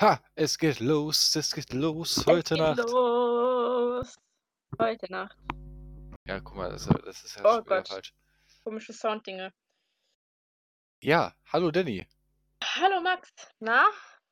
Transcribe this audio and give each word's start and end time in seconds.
Ha, 0.00 0.20
es 0.34 0.58
geht 0.58 0.80
los, 0.80 1.34
es 1.36 1.54
geht 1.54 1.72
los 1.72 2.26
heute 2.26 2.38
es 2.38 2.48
geht 2.50 2.58
Nacht. 2.58 2.90
los. 2.90 4.16
Heute 4.78 5.10
Nacht. 5.10 5.36
Ja, 6.26 6.40
guck 6.40 6.56
mal, 6.56 6.70
das, 6.70 6.86
das 6.86 7.24
ist 7.24 7.36
ja 7.36 7.42
Oh 7.44 7.62
Gott. 7.62 7.88
falsch. 7.88 8.12
Komische 8.62 8.92
Sounddinge. 8.92 9.52
Ja, 11.00 11.34
hallo 11.46 11.70
Danny. 11.70 12.06
Hallo 12.62 13.00
Max. 13.00 13.32
Na? 13.60 13.86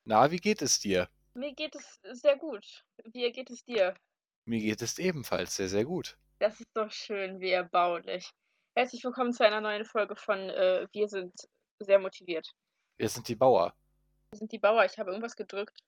Na, 0.04 0.30
wie 0.30 0.36
geht 0.38 0.60
es 0.60 0.78
dir? 0.80 1.08
Mir 1.34 1.54
geht 1.54 1.74
es 1.76 1.98
sehr 2.12 2.36
gut. 2.36 2.84
Wie 3.12 3.30
geht 3.32 3.48
es 3.50 3.64
dir? 3.64 3.94
Mir 4.44 4.60
geht 4.60 4.82
es 4.82 4.98
ebenfalls 4.98 5.56
sehr, 5.56 5.68
sehr 5.68 5.84
gut. 5.84 6.18
Das 6.40 6.60
ist 6.60 6.70
doch 6.74 6.90
schön, 6.90 7.40
wie 7.40 7.50
erbaulich. 7.50 8.30
Herzlich 8.76 9.02
willkommen 9.04 9.32
zu 9.32 9.46
einer 9.46 9.60
neuen 9.62 9.84
Folge 9.86 10.16
von 10.16 10.38
äh, 10.50 10.86
Wir 10.92 11.08
sind 11.08 11.32
sehr 11.78 11.98
motiviert. 12.00 12.50
Wir 12.98 13.08
sind 13.08 13.28
die 13.28 13.36
Bauer. 13.36 13.74
Sind 14.34 14.52
die 14.52 14.58
Bauer. 14.58 14.84
Ich 14.84 14.98
habe 14.98 15.10
irgendwas 15.10 15.36
gedrückt. 15.36 15.78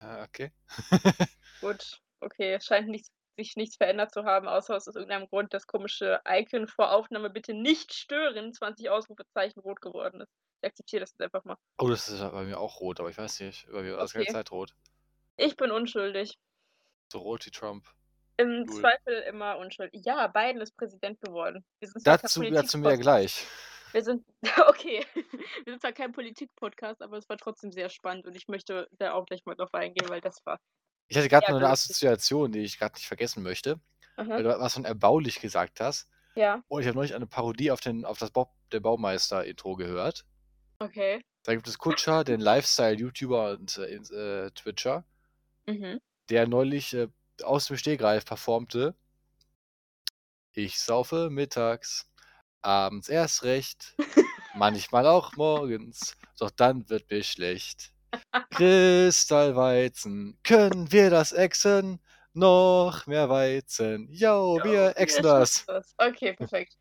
Ah, 0.00 0.24
okay. 0.24 0.52
Gut, 1.60 2.00
okay. 2.20 2.54
Es 2.54 2.66
scheint 2.66 2.88
nichts, 2.88 3.10
sich 3.36 3.56
nichts 3.56 3.76
verändert 3.76 4.12
zu 4.12 4.24
haben, 4.24 4.48
außer 4.48 4.76
aus 4.76 4.86
irgendeinem 4.86 5.28
Grund 5.28 5.54
das 5.54 5.66
komische 5.66 6.20
Icon 6.28 6.68
vor 6.68 6.92
Aufnahme 6.92 7.30
bitte 7.30 7.54
nicht 7.54 7.94
stören, 7.94 8.52
20 8.52 8.90
Ausrufezeichen 8.90 9.60
rot 9.60 9.80
geworden 9.80 10.20
ist. 10.20 10.32
Ich 10.60 10.68
akzeptiere 10.68 11.00
das 11.00 11.10
jetzt 11.12 11.20
einfach 11.22 11.44
mal. 11.44 11.56
Oh, 11.78 11.88
das 11.88 12.08
ist 12.08 12.20
bei 12.20 12.42
mir 12.44 12.58
auch 12.58 12.80
rot, 12.80 13.00
aber 13.00 13.10
ich 13.10 13.18
weiß 13.18 13.40
nicht. 13.40 13.66
Bei 13.70 13.82
mir 13.82 13.92
war 13.92 14.00
das 14.00 14.12
ganze 14.12 14.28
Okay. 14.28 14.32
Zeit 14.32 14.50
rot. 14.50 14.74
Ich 15.36 15.56
bin 15.56 15.70
unschuldig. 15.70 16.38
So 17.12 17.18
rot 17.18 17.44
wie 17.46 17.50
Trump. 17.50 17.86
Im 18.36 18.66
Cool. 18.68 18.80
Zweifel 18.80 19.14
immer 19.28 19.58
unschuldig. 19.58 20.02
Ja, 20.04 20.26
Biden 20.26 20.60
ist 20.60 20.76
Präsident 20.76 21.20
geworden. 21.20 21.64
Dazu, 21.80 22.00
dazu 22.04 22.40
mehr 22.40 22.50
Politik-Podcast. 22.50 23.02
gleich. 23.02 23.46
Wir 23.94 24.02
sind, 24.02 24.24
okay, 24.68 25.04
wir 25.14 25.72
sind 25.72 25.80
zwar 25.80 25.92
kein 25.92 26.10
Politik-Podcast, 26.12 27.00
aber 27.00 27.16
es 27.16 27.28
war 27.28 27.36
trotzdem 27.38 27.70
sehr 27.70 27.88
spannend 27.88 28.26
und 28.26 28.34
ich 28.34 28.48
möchte 28.48 28.88
da 28.98 29.12
auch 29.12 29.24
gleich 29.24 29.44
mal 29.46 29.54
drauf 29.54 29.72
eingehen, 29.72 30.08
weil 30.08 30.20
das 30.20 30.44
war. 30.44 30.58
Ich 31.06 31.16
hatte 31.16 31.28
gerade 31.28 31.50
nur 31.50 31.60
eine. 31.60 31.68
Assoziation, 31.68 32.50
die 32.50 32.60
ich 32.60 32.78
gerade 32.78 32.94
nicht 32.96 33.06
vergessen 33.06 33.42
möchte, 33.44 33.78
weil 34.16 34.32
Aha. 34.32 34.42
du 34.42 34.58
was 34.60 34.74
von 34.74 34.84
erbaulich 34.84 35.40
gesagt 35.40 35.78
hast. 35.80 36.08
Ja, 36.34 36.64
Und 36.66 36.80
ich 36.80 36.88
habe 36.88 36.96
neulich 36.96 37.14
eine 37.14 37.28
Parodie 37.28 37.70
auf, 37.70 37.80
den, 37.80 38.04
auf 38.04 38.18
das 38.18 38.32
Bob, 38.32 38.50
der 38.72 38.80
Baumeister-Intro 38.80 39.76
gehört. 39.76 40.24
okay. 40.80 41.22
Da 41.44 41.54
gibt 41.54 41.68
es 41.68 41.76
Kutscher, 41.78 42.24
den 42.24 42.40
Lifestyle-YouTuber 42.40 43.50
und 43.52 43.76
äh, 43.76 43.94
äh, 44.46 44.50
Twitcher, 44.52 45.04
Mhm. 45.66 46.00
der 46.30 46.48
neulich 46.48 46.94
äh, 46.94 47.08
aus 47.42 47.66
dem 47.66 47.76
Stegreif 47.76 48.24
performte. 48.24 48.96
Ich 50.52 50.80
saufe 50.80 51.30
mittags, 51.30 52.10
abends 52.64 53.08
erst 53.08 53.42
recht, 53.44 53.94
manchmal 54.54 55.06
auch 55.06 55.36
morgens, 55.36 56.16
doch 56.38 56.50
dann 56.50 56.88
wird 56.88 57.10
mir 57.10 57.22
schlecht. 57.22 57.92
Kristallweizen, 58.50 60.38
können 60.44 60.90
wir 60.92 61.10
das 61.10 61.32
exen? 61.32 62.00
Noch 62.36 63.06
mehr 63.06 63.28
Weizen, 63.28 64.08
yo, 64.10 64.58
Ja, 64.58 64.64
wir 64.64 64.96
exen 64.96 65.22
das. 65.22 65.64
das. 65.66 65.94
Okay, 65.98 66.32
perfekt. 66.34 66.76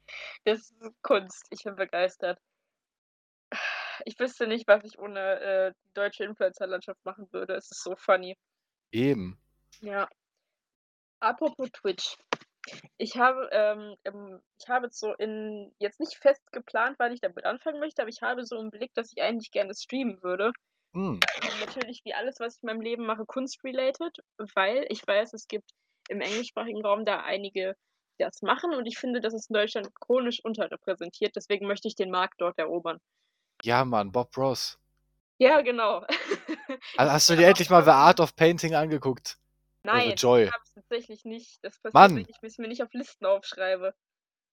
Das 0.46 0.60
ist 0.60 0.74
Kunst. 1.04 1.46
Ich 1.52 1.64
bin 1.64 1.76
begeistert. 1.76 2.40
Ich 4.06 4.20
wüsste 4.20 4.48
nicht, 4.48 4.68
was 4.68 4.84
ich 4.84 4.98
ohne 4.98 5.20
äh, 5.20 5.74
deutsche 5.94 6.24
Influencer-Landschaft 6.24 7.06
machen 7.06 7.28
würde. 7.32 7.54
Es 7.54 7.70
ist 7.70 7.84
so 7.84 7.96
funny. 7.96 8.36
Eben. 8.92 9.40
Ja. 9.82 10.08
Apropos 11.20 11.70
Twitch. 11.72 12.18
Ich 12.98 13.18
habe, 13.18 13.50
ähm, 13.52 13.96
ähm, 14.06 14.42
ich 14.60 14.70
habe 14.70 14.86
jetzt 14.86 15.00
so 15.00 15.14
in, 15.14 15.74
jetzt 15.80 16.00
nicht 16.00 16.16
fest 16.16 16.42
geplant, 16.52 16.96
wann 17.00 17.12
ich 17.12 17.22
damit 17.22 17.46
anfangen 17.46 17.80
möchte, 17.80 18.02
aber 18.02 18.10
ich 18.10 18.22
habe 18.22 18.46
so 18.46 18.58
im 18.60 18.70
Blick, 18.70 18.94
dass 18.94 19.12
ich 19.12 19.22
eigentlich 19.22 19.52
gerne 19.52 19.74
streamen 19.74 20.22
würde. 20.24 20.52
Und 20.94 21.60
natürlich 21.60 22.02
wie 22.06 22.14
alles, 22.14 22.40
was 22.40 22.56
ich 22.56 22.64
in 22.64 22.68
meinem 22.68 22.82
Leben 22.82 23.06
mache, 23.06 23.26
kunstrelated, 23.26 24.18
weil 24.54 24.86
ich 24.90 25.06
weiß, 25.06 25.34
es 25.34 25.48
gibt 25.48 25.72
im 26.10 26.22
englischsprachigen 26.22 26.86
Raum 26.86 27.06
da 27.06 27.22
einige, 27.22 27.76
die 28.20 28.24
das 28.24 28.42
machen 28.42 28.74
und 28.76 28.86
ich 28.86 28.98
finde, 28.98 29.22
das 29.22 29.34
ist 29.34 29.50
in 29.50 29.56
Deutschland 29.56 29.90
chronisch 29.96 30.40
unterrepräsentiert, 30.44 31.36
deswegen 31.36 31.68
möchte 31.68 31.88
ich 31.88 31.96
den 31.96 32.12
Markt 32.12 32.36
dort 32.40 32.58
erobern. 32.60 33.00
Ja, 33.64 33.86
Mann, 33.86 34.12
Bob 34.12 34.36
Ross. 34.38 34.78
Ja, 35.40 35.62
genau. 35.62 36.06
Also 36.96 37.12
hast 37.12 37.30
du 37.30 37.36
dir 37.38 37.48
endlich 37.48 37.70
mal 37.70 37.84
The. 37.84 37.92
Art 37.92 38.20
of 38.20 38.36
Painting 38.36 38.76
angeguckt? 38.76 39.40
The 39.84 39.90
Nein, 39.90 40.16
Joy? 40.16 40.48
habe 40.48 40.64
ich 40.66 40.74
tatsächlich 40.74 41.26
nicht. 41.26 41.60
Das 41.62 41.78
passiert, 41.78 41.94
Mann! 41.94 42.16
wenn 42.16 42.26
ich 42.30 42.38
es 42.42 42.58
mir 42.58 42.70
nicht 42.70 42.84
auf 42.84 42.94
Listen 42.94 43.26
aufschreibe. 43.26 43.94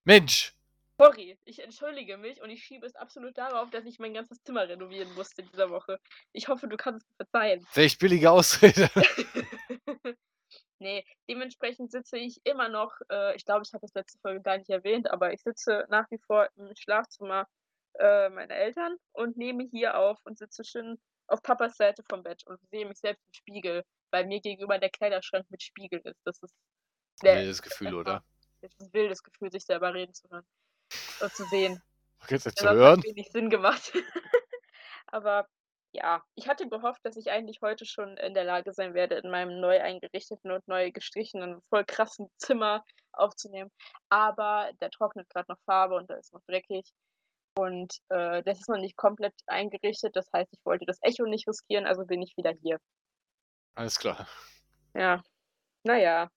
Mensch! 0.05 0.55
Sorry, 0.99 1.39
ich 1.45 1.61
entschuldige 1.61 2.19
mich 2.19 2.43
und 2.43 2.51
ich 2.51 2.63
schiebe 2.63 2.85
es 2.85 2.95
absolut 2.95 3.39
darauf, 3.39 3.71
dass 3.71 3.87
ich 3.87 3.99
mein 3.99 4.13
ganzes 4.13 4.43
Zimmer 4.43 4.69
renovieren 4.69 5.15
musste 5.15 5.43
dieser 5.43 5.71
Woche. 5.71 5.99
Ich 6.33 6.49
hoffe, 6.49 6.69
du 6.69 6.77
kannst 6.77 7.07
es 7.09 7.17
verzeihen. 7.17 7.67
Welch 7.73 7.97
billige 7.97 8.31
Ausrede. 8.31 8.91
nee, 10.79 11.07
dementsprechend 11.29 11.91
sitze 11.91 12.19
ich 12.19 12.41
immer 12.45 12.69
noch, 12.69 12.93
äh, 13.11 13.35
ich 13.37 13.47
glaube, 13.47 13.63
ich 13.65 13.73
habe 13.73 13.81
das 13.81 13.95
letzte 13.95 14.19
Folge 14.19 14.43
gar 14.43 14.59
nicht 14.59 14.69
erwähnt, 14.69 15.11
aber 15.11 15.33
ich 15.33 15.43
sitze 15.43 15.87
nach 15.89 16.11
wie 16.11 16.19
vor 16.19 16.49
im 16.57 16.75
Schlafzimmer 16.77 17.47
äh, 17.99 18.29
meiner 18.29 18.57
Eltern 18.57 18.97
und 19.13 19.37
nehme 19.39 19.65
hier 19.71 19.97
auf 19.97 20.19
und 20.25 20.39
sitze 20.39 20.65
schön 20.65 21.01
auf 21.29 21.43
Papas 21.43 21.77
Seite 21.77 22.03
vom 22.11 22.23
Bett 22.23 22.43
und 22.47 22.59
sehe 22.71 22.87
mich 22.87 22.99
selbst 22.99 23.25
im 23.27 23.35
Spiegel, 23.35 23.85
weil 24.11 24.27
mir 24.27 24.41
gegenüber 24.41 24.79
der 24.79 24.91
Kleiderschrank 24.91 25.47
mit 25.51 25.63
Spiegel 25.63 26.01
ist. 26.05 26.21
Das 26.25 26.43
ist 26.43 26.55
der, 27.23 27.37
Wildes 27.37 27.63
Gefühl, 27.63 27.95
oder? 27.95 28.25
das 28.61 28.73
ist 28.73 28.81
ein 28.81 28.93
wildes 28.93 29.23
Gefühl, 29.23 29.51
sich 29.51 29.65
selber 29.65 29.95
reden 29.95 30.15
zu 30.15 30.29
hören 30.31 30.47
und 31.21 31.33
zu 31.33 31.45
sehen. 31.45 31.83
Okay, 32.23 32.35
jetzt 32.35 32.59
zu 32.59 32.69
hören? 32.69 32.99
hat 32.99 33.05
wenig 33.05 33.31
Sinn 33.31 33.51
gemacht. 33.51 33.93
Aber 35.07 35.47
ja, 35.93 36.23
ich 36.35 36.49
hatte 36.49 36.69
gehofft, 36.69 37.01
dass 37.05 37.17
ich 37.17 37.31
eigentlich 37.31 37.61
heute 37.63 37.85
schon 37.85 38.17
in 38.19 38.35
der 38.35 38.45
Lage 38.45 38.73
sein 38.73 38.95
werde, 38.95 39.17
in 39.17 39.31
meinem 39.31 39.61
neu 39.61 39.81
eingerichteten 39.81 40.53
und 40.53 40.67
neu 40.69 40.93
gestrichenen, 40.93 41.61
voll 41.69 41.85
krassen 41.85 42.29
Zimmer 42.37 42.85
aufzunehmen. 43.13 43.71
Aber 44.09 44.71
der 44.81 44.91
trocknet 44.91 45.29
gerade 45.31 45.51
noch 45.51 45.59
Farbe 45.65 45.97
und 45.97 46.09
da 46.09 46.15
ist 46.15 46.33
noch 46.33 46.43
dreckig. 46.47 46.85
Und 47.57 47.93
äh, 48.11 48.43
das 48.45 48.61
ist 48.61 48.69
noch 48.69 48.79
nicht 48.79 48.97
komplett 48.97 49.35
eingerichtet. 49.47 50.15
Das 50.15 50.27
heißt, 50.33 50.53
ich 50.53 50.65
wollte 50.65 50.85
das 50.87 50.99
Echo 51.03 51.25
nicht 51.25 51.49
riskieren, 51.49 51.87
also 51.87 52.05
bin 52.07 52.23
ich 52.23 52.37
wieder 52.37 52.53
hier. 52.63 52.79
Alles 53.75 53.99
klar. 53.99 54.27
Ja, 54.95 55.23
naja, 55.85 56.29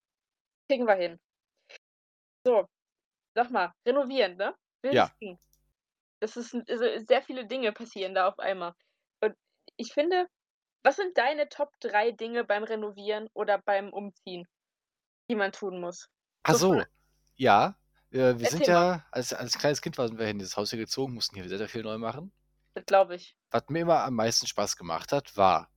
kriegen 0.69 0.85
wir 0.87 0.95
hin. 0.95 1.19
So, 2.45 2.67
sag 3.35 3.51
mal, 3.51 3.71
renovieren, 3.87 4.37
ne? 4.37 4.55
Wildes 4.83 4.95
Ja. 4.97 5.11
Ding. 5.21 5.39
Das 6.21 6.37
ist 6.37 6.53
also 6.69 6.85
sehr 7.07 7.21
viele 7.23 7.45
Dinge 7.47 7.71
passieren 7.73 8.15
da 8.15 8.27
auf 8.27 8.39
einmal. 8.39 8.73
Und 9.21 9.35
ich 9.77 9.93
finde, 9.93 10.27
was 10.83 10.97
sind 10.97 11.17
deine 11.17 11.49
Top 11.49 11.71
3 11.81 12.11
Dinge 12.11 12.43
beim 12.43 12.63
Renovieren 12.63 13.29
oder 13.33 13.61
beim 13.65 13.89
Umziehen, 13.91 14.45
die 15.29 15.35
man 15.35 15.51
tun 15.51 15.79
muss? 15.81 16.07
Ach 16.43 16.55
So 16.55 16.81
Ja. 17.35 17.75
Äh, 18.11 18.37
wir 18.39 18.45
sind 18.45 18.61
Erzähl 18.61 18.73
mal. 18.73 18.87
ja, 18.97 19.05
als, 19.11 19.33
als 19.33 19.57
kleines 19.57 19.81
Kind 19.81 19.97
waren 19.97 20.17
wir 20.17 20.27
in 20.27 20.39
dieses 20.39 20.55
Haus 20.55 20.69
hier 20.69 20.79
gezogen, 20.79 21.13
mussten 21.13 21.35
hier 21.35 21.49
sehr, 21.49 21.57
sehr 21.57 21.69
viel 21.69 21.83
neu 21.83 21.97
machen. 21.97 22.31
Das 22.75 22.85
glaube 22.85 23.15
ich. 23.15 23.35
Was 23.51 23.63
mir 23.69 23.81
immer 23.81 24.03
am 24.03 24.15
meisten 24.15 24.47
Spaß 24.47 24.77
gemacht 24.77 25.11
hat, 25.11 25.35
war 25.37 25.69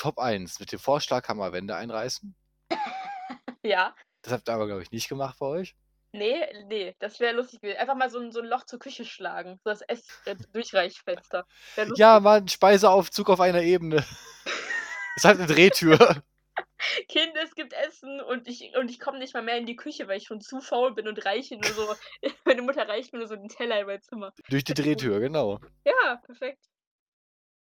Top 0.00 0.18
1 0.18 0.60
mit 0.60 0.72
dem 0.72 0.78
Vorschlaghammer 0.78 1.52
Wände 1.52 1.76
einreißen. 1.76 2.34
Ja. 3.62 3.94
Das 4.22 4.32
habt 4.32 4.48
ihr 4.48 4.54
aber, 4.54 4.66
glaube 4.66 4.82
ich, 4.82 4.90
nicht 4.90 5.10
gemacht 5.10 5.36
bei 5.38 5.44
euch. 5.44 5.76
Nee, 6.12 6.46
nee, 6.64 6.96
das 6.98 7.20
wäre 7.20 7.36
lustig 7.36 7.60
gewesen. 7.60 7.76
Einfach 7.76 7.94
mal 7.94 8.08
so 8.08 8.18
ein, 8.18 8.32
so 8.32 8.40
ein 8.40 8.46
Loch 8.46 8.64
zur 8.64 8.78
Küche 8.78 9.04
schlagen. 9.04 9.60
So 9.62 9.68
das 9.68 9.82
Ess-Durchreichfenster. 9.82 11.46
Lustig. 11.76 11.98
Ja, 11.98 12.20
Mann, 12.20 12.48
Speiseaufzug 12.48 13.28
auf 13.28 13.40
einer 13.40 13.60
Ebene. 13.60 13.96
ist 15.16 15.26
halt 15.26 15.38
eine 15.38 15.46
Drehtür. 15.46 16.22
Kind, 17.08 17.36
es 17.36 17.54
gibt 17.54 17.74
Essen 17.74 18.22
und 18.22 18.48
ich, 18.48 18.74
und 18.78 18.90
ich 18.90 18.98
komme 18.98 19.18
nicht 19.18 19.34
mal 19.34 19.42
mehr 19.42 19.58
in 19.58 19.66
die 19.66 19.76
Küche, 19.76 20.08
weil 20.08 20.16
ich 20.16 20.26
schon 20.26 20.40
zu 20.40 20.62
faul 20.62 20.94
bin 20.94 21.06
und 21.06 21.22
reiche 21.26 21.56
nur 21.56 21.72
so. 21.72 21.94
Meine 22.46 22.62
Mutter 22.62 22.88
reicht 22.88 23.12
mir 23.12 23.18
nur 23.18 23.28
so 23.28 23.36
den 23.36 23.50
Teller 23.50 23.78
in 23.80 23.86
mein 23.86 24.00
Zimmer. 24.00 24.32
Durch 24.48 24.64
die 24.64 24.72
Drehtür, 24.72 25.20
genau. 25.20 25.60
Ja, 25.84 26.16
perfekt. 26.24 26.64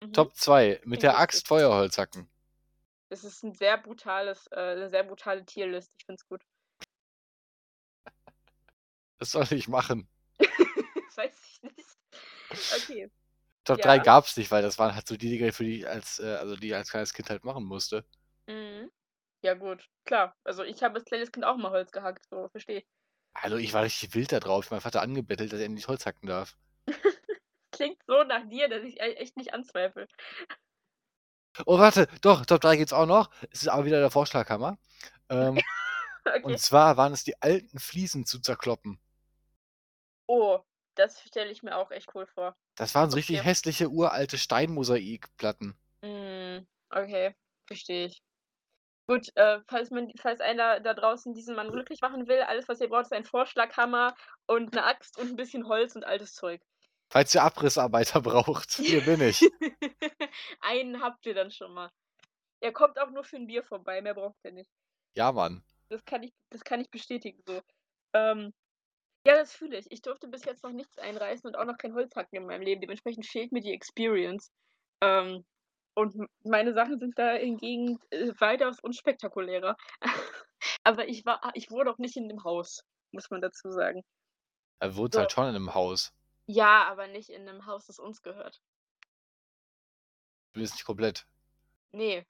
Mhm. 0.03 0.13
Top 0.13 0.35
2 0.35 0.81
mit 0.85 1.03
der. 1.03 1.19
Axt 1.19 1.47
Feuerholz 1.47 1.99
hacken. 1.99 2.29
Das 3.11 3.25
ist 3.25 3.43
ein 3.43 3.53
sehr 3.53 3.77
brutales, 3.77 4.47
äh, 4.53 4.57
eine 4.57 4.89
sehr 4.89 5.03
brutale 5.05 5.45
Tierlist. 5.45 5.93
Ich 5.99 6.07
find's 6.07 6.27
gut. 6.27 6.43
Das 9.19 9.33
soll 9.33 9.47
ich 9.53 9.69
machen. 9.69 10.09
Weiß 11.17 11.35
ich 11.47 11.63
nicht. 11.63 11.99
Okay. 12.51 13.11
Top 13.65 13.79
Ja. 13.79 13.85
3 13.85 13.99
gab's 13.99 14.37
nicht, 14.39 14.51
weil 14.51 14.63
das 14.63 14.79
waren 14.79 14.95
halt 14.95 15.07
so 15.07 15.17
die 15.19 15.29
Dinge, 15.29 15.53
für 15.53 15.65
die 15.65 15.81
ich 15.81 15.89
als, 15.89 16.21
äh, 16.21 16.37
also 16.37 16.57
die 16.57 16.69
ich 16.69 16.75
als 16.75 16.91
kleines 16.91 17.13
Kind 17.13 17.29
halt 17.29 17.45
machen 17.45 17.65
musste. 17.65 18.07
Mhm. 18.47 18.91
Ja, 19.43 19.53
gut. 19.55 19.87
Klar. 20.07 20.35
Also 20.45 20.65
ich 20.65 20.83
habe 20.83 20.95
als 20.97 21.05
kleines 21.05 21.31
Kind 21.33 21.45
auch 21.45 21.57
mal 21.59 21.71
Holz 21.71 21.93
gehackt, 21.93 22.27
so, 22.31 22.49
verstehe. 22.49 22.83
Hallo, 23.37 23.57
ich 23.59 23.73
war 23.75 23.83
richtig 23.85 24.15
wild 24.15 24.33
da 24.33 24.41
drauf. 24.41 24.71
Meinen 24.71 24.81
Vater 24.81 25.03
angebettelt, 25.03 25.53
dass 25.53 25.61
er 25.61 25.67
endlich 25.67 25.87
Holz 25.89 26.07
hacken 26.07 26.27
darf. 26.27 26.57
Klingt 27.81 28.03
so 28.07 28.23
nach 28.25 28.47
dir, 28.49 28.69
dass 28.69 28.83
ich 28.85 29.01
e- 29.01 29.15
echt 29.15 29.37
nicht 29.37 29.55
anzweifle. 29.55 30.07
Oh, 31.67 31.79
warte, 31.79 32.07
doch, 32.23 32.45
Top 32.47 32.61
3 32.61 32.77
geht's 32.77 32.93
auch 32.93 33.07
noch. 33.07 33.31
Es 33.51 33.63
ist 33.63 33.69
aber 33.69 33.85
wieder 33.85 34.01
der 34.01 34.11
Vorschlaghammer. 34.11 34.79
Ähm, 35.31 35.59
Okay. 36.27 36.43
und 36.43 36.61
zwar 36.61 36.97
waren 36.99 37.13
es 37.15 37.25
die 37.25 37.41
alten 37.43 37.79
Fliesen 37.81 38.27
zu 38.27 38.41
zerkloppen. 38.41 39.01
Oh, 40.29 40.61
das 40.95 41.21
stelle 41.21 41.51
ich 41.51 41.63
mir 41.63 41.77
auch 41.77 41.91
echt 41.91 42.15
cool 42.15 42.27
vor. 42.27 42.57
Das 42.75 42.97
waren 42.97 43.11
so 43.13 43.15
richtig 43.17 43.39
Okay. 43.39 43.45
hässliche, 43.45 43.91
uralte 43.91 44.37
Steinmosaikplatten. 44.37 45.79
Hm, 46.05 46.67
okay, 46.91 47.35
verstehe 47.67 48.07
ich. 48.07 48.23
Gut, 49.09 49.29
äh, 49.37 49.61
falls 49.69 49.91
man 49.91 50.11
falls 50.21 50.41
einer 50.41 50.81
da 50.81 50.95
draußen 50.95 51.35
diesen 51.35 51.57
Mann 51.57 51.73
glücklich 51.73 52.01
machen 52.03 52.29
will, 52.29 52.43
alles, 52.43 52.69
was 52.69 52.81
ihr 52.81 52.89
braucht, 52.91 53.05
ist 53.07 53.13
ein 53.15 53.25
Vorschlaghammer 53.27 54.15
und 54.47 54.75
'ne 54.75 54.85
Axt 54.85 55.19
und 55.19 55.31
'n 55.33 55.37
bisschen 55.37 55.69
Holz 55.69 55.97
und 55.97 56.05
altes 56.07 56.35
Zeug. 56.35 56.63
Falls 57.13 57.35
ihr 57.35 57.43
Abrissarbeiter 57.43 58.21
braucht, 58.23 58.71
hier 58.71 59.01
bin 59.05 59.21
ich. 59.21 59.51
Einen 60.61 61.03
habt 61.03 61.27
ihr 61.27 61.35
dann 61.35 61.51
schon 61.51 61.73
mal. 61.75 61.91
Er 62.61 62.73
kommt 62.73 62.99
auch 63.01 63.11
nur 63.11 63.25
für 63.25 63.37
'n 63.37 63.47
Bier 63.47 63.65
vorbei, 63.65 64.03
mehr 64.03 64.15
braucht 64.15 64.39
er 64.45 64.53
nicht. 64.53 64.67
Ja, 65.17 65.33
Mann. 65.33 65.63
Das 65.91 66.05
kann 66.05 66.23
ich 66.23 66.33
das 66.51 66.63
kann 66.65 66.81
ich 66.81 66.91
bestätigen 66.91 67.43
so. 67.47 67.61
Ähm, 68.15 68.53
ja, 69.27 69.35
das 69.37 69.55
fühle 69.55 69.79
ich. 69.79 69.87
Ich 69.91 70.03
durfte 70.03 70.29
bis 70.29 70.45
jetzt 70.47 70.65
noch 70.65 70.73
nichts 70.73 70.99
einreißen 70.99 71.49
und 71.49 71.57
auch 71.57 71.65
noch 71.67 71.79
kein 71.79 71.95
Holz 71.95 72.17
hacken 72.17 72.37
in 72.39 72.47
meinem 72.47 72.63
Leben. 72.63 72.81
Dementsprechend 72.83 73.27
fehlt 73.27 73.53
mir 73.53 73.61
die 73.63 73.73
Experience. 73.75 74.51
Ähm, 75.03 75.45
und 75.97 76.17
meine 76.45 76.75
Sachen 76.75 76.99
sind 77.01 77.19
da 77.19 77.33
hingegen, 77.35 77.99
äh, 78.11 78.33
weitaus 78.41 78.81
unspektakulärer. 78.81 79.77
Aber 80.85 81.09
ich 81.09 81.25
war 81.27 81.41
ich 81.55 81.71
wohne 81.71 81.91
auch 81.93 81.99
nicht 81.99 82.17
in 82.17 82.27
'nem 82.29 82.45
Haus, 82.45 82.83
muss 83.13 83.31
man 83.31 83.41
dazu 83.43 83.71
sagen. 83.73 84.03
Er 84.83 84.97
wohnt 84.97 85.15
So. 85.15 85.19
halt 85.19 85.31
schon 85.33 85.47
in 85.49 85.53
'nem 85.53 85.75
Haus. 85.75 86.11
Ja, 86.53 86.89
aber 86.91 87.07
nicht 87.07 87.31
in 87.31 87.45
'nem 87.45 87.65
Haus, 87.67 87.87
das 87.87 88.01
uns 88.01 88.23
gehört. 88.23 88.61
Zumindest 90.53 90.75
nicht 90.75 90.85
komplett. 90.85 91.27
Ne. 91.93 92.25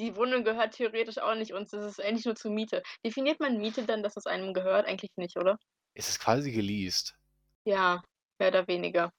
Die 0.00 0.16
Wohnung 0.16 0.42
gehört 0.42 0.74
theoretisch 0.74 1.18
auch 1.18 1.36
nicht 1.36 1.52
uns, 1.52 1.70
das 1.70 1.84
ist 1.84 2.00
eigentlich 2.00 2.24
nur 2.24 2.34
zur 2.34 2.50
Miete. 2.50 2.82
Definiert 3.04 3.38
man 3.38 3.58
Miete 3.58 3.84
dann, 3.84 4.02
dass 4.02 4.16
es 4.16 4.26
einem 4.26 4.54
gehört? 4.54 4.86
Eigentlich 4.86 5.10
nicht, 5.16 5.36
oder? 5.36 5.56
Es 5.94 6.08
ist 6.08 6.18
quasi 6.18 6.50
geleast. 6.50 7.16
Ja, 7.64 8.02
mehr 8.40 8.48
oder 8.48 8.66
weniger. 8.66 9.12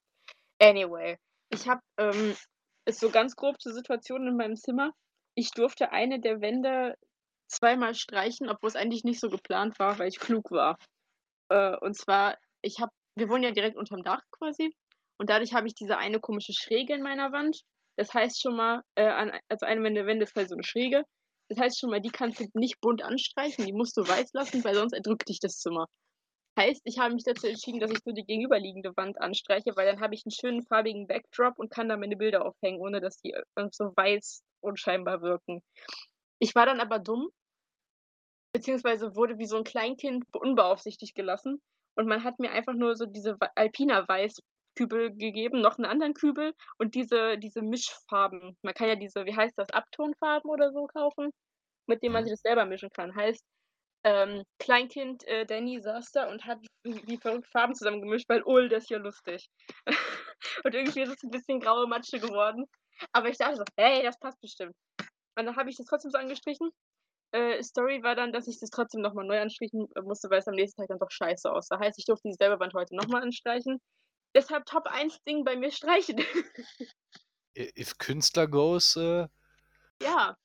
Anyway, 0.62 1.18
ich 1.50 1.68
habe, 1.68 1.82
ähm 1.98 2.36
ist 2.86 3.00
so 3.02 3.12
ganz 3.12 3.36
grob 3.36 3.62
zur 3.62 3.74
Situation 3.74 4.28
in 4.28 4.36
meinem 4.36 4.56
Zimmer. 4.56 4.92
Ich 5.36 5.52
durfte 5.52 5.92
eine 5.92 6.20
der 6.20 6.42
Wände 6.42 6.96
zweimal 7.48 7.94
streichen, 7.96 8.50
obwohl's 8.50 8.76
eigentlich 8.76 9.04
nicht 9.04 9.20
so 9.20 9.30
geplant 9.30 9.78
war, 9.80 10.00
weil 10.00 10.10
ich 10.10 10.20
klug 10.20 10.50
war. 10.52 10.78
Äh, 11.50 11.78
und 11.78 11.96
zwar, 11.98 12.38
ich 12.64 12.80
habe 12.80 12.92
wir 13.20 13.30
wohnen 13.30 13.44
ja 13.44 13.52
direkt 13.52 13.78
unterm 13.78 14.04
Dach 14.04 14.22
quasi 14.32 14.74
und 15.20 15.30
dadurch 15.30 15.54
habe 15.54 15.68
ich 15.68 15.76
diese 15.76 15.98
eine 15.98 16.20
komische 16.20 16.54
Schräge 16.54 16.94
in 16.96 17.02
meiner 17.04 17.32
Wand. 17.34 17.62
Das 17.98 18.14
heißt 18.14 18.42
schon 18.42 18.56
mal, 18.56 18.82
äh, 18.96 19.06
an 19.08 19.32
also 19.50 19.66
eine 19.66 19.82
meiner 19.82 20.06
Wände 20.06 20.24
ist 20.26 20.36
halt 20.36 20.50
so 20.50 20.56
'ne 20.56 20.64
Schräge. 20.64 21.04
Das 21.50 21.60
heißt 21.60 21.80
schon 21.80 21.90
mal, 21.92 22.02
die 22.02 22.12
kannst 22.12 22.40
du 22.40 22.46
nicht 22.56 22.80
bunt 22.82 23.04
anstreichen, 23.04 23.66
die 23.66 23.74
musst 23.74 23.98
du 23.98 24.02
weiß 24.08 24.32
lassen, 24.34 24.64
weil 24.64 24.76
sonst 24.76 24.94
erdrückt 24.94 25.30
dich 25.30 25.40
das 25.40 25.58
Zimmer. 25.60 25.88
Heißt, 26.60 26.82
ich 26.86 27.00
habe 27.00 27.14
mich 27.16 27.24
dazu 27.26 27.48
entschieden, 27.48 27.80
dass 27.82 27.92
ich 27.92 28.06
nur 28.06 28.16
die 28.16 28.26
gegenüberliegende 28.26 28.92
Wand 28.98 29.20
anstreiche, 29.22 29.76
weil 29.76 29.88
dann 29.88 30.02
habe 30.02 30.16
ich 30.16 30.26
'n 30.26 30.32
schönen 30.32 30.64
farbigen 30.64 31.08
Backdrop 31.08 31.60
und 31.60 31.72
kann 31.72 31.90
da 31.90 31.98
meine 31.98 32.18
Bilder 32.18 32.46
aufhängen, 32.46 32.80
ohne 32.82 33.02
dass 33.02 33.18
die, 33.18 33.34
äh, 33.34 33.44
so 33.72 33.94
weiß 33.96 34.44
unscheinbar 34.62 35.22
wirken. 35.24 35.62
Ich 36.40 36.56
war 36.56 36.66
dann 36.68 36.82
aber 36.82 37.00
dumm 37.00 37.30
beziehungsweise 38.56 39.16
wurde 39.16 39.38
wie 39.38 39.46
so 39.46 39.58
'n 39.58 39.64
Kleinkind 39.64 40.32
be 40.32 40.40
unbeaufsichtigt 40.40 41.14
gelassen 41.14 41.62
und 41.96 42.08
man 42.08 42.24
hat 42.24 42.40
mir 42.40 42.52
einfach 42.52 42.74
nur 42.74 42.96
so 42.96 43.06
diese 43.06 43.38
Alpina 43.56 44.08
Weiß 44.08 44.40
Kübel 44.78 45.12
gegeben, 45.16 45.62
noch 45.62 45.78
'n 45.80 45.86
anderen 45.86 46.14
Kübel 46.14 46.54
und 46.80 46.96
diese 46.96 47.38
diese 47.38 47.62
Mischfarben. 47.62 48.58
Man 48.64 48.74
kann 48.74 48.88
ja 48.90 48.96
diese, 48.96 49.26
wie 49.26 49.36
heißt 49.36 49.58
das, 49.58 49.70
Abtonfarben 49.72 50.50
oder 50.50 50.72
so 50.72 50.88
kaufen, 50.88 51.32
mit 51.88 52.04
denen 52.04 52.14
man 52.14 52.24
Mhm. 52.24 52.26
sich 52.26 52.34
das 52.34 52.42
selber 52.42 52.66
mischen 52.66 52.90
kann. 52.92 53.16
Heißt, 53.16 53.44
ähm, 54.06 54.44
Kleinkind, 54.60 55.26
äh, 55.28 55.46
Danny 55.46 55.82
saß 55.82 56.12
da 56.14 56.30
und 56.32 56.46
hat 56.46 56.60
wie 56.86 57.18
verrückt 57.18 57.48
Farben 57.52 57.76
zusammengemischt, 57.76 58.30
weil: 58.30 58.44
„Oh, 58.46 58.60
das 58.70 58.84
ist 58.86 58.90
ja 58.92 59.00
lustig.“ 59.00 59.48
Und 60.66 60.76
irgendwie 60.76 61.02
ist 61.04 61.10
es 61.12 61.24
'n 61.24 61.32
bisschen 61.32 61.60
graue 61.62 61.88
Matsche 61.88 62.20
geworden. 62.20 62.66
Aber 63.14 63.30
ich 63.30 63.38
dachte 63.38 63.58
so: 63.58 63.64
„Hey, 63.78 64.04
das 64.04 64.20
passt 64.20 64.42
bestimmt.“ 64.42 64.76
Und 65.38 65.46
dann 65.48 65.56
habe 65.58 65.70
ich 65.72 65.78
das 65.78 65.88
trotzdem 65.88 66.12
so 66.12 66.18
angestrichen. 66.20 66.72
Äh, 67.34 67.62
Story 67.62 68.02
war 68.02 68.16
dann, 68.16 68.32
dass 68.34 68.48
ich 68.48 68.60
das 68.60 68.70
trotzdem 68.72 69.02
noch 69.02 69.14
mal 69.14 69.24
neu 69.26 69.40
anstrichen, 69.40 69.88
äh, 69.96 70.02
musste, 70.02 70.30
weil's 70.32 70.48
am 70.48 70.56
nächsten 70.56 70.82
Tag 70.82 70.88
dann 70.90 70.98
doch 71.00 71.12
scheiße 71.12 71.52
aussah. 71.52 71.80
Heißt, 71.80 72.00
ich 72.00 72.06
durfte 72.06 72.28
dieselbe 72.30 72.60
Wand 72.60 72.74
heute 72.74 72.96
noch 72.96 73.08
mal 73.08 73.22
anstreichen. 73.22 73.80
Deshalb 74.36 74.66
Top 74.66 74.88
1 74.88 75.20
Ding 75.28 75.44
bei 75.44 75.58
mir 75.58 75.72
streichen. 75.72 76.18
If 77.56 77.98
Künstler 77.98 78.48
goes, 78.48 78.96
äh 78.96 79.28
Ja, 80.02 80.36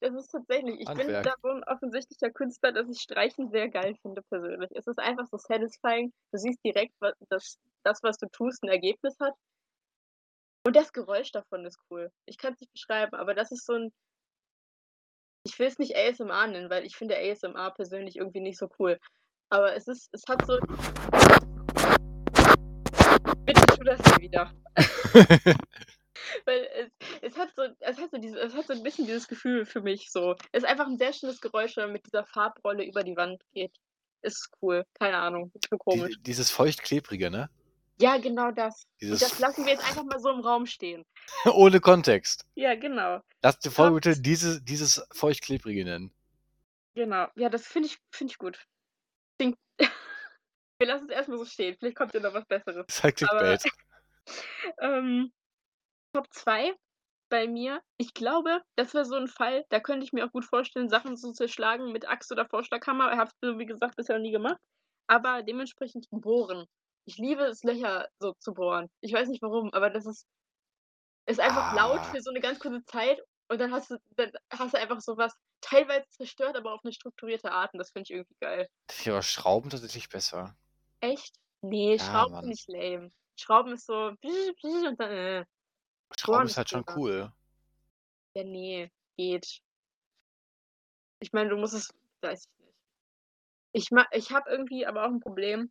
das 0.00 0.14
ist 0.14 0.28
tatsächlich 0.32 0.80
ich 0.80 0.94
bin 0.94 1.18
da 1.22 1.32
Handwerk. 1.32 1.36
so 1.42 1.48
'n 1.50 1.64
offensichtlicher 1.64 2.30
Künstler, 2.32 2.72
dass 2.72 2.88
ich 2.90 3.00
Streichen 3.02 3.50
sehr 3.50 3.68
geil 3.70 3.96
finde 4.02 4.22
persönlich. 4.30 4.70
Es 4.74 4.86
ist 4.86 4.98
einfach 4.98 5.26
so 5.30 5.38
satisfying. 5.38 6.12
Du 6.32 6.38
siehst 6.38 6.60
direkt, 6.64 6.94
dass 7.30 7.58
das, 7.84 8.00
was 8.02 8.18
du 8.18 8.28
tust, 8.32 8.62
'n 8.64 8.68
Ergebnis 8.70 9.16
hat. 9.20 9.34
Und 10.66 10.74
das 10.74 10.92
Geräusch 10.92 11.30
davon 11.30 11.64
ist 11.64 11.78
cool. 11.92 12.10
Ich 12.24 12.38
kann's 12.38 12.58
nicht 12.60 12.72
beschreiben, 12.72 13.14
aber 13.14 13.34
das 13.34 13.52
ist 13.52 13.64
so 13.66 13.74
'n 13.74 13.92
ich 15.46 15.58
will's 15.60 15.78
nicht 15.78 15.96
ASMR 15.96 16.48
nennen, 16.48 16.70
weil 16.70 16.84
ich 16.84 16.96
finde 16.96 17.16
ASMR 17.16 17.70
persönlich 17.70 18.16
irgendwie 18.16 18.40
nicht 18.40 18.58
so 18.58 18.68
cool. 18.78 18.98
Aber 19.48 19.74
es 19.76 19.86
ist 19.86 20.08
es 20.12 20.24
hat 20.28 20.44
so 20.44 20.58
Bitte 23.44 23.60
tu 23.66 23.84
das 23.84 24.00
nie 24.16 24.24
wieder. 24.24 24.52
Weil 26.44 26.68
es 26.74 26.90
es 27.22 27.36
hat 27.38 27.50
so 27.54 27.62
es 27.78 27.98
hat 27.98 28.10
so 28.10 28.18
diese 28.18 28.38
es 28.40 28.54
hat 28.54 28.66
so 28.66 28.72
'n 28.72 28.82
bisschen 28.82 29.06
dieses 29.06 29.28
Gefühl 29.28 29.64
für 29.64 29.80
mich 29.80 30.10
so. 30.10 30.34
Ist 30.52 30.66
einfach 30.66 30.88
'n 30.88 30.98
sehr 30.98 31.12
schönes 31.12 31.40
Geräusch, 31.40 31.76
wenn 31.76 31.84
man 31.84 31.92
mit 31.92 32.06
dieser 32.06 32.24
Farbrolle 32.24 32.84
über 32.84 33.04
die 33.04 33.16
Wand 33.16 33.40
geht. 33.54 33.72
Ist 34.22 34.50
cool. 34.60 34.84
Keine 34.98 35.18
Ahnung, 35.18 35.52
ist 35.54 35.70
nur 35.70 35.78
komisch. 35.78 36.16
Die 36.16 36.22
dieses 36.24 36.50
feucht-klebrige, 36.50 37.30
ne? 37.30 37.48
Ja, 37.98 38.18
genau 38.18 38.50
das. 38.50 38.82
Und 38.84 39.00
Dieses 39.00 39.20
das 39.20 39.38
lassen 39.38 39.64
wir 39.64 39.72
jetzt 39.72 39.88
einfach 39.88 40.04
mal 40.04 40.18
so 40.18 40.30
im 40.30 40.40
Raum 40.40 40.66
stehen. 40.66 41.04
Ohne 41.46 41.80
Kontext. 41.80 42.44
Ja, 42.54 42.74
genau. 42.74 43.20
Lass 43.42 43.58
die 43.58 43.70
Folge 43.70 43.94
bitte 43.94 44.20
diese 44.20 44.60
dieses 44.62 45.06
feucht-klebrige 45.12 45.84
nennen. 45.84 46.12
Genau. 46.94 47.28
Ja, 47.36 47.48
das 47.48 47.66
finde 47.66 47.88
ich 47.88 47.98
finde 48.10 48.32
ich 48.32 48.38
gut. 48.38 48.64
Klingt 49.38 49.56
wir 49.78 50.86
lassen's 50.86 51.10
erst 51.10 51.28
mal 51.28 51.38
so 51.38 51.44
stehen. 51.44 51.76
Vielleicht 51.78 51.96
kommt 51.96 52.14
ja 52.14 52.20
noch 52.20 52.34
was 52.34 52.46
Besseres. 52.46 52.86
Ist 52.88 53.02
halt 53.02 53.22
ähm, 54.80 55.32
Top 56.12 56.26
2 56.32 56.74
bei 57.28 57.46
mir, 57.48 57.82
ich 57.98 58.14
glaube, 58.14 58.62
das 58.76 58.94
wäre 58.94 59.04
so 59.04 59.16
'n 59.16 59.28
Fall, 59.28 59.64
da 59.68 59.80
könnte 59.80 60.04
ich 60.04 60.12
mir 60.12 60.24
auch 60.26 60.32
gut 60.32 60.44
vorstellen, 60.44 60.88
Sachen 60.88 61.16
zu 61.16 61.32
zerschlagen 61.32 61.92
mit 61.92 62.08
Axt 62.08 62.30
oder 62.32 62.46
Vorschlaghammer. 62.46 63.16
Habe 63.16 63.30
es 63.40 63.58
wie 63.58 63.66
gesagt, 63.66 63.96
bisher 63.96 64.16
noch 64.16 64.22
nie 64.22 64.30
gemacht. 64.30 64.58
Aber 65.08 65.42
dementsprechend 65.42 66.06
bohren. 66.10 66.66
Ich 67.08 67.18
liebe 67.18 67.44
es, 67.44 67.62
Löcher 67.62 68.08
so 68.18 68.32
zu 68.40 68.52
bohren. 68.52 68.88
Ich 69.00 69.12
weiß 69.12 69.28
nicht 69.28 69.40
warum, 69.40 69.72
aber 69.72 69.90
das 69.90 70.06
ist 70.06 70.22
ist 71.28 71.40
einfach 71.40 71.66
laut 71.70 72.06
Ah. 72.06 72.14
für 72.14 72.20
so 72.20 72.30
'ne 72.30 72.40
ganz 72.40 72.60
kurze 72.60 72.84
Zeit 72.84 73.20
und 73.48 73.60
dann 73.60 73.72
hast 73.72 73.90
du 73.90 73.96
dann 74.16 74.30
hast 74.52 74.74
du 74.74 74.78
einfach 74.78 75.00
so 75.00 75.16
was 75.16 75.34
teilweise 75.60 76.06
zerstört, 76.10 76.56
aber 76.56 76.72
auf 76.72 76.84
'ne 76.84 76.92
strukturierte 76.92 77.50
Art 77.50 77.72
und 77.74 77.78
das 77.78 77.90
finde 77.90 78.04
ich 78.04 78.10
irgendwie 78.12 78.36
geil. 78.40 78.68
Finde 78.90 79.02
ich 79.02 79.08
aber 79.10 79.22
Schrauben 79.22 79.70
tatsächlich 79.70 80.08
besser. 80.08 80.56
Echt? 81.02 81.36
Ne, 81.62 81.98
Ja, 81.98 81.98
Schrauben 81.98 82.34
finde 82.38 82.54
ich 82.54 82.64
lame. 82.68 83.10
Schrauben 83.38 83.72
ist 83.74 83.86
so 83.86 83.94
und 84.12 85.00
dann, 85.00 85.10
äh. 85.10 85.44
Schrauben 86.18 86.44
Bohren 86.44 86.46
ist 86.46 86.56
halt 86.56 86.70
schon 86.70 86.84
cool. 86.94 87.32
Ja, 88.36 88.44
ne, 88.44 88.90
geht. 89.16 89.60
Ich 91.22 91.32
meine, 91.32 91.48
du 91.50 91.56
musst 91.56 91.74
es 91.74 91.88
weiß 92.22 92.40
ich 92.44 92.64
nicht. 92.64 92.72
Ich 93.74 93.90
ich 94.12 94.30
habe 94.32 94.50
irgendwie 94.50 94.86
aber 94.86 95.04
auch 95.04 95.10
'n 95.10 95.20
Problem 95.20 95.70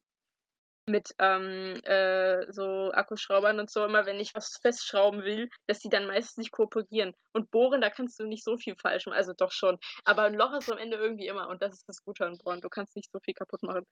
mit, 0.87 1.09
ähm, 1.19 1.75
äh, 1.83 2.51
so 2.51 2.91
Akkuschraubern 2.93 3.59
und 3.59 3.71
so 3.71 3.85
immer, 3.85 4.05
wenn 4.05 4.19
ich 4.19 4.35
was 4.35 4.57
festschrauben 4.61 5.23
will, 5.23 5.49
dass 5.67 5.79
die 5.79 5.89
dann 5.89 6.07
meistens 6.07 6.37
nicht 6.37 6.51
kooperieren. 6.51 7.13
Und 7.33 7.51
bohren, 7.51 7.81
da 7.81 7.89
kannst 7.89 8.19
du 8.19 8.25
nicht 8.27 8.43
so 8.43 8.57
viel 8.57 8.75
falsch 8.81 9.05
machen 9.07 9.17
also 9.17 9.33
doch 9.37 9.51
schon. 9.51 9.77
Aber 10.05 10.25
'n 10.27 10.35
Loch 10.35 10.53
ist 10.57 10.71
am 10.71 10.77
Ende 10.77 10.97
irgendwie 10.97 11.27
immer 11.27 11.49
und 11.49 11.61
das 11.61 11.73
ist 11.73 11.85
das 11.89 12.03
Gute 12.03 12.25
an 12.25 12.37
Bohren. 12.37 12.61
Du 12.61 12.69
kannst 12.69 12.95
nicht 12.95 13.11
so 13.11 13.19
viel 13.23 13.33
kaputt 13.33 13.63
machen. 13.63 13.85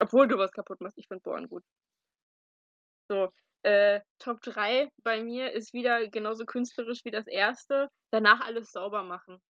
Obwohl 0.00 0.28
du 0.28 0.38
was 0.38 0.52
kaputt 0.52 0.80
machst. 0.82 0.98
Ich 0.98 1.08
finde 1.08 1.22
Bohren 1.22 1.48
gut. 1.48 1.62
So, 3.10 3.30
äh, 3.62 4.00
Top 4.18 4.42
3 4.42 4.90
bei 5.02 5.22
mir 5.22 5.52
ist 5.52 5.72
wieder 5.72 6.08
genauso 6.08 6.44
künstlerisch 6.44 7.00
wie 7.04 7.10
das 7.10 7.26
1. 7.26 7.88
Danach 8.10 8.40
alles 8.42 8.70
sauber 8.70 9.02
machen. 9.02 9.40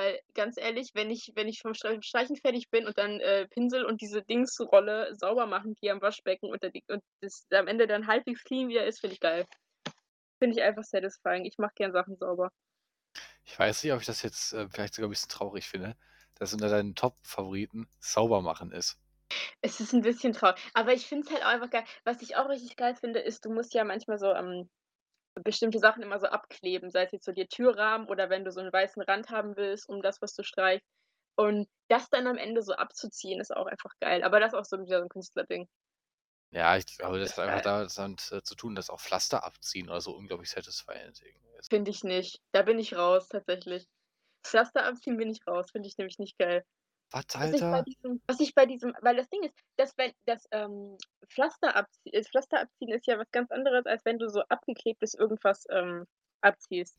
Weil 0.00 0.20
ganz 0.34 0.56
ehrlich, 0.56 0.90
wenn 0.94 1.10
ich 1.10 1.30
wenn 1.34 1.46
ich 1.48 1.60
vom 1.60 1.74
Strei 1.74 1.98
Streichen 2.02 2.36
fertig 2.36 2.70
bin 2.70 2.86
und 2.86 2.96
dann, 2.98 3.20
äh, 3.20 3.46
Pinsel 3.48 3.84
und 3.84 4.00
diese 4.00 4.22
Dingsrolle 4.22 5.14
sauber 5.14 5.46
machen 5.46 5.74
gehe 5.80 5.92
am 5.92 6.00
Waschbecken 6.00 6.48
und 6.50 6.62
die 6.62 6.82
und 6.88 7.02
das 7.20 7.46
am 7.52 7.68
Ende 7.68 7.86
dann 7.86 8.06
halbwegs 8.06 8.42
clean 8.44 8.68
wieder 8.68 8.86
ist, 8.86 9.00
finde 9.00 9.14
ich 9.14 9.20
geil. 9.20 9.44
Finde 10.42 10.56
ich 10.58 10.62
einfach 10.64 10.84
satisfying. 10.84 11.44
Ich 11.46 11.58
mache 11.58 11.72
gern 11.76 11.92
Sachen 11.92 12.16
sauber. 12.16 12.50
Ich 13.44 13.58
weiß 13.58 13.82
nicht, 13.84 13.92
ob 13.92 14.00
ich 14.00 14.06
das 14.06 14.22
jetzt, 14.22 14.52
äh, 14.52 14.68
vielleicht 14.68 14.94
sogar 14.94 15.08
'n 15.08 15.10
bisschen 15.10 15.28
traurig 15.30 15.68
finde, 15.68 15.96
dass 16.34 16.52
unter 16.52 16.68
deinen 16.68 16.94
Top-Favoriten 16.94 17.88
Saubermachen 17.98 18.72
ist. 18.72 18.98
Es 19.62 19.78
ist 19.80 19.92
'n 19.92 20.00
bisschen 20.02 20.32
trau 20.32 20.52
aber 20.74 20.94
ich 20.94 21.06
finde 21.06 21.26
es 21.26 21.32
halt 21.32 21.42
auch 21.44 21.48
einfach 21.48 21.70
geil. 21.70 21.84
Was 22.04 22.22
ich 22.22 22.36
auch 22.36 22.48
richtig 22.48 22.76
geil 22.76 22.94
finde, 22.96 23.20
ist, 23.20 23.44
du 23.44 23.50
musst 23.52 23.74
ja 23.74 23.84
manchmal 23.84 24.18
so, 24.18 24.32
ähm, 24.32 24.70
bestimmte 25.44 25.78
Sachen 25.78 26.02
immer 26.02 26.18
so 26.20 26.26
abkleben, 26.26 26.90
sei 26.90 27.04
es 27.04 27.12
jetzt 27.12 27.24
so 27.26 27.32
die 27.32 27.46
Türrahmen 27.46 28.08
oder 28.08 28.30
wenn 28.30 28.44
du 28.44 28.52
so 28.52 28.60
'n 28.60 28.72
weißen 28.72 29.02
Rand 29.02 29.30
haben 29.30 29.56
willst 29.56 29.88
um 29.88 30.02
das, 30.02 30.20
was 30.22 30.34
du 30.34 30.42
streichst. 30.44 30.86
Und 31.36 31.68
das 31.88 32.08
dann 32.10 32.26
am 32.26 32.36
Ende 32.38 32.62
so 32.62 32.74
abzuziehen, 32.74 33.40
ist 33.40 33.54
auch 33.56 33.66
einfach 33.66 33.92
geil. 34.00 34.22
Aber 34.24 34.40
das 34.40 34.52
ist 34.54 34.58
auch 34.58 34.64
so 34.66 34.78
wieder 34.80 34.98
so 34.98 35.04
'n 35.04 35.08
Künstlerding. 35.10 35.68
Ja, 36.52 36.76
ich 36.76 36.86
glaube, 36.86 37.18
das 37.18 37.32
Das 37.32 37.38
hat 37.38 37.44
einfach 37.44 37.60
war 37.60 37.86
damit 37.96 38.30
äh, 38.32 38.42
zu 38.44 38.54
tun, 38.56 38.74
dass 38.76 38.88
auch 38.90 39.00
Pflaster 39.00 39.42
abziehen 39.44 39.88
oder 39.88 40.00
so 40.00 40.12
unglaublich 40.16 40.50
satisfying 40.50 41.12
ist. 41.58 41.70
Finde 41.70 41.90
ich 41.90 42.04
nicht. 42.04 42.40
Da 42.52 42.62
bin 42.62 42.78
ich 42.78 42.94
raus 42.94 43.28
tatsächlich. 43.28 43.86
Pflaster 44.46 44.84
abziehen 44.86 45.16
bin 45.18 45.30
ich 45.30 45.46
raus, 45.46 45.70
finde 45.72 45.88
ich 45.88 45.98
nämlich 45.98 46.18
nicht 46.18 46.38
geil. 46.38 46.64
Was, 47.12 47.34
Was 47.42 47.52
ich 47.52 47.66
bei 47.70 47.80
Alter? 47.80 47.86
diesem 47.86 48.20
was 48.26 48.40
ich 48.40 48.54
bei 48.54 48.66
diesem 48.66 48.92
weil 49.00 49.16
das 49.16 49.28
Ding 49.30 49.42
ist, 49.44 49.54
dass 49.76 49.96
wenn 49.96 50.12
das, 50.26 50.44
ähm, 50.52 50.96
Pflaster 51.28 51.74
abzie 51.74 52.12
äh, 52.12 52.22
Pflaster 52.22 52.60
abziehen 52.60 52.90
ist 52.92 53.06
ja 53.06 53.18
was 53.18 53.30
ganz 53.30 53.50
anderes, 53.50 53.86
als 53.86 54.04
wenn 54.04 54.18
du 54.18 54.28
so 54.28 54.42
abgeklebtes 54.48 55.14
irgendwas, 55.14 55.64
ähm, 55.70 56.04
abziehst. 56.42 56.96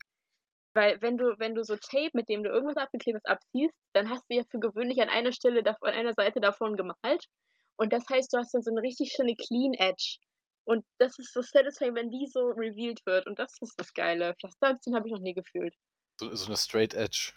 Weil 0.74 1.02
wenn 1.02 1.18
du 1.18 1.36
wenn 1.38 1.54
du 1.54 1.64
so 1.64 1.76
Tape, 1.76 2.10
mit 2.14 2.28
dem 2.30 2.44
du 2.44 2.50
irgendwas 2.50 2.76
abgeklebtes 2.78 3.24
abziehst, 3.26 3.74
dann 3.94 4.10
hast 4.10 4.24
du 4.30 4.36
ja 4.36 4.44
für 4.50 4.60
gewöhnlich 4.60 5.02
an 5.02 5.08
einer 5.10 5.32
Stelle 5.32 5.62
dav 5.62 5.76
an 5.82 5.94
einer 5.94 6.14
Seite 6.14 6.40
davon 6.40 6.76
gemalt. 6.76 7.26
Und 7.76 7.92
das 7.92 8.04
heißt, 8.10 8.32
du 8.32 8.38
hast 8.38 8.54
dann 8.54 8.62
so 8.62 8.72
'ne 8.72 8.82
richtig 8.82 9.12
schöne 9.12 9.36
Clean 9.36 9.74
Edge. 9.74 10.18
Und 10.64 10.84
das 10.98 11.18
ist 11.18 11.32
so 11.34 11.42
satisfying, 11.42 11.94
wenn 11.96 12.10
die 12.10 12.26
so 12.28 12.40
revealed 12.48 13.00
wird. 13.06 13.26
Und 13.28 13.38
das 13.38 13.56
ist 13.62 13.74
das 13.78 13.94
Geile. 13.94 14.34
Pflaster 14.40 14.68
abziehen 14.70 14.96
habe 14.96 15.08
ich 15.08 15.14
noch 15.14 15.20
nie 15.22 15.34
gefühlt. 15.34 15.74
So 16.20 16.34
so 16.34 16.48
'ne 16.50 16.56
Straight 16.56 16.94
Edge. 16.94 17.32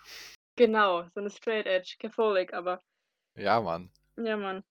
Genau, 0.57 1.03
so 1.13 1.19
'ne 1.21 1.29
Straight 1.29 1.65
Edge, 1.67 1.95
Catholic, 2.00 2.53
aber 2.53 2.79
Ja, 3.35 3.59
Mann. 3.62 3.89
Ja, 4.17 4.38
Mann. 4.38 4.63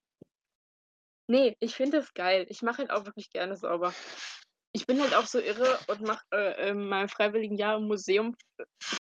Ne, 1.28 1.56
ich 1.60 1.74
finde 1.74 1.98
das 1.98 2.12
geil. 2.12 2.44
Ich 2.50 2.60
mache 2.62 2.78
halt 2.78 2.90
auch 2.90 3.06
wirklich 3.06 3.30
gerne 3.30 3.56
sauber. 3.56 3.94
Ich 4.72 4.86
bin 4.86 5.00
halt 5.00 5.14
auch 5.14 5.26
so 5.26 5.40
irre 5.40 5.78
und 5.88 6.02
mache, 6.02 6.22
äh, 6.32 6.70
in 6.70 6.88
meinem 6.88 7.08
freiwilligen 7.08 7.56
Jahr 7.56 7.78
im 7.78 7.86
Museum 7.86 8.36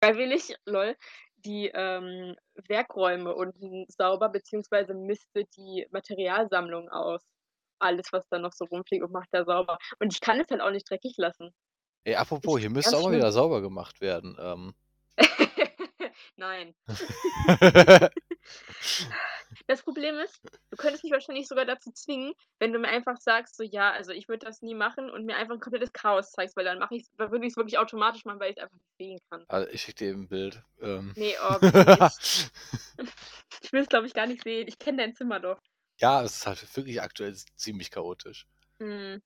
freiwillig, 0.03 0.55
lol, 0.67 0.97
die, 1.39 1.71
ähm, 1.75 2.37
Werkräume 2.69 3.35
unten 3.35 3.87
sauber 3.89 4.29
beziehungsweise 4.31 4.95
misste 4.95 5.45
die 5.57 5.87
Materialsammlung 5.93 6.89
aus. 6.91 7.23
Alles, 7.81 8.09
was 8.13 8.29
da 8.31 8.39
noch 8.39 8.53
so 8.55 8.65
rumfliegt 8.67 9.05
und 9.05 9.13
macht 9.13 9.29
da 9.33 9.45
sauber. 9.45 9.79
Und 10.01 10.13
ich 10.15 10.21
kann 10.21 10.41
es 10.41 10.49
halt 10.51 10.63
auch 10.63 10.71
nicht 10.73 10.91
dreckig 10.91 11.15
lassen. 11.19 11.53
Ey, 12.07 12.15
apropos, 12.15 12.59
Ich 12.59 12.61
hier 12.61 12.71
müsste 12.71 12.97
auch 12.97 13.03
mal 13.03 13.13
wieder 13.15 13.31
sauber 13.31 13.61
gemacht 13.61 14.01
werden, 14.01 14.37
ähm. 14.41 14.75
Nein. 16.41 16.75
Das 19.69 19.83
Problem 19.83 20.17
ist, 20.19 20.41
du 20.71 20.77
könntest 20.77 21.05
mich 21.05 21.13
wahrscheinlich 21.13 21.47
sogar 21.49 21.65
dazu 21.65 21.93
zwingen, 21.93 22.33
wenn 22.59 22.73
du 22.73 22.79
mir 22.79 22.89
einfach 22.89 23.17
sagst, 23.19 23.57
so: 23.57 23.63
„Ja, 23.63 23.93
also, 23.93 24.13
ich 24.13 24.29
würde 24.29 24.47
das 24.47 24.63
nie 24.63 24.75
machen“ 24.75 25.11
und 25.11 25.25
mir 25.27 25.37
einfach 25.37 25.55
'n 25.55 25.61
komplettes 25.61 25.93
Chaos 25.93 26.33
zeigst, 26.33 26.57
weil 26.57 26.65
dann 26.65 26.79
mache 26.79 26.97
ich's 26.97 27.11
dann 27.19 27.31
würde 27.31 27.47
ich's 27.47 27.57
wirklich 27.57 27.79
automatisch 27.79 28.25
machen, 28.25 28.41
weil 28.41 28.51
ich's 28.53 28.61
einfach 28.63 28.75
nicht 28.77 28.97
sehen 28.99 29.19
kann. 29.31 29.47
Ah, 29.53 29.65
ich 29.73 29.83
schicke 29.83 30.05
dir 30.05 30.11
eben 30.11 30.23
'n 30.23 30.29
Bild. 30.29 30.63
Ähm. 30.81 31.17
Ne, 31.17 31.35
oh. 31.41 31.59
Ich 33.63 33.73
will's, 33.73 33.89
glaube 33.89 34.07
ich, 34.07 34.15
gar 34.15 34.27
nicht 34.27 34.43
sehen. 34.45 34.69
Ich 34.69 34.79
kenne 34.79 34.99
dein 34.99 35.15
Zimmer 35.15 35.41
doch. 35.41 35.61
Ja, 35.99 36.23
es 36.23 36.37
ist 36.39 36.47
halt 36.47 36.77
wirklich 36.77 37.03
aktuell 37.03 37.37
ziemlich 37.57 37.91
chaotisch. 37.91 38.47
Mhm. 38.81 39.21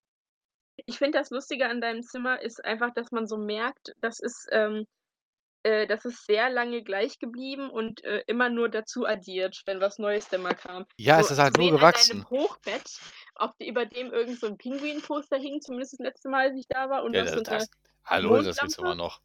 Ich 0.86 0.98
finde, 0.98 1.18
das 1.18 1.30
Lustige 1.30 1.68
an 1.68 1.80
deinem 1.80 2.02
Zimmer 2.02 2.42
ist 2.42 2.64
einfach, 2.64 2.92
dass 2.94 3.12
man 3.12 3.26
so 3.28 3.36
merkt, 3.38 3.94
das 4.00 4.20
ist, 4.20 4.48
ähm 4.52 4.86
äh, 5.64 5.86
das 5.88 6.04
ist 6.06 6.26
sehr 6.26 6.50
lange 6.50 6.82
gleich 6.84 7.18
geblieben 7.18 7.70
und, 7.70 8.04
äh, 8.04 8.22
immer 8.28 8.50
nur 8.50 8.68
dazu 8.70 9.06
addiert, 9.06 9.62
wenn 9.66 9.80
was 9.80 9.98
Neues 9.98 10.28
dann 10.28 10.42
mal 10.42 10.54
kam. 10.56 10.86
Ja, 10.98 11.18
So 11.18 11.20
es 11.20 11.30
ist 11.30 11.38
halt 11.40 11.54
nur 11.56 11.70
sehen 11.70 11.78
an 11.78 11.90
gewachsen. 11.90 12.24
deinem 12.24 12.28
Hochbett, 12.30 13.00
ob 13.36 13.56
d 13.58 13.68
über 13.68 13.86
dem 13.86 14.12
irgend 14.12 14.40
so 14.40 14.46
'n 14.48 14.58
Pinguin-Poster 14.58 15.38
hing, 15.38 15.60
zumindest 15.62 15.94
das 15.94 16.06
letzte 16.06 16.28
Mal, 16.30 16.48
als 16.50 16.58
ich 16.58 16.66
da 16.68 16.90
war 16.90 17.04
und 17.04 17.14
Ja, 17.14 17.22
noch 17.22 17.26
da 17.26 17.32
so 17.32 17.40
'ne 17.40 17.46
das 17.48 17.68
hallo, 18.04 18.42
das 18.42 18.58
gibt's 18.60 18.76
immer 18.78 18.94
Mondlampe. 18.94 18.96
noch. 18.96 19.20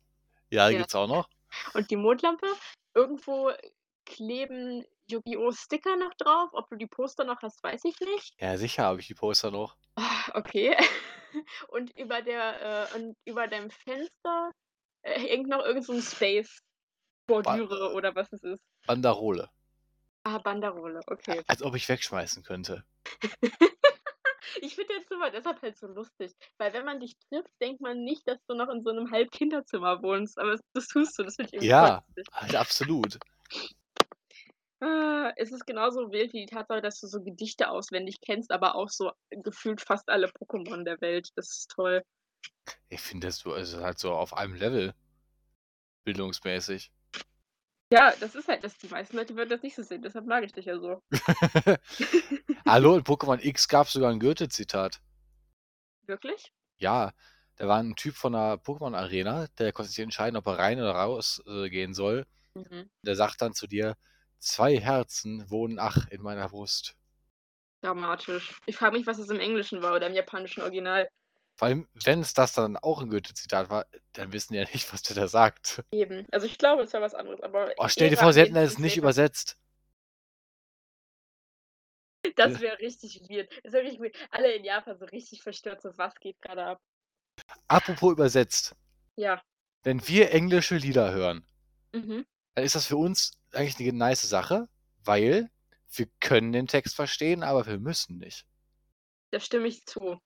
Ja, 0.52 0.72
Ja. 0.72 0.74
gibt's 0.74 0.96
auch 0.96 1.08
noch. 1.08 1.30
Und 1.74 1.92
die 1.92 1.98
Mondlampe. 1.98 2.48
Irgendwo 2.96 3.52
kleben 4.06 4.86
Yu-Gi-Oh! 5.10 5.52
Sticker 5.54 5.96
noch 5.98 6.14
drauf. 6.18 6.50
Ob 6.54 6.70
du 6.70 6.78
die 6.78 6.88
Poster 6.88 7.26
noch 7.26 7.42
hast, 7.44 7.64
weiß 7.64 7.82
ich 7.86 8.00
nicht. 8.02 8.34
Ja, 8.42 8.58
sicher 8.58 8.84
habe 8.84 9.02
ich 9.02 9.08
die 9.08 9.14
Poster 9.16 9.52
noch. 9.52 9.76
Ah, 9.98 10.32
okay. 10.36 10.76
Und 11.70 11.92
über 11.98 12.22
der 12.22 12.90
äh, 12.92 12.96
und 12.96 13.16
über 13.26 13.48
deinem 13.48 13.70
Fenster, 13.72 14.52
äh, 15.04 15.20
hängt 15.20 15.48
noch 15.50 15.64
irgend 15.66 15.86
so 15.86 15.94
'n 15.94 16.02
Ba 17.44 17.60
Space-Bordüre 17.62 17.94
oder 17.94 18.16
was 18.16 18.32
es 18.34 18.44
ist. 18.44 18.60
Banderole. 18.88 19.50
Ah, 20.26 20.38
Banderole, 20.40 21.02
okay. 21.08 21.44
Als 21.48 21.62
ob 21.64 21.76
ich 21.76 21.90
wegschmeißen 21.90 22.44
könnte. 22.44 22.84
Ich 24.62 24.76
finde 24.76 24.94
dein 24.96 25.06
Zimmer 25.08 25.32
deshalb 25.32 25.62
halt 25.62 25.78
so 25.78 25.88
lustig, 25.88 26.34
weil 26.60 26.74
wenn 26.74 26.86
man 26.86 27.00
dich 27.00 27.14
trifft, 27.30 27.52
denkt 27.62 27.82
man 27.82 28.04
nicht, 28.04 28.28
dass 28.28 28.40
du 28.48 28.56
noch 28.56 28.70
in 28.70 28.84
so 28.84 28.92
'nem 28.92 29.12
Halb-Kinderzimmer 29.12 30.02
wohnst, 30.04 30.38
aber 30.40 30.52
das 30.52 30.62
das 30.74 30.88
tust 30.88 31.20
du. 31.20 31.24
Das 31.24 31.36
finde 31.36 31.50
ich 31.54 31.62
irgendwie 31.62 31.78
Ja, 31.78 32.04
halt 32.32 32.56
absolut. 32.56 33.20
Ah, 34.82 35.34
es 35.36 35.52
ist 35.52 35.66
genauso 35.68 36.12
wild 36.12 36.32
wie 36.34 36.46
die 36.46 36.46
Tatsache, 36.46 36.82
dass 36.82 37.00
du 37.02 37.08
so 37.08 37.22
Gedichte 37.22 37.70
auswendig 37.70 38.22
kennst, 38.22 38.52
aber 38.52 38.76
auch 38.76 38.90
so 38.90 39.12
gefühlt 39.30 39.82
fast 39.82 40.08
alle 40.10 40.28
Pokémon 40.28 40.84
der 40.86 41.02
Welt. 41.02 41.30
Das 41.36 41.48
ist 41.50 41.72
toll. 41.72 42.02
Ich 42.90 43.02
finde 43.02 43.28
das 43.28 43.38
so 43.40 43.54
also, 43.54 43.82
halt 43.84 44.00
so 44.00 44.14
auf 44.14 44.34
einem 44.36 44.56
Level. 44.56 44.94
Bildungsmäßig. 46.08 46.92
Ja, 47.92 48.14
das 48.20 48.36
ist 48.36 48.48
halt 48.48 48.64
das 48.64 48.78
die 48.78 48.88
meisten 48.88 49.18
Leute 49.18 49.36
würden 49.36 49.50
das 49.50 49.64
nicht 49.64 49.76
so 49.76 49.82
sehen, 49.82 50.04
deshalb 50.04 50.28
mag 50.28 50.44
ich 50.44 50.52
dich 50.54 50.66
ja 50.66 50.78
so. 50.80 51.02
Hallo, 52.68 52.96
in 52.98 53.04
Pokémon 53.04 53.40
X 53.44 53.68
gab's 53.68 53.94
sogar 53.94 54.12
'n 54.12 54.20
Goethe-Zitat. 54.20 55.02
Wirklich? 56.10 56.52
Ja, 56.82 57.12
da 57.58 57.68
war 57.68 57.82
'n 57.82 57.96
Typ 57.98 58.16
von 58.16 58.32
'ner 58.32 58.54
Pokémon-Arena, 58.58 59.48
der 59.58 59.74
konnte 59.74 59.90
sich 59.92 60.00
entscheiden, 60.00 60.38
ob 60.38 60.48
er 60.48 60.58
rein 60.60 60.80
oder 60.80 60.92
raus, 60.94 61.42
äh, 61.46 61.70
gehen 61.70 61.94
soll. 61.94 62.26
Mhm. 62.56 62.90
Der 63.04 63.16
sagt 63.16 63.42
dann 63.42 63.54
zu 63.54 63.68
dir: 63.68 63.98
„2 64.40 64.80
Herzen 64.80 65.50
wohnen, 65.52 65.80
ach, 65.80 66.08
in 66.10 66.22
meiner 66.22 66.50
Brust.“ 66.50 66.96
Dramatisch. 67.84 68.60
Ich 68.66 68.76
frage 68.76 68.98
mich, 68.98 69.08
was 69.08 69.20
es 69.20 69.30
im 69.30 69.40
Englischen 69.40 69.82
war 69.82 69.96
oder 69.96 70.08
im 70.08 70.14
japanischen 70.14 70.62
Original. 70.62 71.08
Vor 71.60 71.68
allem, 71.68 71.90
wenn's 71.94 72.34
das 72.34 72.54
dann 72.54 72.78
auch 72.78 73.02
'n 73.02 73.10
Goethe-Zitat 73.10 73.70
war, 73.70 73.86
dann 74.14 74.32
wissen 74.32 74.54
die 74.54 74.60
ja 74.60 74.66
nicht, 74.72 74.94
was 74.94 75.02
der 75.02 75.18
da 75.18 75.28
sagt. 75.28 75.84
Eben. 75.94 76.28
Also, 76.32 76.46
ich 76.46 76.58
glaube, 76.60 76.84
es 76.84 76.94
war 76.94 77.02
was 77.02 77.16
anderes, 77.16 77.42
aber 77.42 77.74
Oh, 77.78 77.88
stell 77.88 78.10
dir 78.10 78.18
vor, 78.18 78.34
sie 78.34 78.42
hätten 78.42 78.56
es 78.58 78.78
nicht 78.78 78.98
übersetzt. 78.98 79.56
Das 82.38 82.60
wäre 82.60 82.80
richtig 82.80 83.22
weird. 83.30 83.50
Das 83.64 83.74
wäre 83.74 83.84
richtig 83.84 84.02
weird. 84.02 84.16
Alle 84.32 84.52
in 84.54 84.64
Japan 84.64 84.98
so 84.98 85.06
richtig 85.06 85.42
verstört, 85.42 85.82
so: 85.82 85.98
„Was 85.98 86.16
geht 86.20 86.42
grade 86.42 86.64
ab?“ 86.66 86.80
Apropos 87.70 88.12
übersetzt. 88.14 88.76
Ja. 89.18 89.44
Wenn 89.86 90.06
wir 90.10 90.32
englische 90.34 90.76
Lieder 90.76 91.14
hören 91.14 91.46
Mhm. 91.94 92.24
dann 92.58 92.66
ist 92.66 92.76
das 92.76 92.86
für 92.88 92.98
uns 92.98 93.32
eigentlich 93.54 93.78
'ne 93.80 93.92
nice 93.94 94.22
Sache, 94.28 94.68
weil 95.04 95.50
wir 95.94 96.08
können 96.20 96.52
den 96.52 96.68
Text 96.68 96.96
verstehen, 96.96 97.44
aber 97.44 97.66
wir 97.66 97.80
müssen 97.80 98.18
nicht. 98.20 98.44
Da 99.34 99.40
stimme 99.40 99.68
ich 99.68 99.86
zu. 99.86 100.20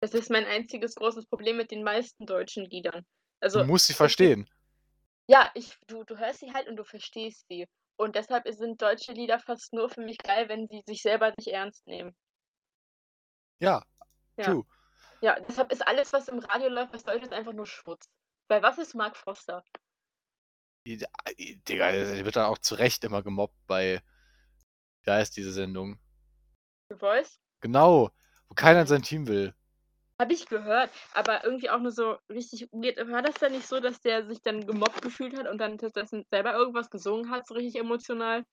Das 0.00 0.14
ist 0.14 0.30
mein 0.30 0.44
einziges 0.44 0.94
großes 0.94 1.26
Problem 1.26 1.56
mit 1.56 1.70
den 1.70 1.82
meisten 1.82 2.26
deutschen 2.26 2.64
Liedern. 2.66 3.04
Du 3.52 3.58
Also, 3.58 3.64
musst 3.64 3.86
sie 3.86 3.94
verstehen. 3.94 4.48
Ja, 5.28 5.50
ich 5.54 5.76
du 5.88 6.04
du 6.04 6.16
hörst 6.18 6.40
sie 6.40 6.52
halt 6.52 6.68
und 6.68 6.76
du 6.76 6.84
verstehst 6.84 7.46
sie. 7.48 7.66
Und 7.98 8.14
deshalb 8.14 8.46
sind 8.48 8.80
deutsche 8.80 9.12
Lieder 9.12 9.40
fast 9.40 9.72
nur 9.72 9.88
für 9.88 10.02
mich 10.02 10.18
geil, 10.18 10.48
wenn 10.48 10.68
sie 10.68 10.82
sich 10.86 11.02
selber 11.02 11.32
nicht 11.36 11.48
ernst 11.48 11.86
nehmen. 11.86 12.14
Ja, 13.58 13.82
Ja. 14.36 14.44
true. 14.44 14.64
Ja, 15.22 15.40
deshalb 15.40 15.72
ist 15.72 15.86
alles, 15.86 16.12
was 16.12 16.28
im 16.28 16.38
Radio 16.40 16.68
läuft, 16.68 16.92
was 16.92 17.04
deutsch 17.04 17.22
ist, 17.22 17.32
einfach 17.32 17.54
nur 17.54 17.66
Schmutz. 17.66 18.06
Weil 18.48 18.62
was 18.62 18.78
ist 18.78 18.94
Mark 18.94 19.16
i 20.86 21.56
Digga, 21.56 21.90
der 21.90 22.24
wird 22.24 22.36
dann 22.36 22.46
auch 22.46 22.58
zu 22.58 22.76
Recht 22.76 23.02
immer 23.02 23.22
gemobbt 23.22 23.56
bei 23.66 24.02
wie 25.02 25.10
heißt 25.10 25.36
diese 25.36 25.52
Sendung? 25.52 25.98
The 26.90 26.96
Voice? 26.96 27.40
Genau, 27.60 28.10
wo 28.48 28.54
keiner 28.54 28.82
in 28.82 28.86
sein 28.86 29.02
Team 29.02 29.26
will. 29.26 29.54
Habe 30.18 30.32
ich 30.32 30.46
gehört, 30.46 30.90
aber 31.12 31.44
irgendwie 31.44 31.70
auch 31.70 31.78
nur 31.80 31.92
so 31.92 32.16
richtig 32.30 32.68
weird. 32.72 32.96
War 33.10 33.22
das 33.22 33.34
denn 33.34 33.52
nicht 33.52 33.66
so, 33.66 33.80
dass 33.80 34.00
der 34.00 34.26
sich 34.26 34.40
dann 34.42 34.66
gemobbt 34.66 35.02
gefühlt 35.02 35.36
hat 35.38 35.46
und 35.48 35.58
dann 35.58 35.78
stattdessen 35.78 36.24
selber 36.30 36.54
irgendwas 36.54 36.90
gesungen 36.90 37.30
hat, 37.30 37.46
so 37.46 37.54
richtig 37.54 37.80
emotional? 37.80 38.44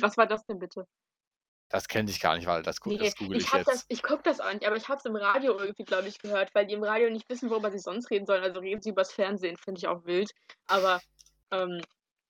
Was 0.00 0.16
war 0.16 0.26
das 0.26 0.44
denn 0.46 0.58
bitte? 0.58 0.86
Das 1.70 1.88
kenne 1.88 2.10
ich 2.10 2.20
gar 2.20 2.36
nicht, 2.36 2.46
warte, 2.46 2.62
das 2.62 2.80
gu 2.80 2.90
Ne, 2.90 2.98
das 2.98 3.16
google 3.16 3.38
ich 3.38 3.44
ich 3.44 3.52
habe 3.52 3.64
das 3.64 3.84
jetzt. 3.84 3.86
ich 3.88 4.02
gucke 4.02 4.22
das 4.24 4.40
auch 4.40 4.52
nicht, 4.52 4.66
aber 4.66 4.76
ich 4.76 4.88
habe 4.88 4.98
es 4.98 5.04
im 5.04 5.16
Radio 5.16 5.58
irgendwie, 5.58 5.84
glaube 5.84 6.08
ich, 6.08 6.18
gehört, 6.18 6.54
weil 6.54 6.66
die 6.66 6.74
im 6.74 6.82
Radio 6.84 7.10
nicht 7.10 7.28
wissen, 7.30 7.50
worüber 7.50 7.70
sie 7.70 7.78
sonst 7.78 8.10
reden 8.10 8.26
sollen. 8.26 8.42
Also, 8.42 8.60
reden 8.60 8.82
sie 8.82 8.90
übers 8.90 9.12
Fernsehen, 9.12 9.56
finde 9.56 9.78
ich 9.78 9.86
auch 9.88 10.04
wild. 10.04 10.32
Aber, 10.66 11.00
ähm, 11.52 11.80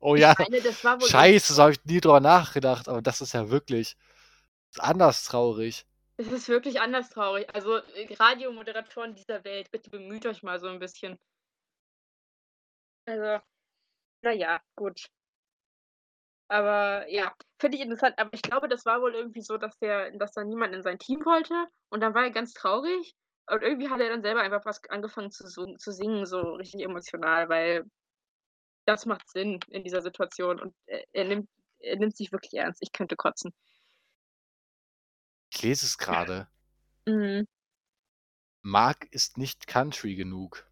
Oh 0.00 0.16
ja, 0.16 0.34
meine, 0.38 0.60
das 0.62 0.84
war 0.84 1.00
wohl 1.00 1.10
irgendwie 1.10 1.40
scheiße, 1.40 1.54
so 1.54 1.62
habe 1.62 1.72
ich 1.72 1.84
nie 1.84 2.00
drüber 2.00 2.20
nachgedacht, 2.20 2.88
aber 2.88 3.02
das 3.02 3.20
ist 3.20 3.34
ja 3.34 3.50
wirklich 3.50 3.96
anders 4.78 5.24
traurig. 5.24 5.86
Es 6.18 6.30
ist 6.30 6.48
wirklich 6.48 6.80
anders 6.80 7.08
traurig. 7.08 7.46
Also, 7.54 7.76
äh, 7.78 8.14
Radiomoderatoren 8.18 9.14
dieser 9.14 9.44
Welt, 9.44 9.70
bitte 9.70 9.88
bemüht 9.90 10.26
euch 10.26 10.42
mal 10.42 10.58
so 10.60 10.68
'n 10.68 10.78
bisschen. 10.78 11.18
Also, 13.08 13.40
na 14.22 14.32
ja, 14.34 14.60
gut. 14.76 15.08
Aber 16.50 17.08
ja, 17.08 17.32
finde 17.58 17.76
ich 17.76 17.82
interessant. 17.82 18.14
Aber 18.18 18.30
ich 18.32 18.42
glaube, 18.42 18.68
das 18.68 18.84
war 18.84 19.00
wohl 19.00 19.14
irgendwie 19.14 19.40
so, 19.42 19.56
dass 19.56 19.78
der 19.78 20.10
dass 20.12 20.32
da 20.32 20.44
niemand 20.44 20.74
in 20.74 20.82
sein 20.82 20.98
Team 20.98 21.24
wollte 21.24 21.66
und 21.90 22.00
dann 22.00 22.14
war 22.14 22.24
er 22.24 22.30
ganz 22.30 22.52
traurig 22.52 23.14
und 23.50 23.62
irgendwie 23.62 23.88
hat 23.88 24.00
er 24.00 24.08
dann 24.10 24.22
selber 24.22 24.40
einfach 24.42 24.64
was 24.64 24.80
angefangen 24.88 25.30
zu 25.30 25.44
zu 25.48 25.92
singen, 25.92 26.26
so 26.26 26.54
richtig 26.54 26.82
emotional, 26.84 27.48
weil 27.48 27.84
das 28.86 29.06
macht 29.06 29.30
Sinn 29.30 29.60
in 29.70 29.84
dieser 29.84 30.02
Situation 30.02 30.60
und 30.60 30.74
er 30.86 31.04
er 31.12 31.24
nimmt 31.26 31.48
er 31.80 31.96
nimmt 31.98 32.16
sich 32.16 32.32
wirklich 32.32 32.54
ernst. 32.54 32.80
Ich 32.82 32.92
könnte 32.92 33.16
kotzen. 33.16 33.52
Ich 35.62 35.68
lese 35.68 35.86
es 35.86 35.96
grade. 35.96 36.48
Mhm. 37.06 37.46
Mark 38.62 39.06
ist 39.12 39.38
nicht 39.38 39.68
Country 39.68 40.16
genug. 40.16 40.68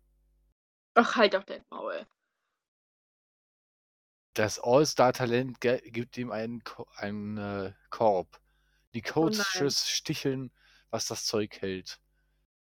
Ach, 0.94 1.14
halt 1.14 1.34
doch 1.34 1.44
dein 1.44 1.64
Maul. 1.70 2.04
Das 4.34 4.58
All-Star-Talent 4.58 5.60
gibt 5.60 6.18
ihm 6.18 6.32
einen, 6.32 6.64
Ko 6.64 6.88
einen 6.96 7.36
äh, 7.38 7.72
Korb. 7.90 8.40
Die 8.92 9.04
Oh. 9.06 9.12
Coaches 9.12 9.88
sticheln, 9.88 10.50
was 10.90 11.06
das 11.06 11.24
Zeug 11.24 11.60
hält. 11.60 12.00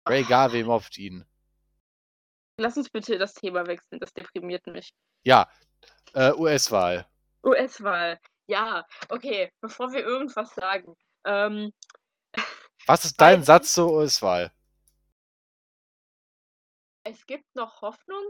Ray 0.07 0.23
Garvey 0.23 0.65
mobbt 0.65 0.99
ihn. 0.99 1.25
Lass 2.59 2.77
uns 2.77 2.91
bitte 2.91 3.17
das 3.17 3.33
Thema 3.33 3.67
wechseln, 3.67 4.01
das 4.01 4.13
deprimiert 4.13 4.67
mich. 4.67 4.93
Ja, 5.23 5.51
äh, 6.13 6.33
US-Wahl. 6.35 7.09
US-Wahl. 7.43 8.21
Ja, 8.49 8.87
okay, 9.09 9.51
bevor 9.63 9.95
wir 9.95 10.05
irgendwas 10.05 10.55
sagen. 10.55 10.95
Ähm, 11.25 11.73
Was 12.87 13.05
ist 13.05 13.21
dein 13.21 13.43
Satz 13.43 13.73
zur 13.75 13.93
US-Wahl? 13.93 14.53
es 17.05 17.25
gibt 17.27 17.55
noch 17.55 17.81
Hoffnung. 17.81 18.23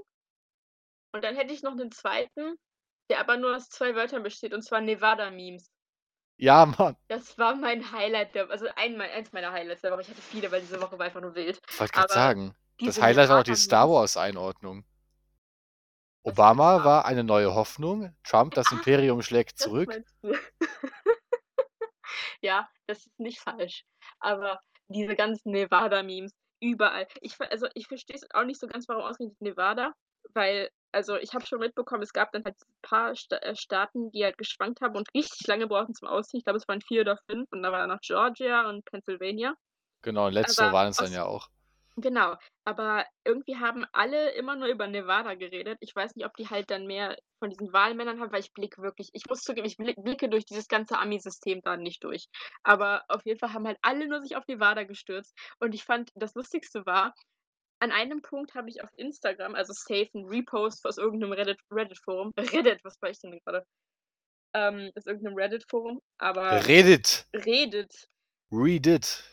Und 1.13 1.25
dann 1.25 1.35
hätte 1.35 1.53
ich 1.53 1.63
noch 1.63 1.73
einen 1.73 1.91
zweiten, 1.91 2.57
der 3.11 3.19
aber 3.19 3.37
nur 3.37 3.57
aus 3.57 3.69
zwei 3.71 3.95
Wörtern 3.97 4.23
besteht, 4.23 4.55
und 4.55 4.63
zwar 4.63 4.81
Nevada-Memes. 4.81 5.73
Ja, 6.37 6.65
Mann. 6.67 6.97
Das 7.09 7.37
war 7.39 7.57
mein 7.57 7.91
Highlight 7.91 8.37
der 8.37 8.49
also 8.51 8.69
ein, 8.77 9.01
eins 9.01 9.33
meiner 9.33 9.51
Highlights 9.51 9.81
der 9.81 9.91
Woche. 9.91 10.03
Ich 10.03 10.09
hatte 10.11 10.23
viele, 10.23 10.53
weil 10.53 10.61
diese 10.61 10.81
Woche 10.81 10.97
war 10.97 11.07
einfach 11.07 11.21
nur 11.21 11.35
wild. 11.35 11.61
Ich 11.69 11.81
wollte 11.81 11.93
gerade 11.93 12.13
sagen, 12.13 12.55
das 12.81 13.01
Highlight 13.03 13.29
war 13.31 13.39
doch 13.39 13.45
die 13.45 13.57
Star 13.57 13.91
Wars-Einordnung. 13.91 14.85
Obama 16.23 16.85
war- 16.85 17.05
eine 17.07 17.25
neue 17.25 17.55
Hoffnung. 17.55 18.15
Trump, 18.23 18.55
das 18.55 18.69
Ah, 18.71 18.77
Imperium 18.77 19.23
schlägt 19.23 19.59
Das 19.59 19.65
zurück. 19.65 19.91
du. 20.23 20.33
ja, 22.43 22.69
das 22.87 23.07
ist 23.07 23.19
nicht 23.19 23.41
falsch. 23.41 23.85
Aber 24.21 24.61
diese 24.89 25.17
ganzen 25.17 25.53
Nevada-Memes 25.53 26.33
überall. 26.61 27.07
Ich, 27.21 27.41
also 27.41 27.69
ich 27.75 27.87
verstehe 27.87 28.17
es 28.17 28.27
auch 28.33 28.45
nicht 28.45 28.61
so 28.61 28.67
ganz, 28.67 28.89
warum 28.89 29.05
ausgerechnet 29.05 29.41
Nevada, 29.41 29.93
weil, 30.35 30.71
also 30.93 31.17
ich 31.17 31.35
habe 31.35 31.47
schon 31.47 31.61
mitbekommen, 31.61 32.03
es 32.03 32.13
gab 32.13 32.33
dann 32.33 32.45
halt 32.45 32.57
ein 32.61 32.75
paar 32.83 33.15
Sta 33.15 33.37
äh, 33.37 33.55
Staaten, 33.55 34.11
die 34.11 34.25
halt 34.25 34.39
geschwankt 34.39 34.81
haben 34.81 34.97
und 34.97 35.09
richtig 35.15 35.47
lange 35.47 35.67
brauchten 35.67 35.95
zum 35.95 36.09
Ausziehen. 36.09 36.39
Ich 36.39 36.45
glaube, 36.45 36.59
es 36.59 36.69
waren 36.69 36.81
vier 36.81 37.03
oder 37.03 37.19
fünf 37.31 37.47
und 37.53 37.63
da 37.63 37.71
war 37.71 37.87
noch 37.87 38.01
Georgia 38.01 38.69
und 38.69 38.85
Pennsylvania. 38.87 39.55
Genau, 40.03 40.27
Aber 40.27 40.73
waren 40.73 40.89
es 40.89 40.97
dann 40.97 41.13
ja 41.13 41.25
auch. 41.25 41.49
Genau, 42.01 42.37
aber 42.65 43.05
irgendwie 43.25 43.57
haben 43.57 43.85
alle 43.93 44.31
immer 44.33 44.55
nur 44.55 44.69
über 44.69 44.87
Nevada 44.87 45.35
geredet. 45.35 45.79
Ich 45.81 45.95
weiß 45.97 46.15
nicht, 46.15 46.27
ob 46.27 46.37
die 46.37 46.49
halt 46.49 46.71
dann 46.71 46.87
mehr 46.87 47.17
von 47.41 47.51
diesen 47.51 47.73
Wahlmännern 47.73 48.21
haben, 48.21 48.31
weil 48.31 48.41
ich 48.41 48.53
blicke 48.53 48.83
wirklich, 48.83 49.09
ich 49.15 49.25
muss 49.29 49.43
zugeben, 49.43 49.67
ich 49.67 49.77
blick, 49.77 49.97
blicke 50.03 50.29
durch 50.29 50.45
dieses 50.45 50.69
ganze 50.69 50.99
Ami-System 50.99 51.61
da 51.63 51.77
nicht 51.77 52.05
durch. 52.05 52.29
Aber 52.63 53.05
auf 53.09 53.25
jeden 53.25 53.41
Fall 53.41 53.53
haben 53.53 53.67
halt 53.67 53.79
alle 53.83 54.07
nur 54.07 54.23
sich 54.23 54.37
auf 54.37 54.47
Nevada 54.47 54.85
gestürzt. 54.85 55.37
Und 55.59 55.75
ich 55.75 55.83
fand, 55.85 56.11
das 56.15 56.35
Lustigste 56.35 56.87
war, 56.87 57.15
an 57.81 57.91
einem 57.91 58.23
Punkt 58.23 58.55
habe 58.55 58.69
ich 58.69 58.83
auf 58.83 58.91
Instagram, 58.97 59.55
also 59.55 59.73
safe 59.73 60.11
ein 60.15 60.27
Repost 60.27 60.87
aus 60.87 60.99
irgendeinem 60.99 61.33
Reddit- 61.33 61.61
Reddit-Forum, 61.71 62.33
Reddit, 62.39 62.85
was 62.85 63.01
war 63.01 63.11
ich 63.11 63.19
denn 63.21 63.41
gerade? 63.45 63.65
Ähm, 64.55 64.93
aus 64.97 65.07
irgendeinem 65.07 65.37
Reddit-Forum, 65.37 66.01
aber 66.19 66.67
Reddit. 66.67 67.27
Reddit, 67.35 68.09
Read 68.51 68.87
it. 68.87 69.25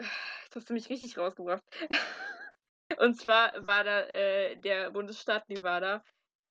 Jetzt 0.48 0.56
hast 0.56 0.70
du 0.70 0.72
mich 0.72 0.88
richtig 0.88 1.18
rausgebracht. 1.18 1.62
Und 2.98 3.20
zwar 3.20 3.52
war 3.66 3.84
da 3.84 4.00
äh, 4.14 4.56
der 4.56 4.90
Bundesstaat 4.92 5.46
Nevada 5.50 6.02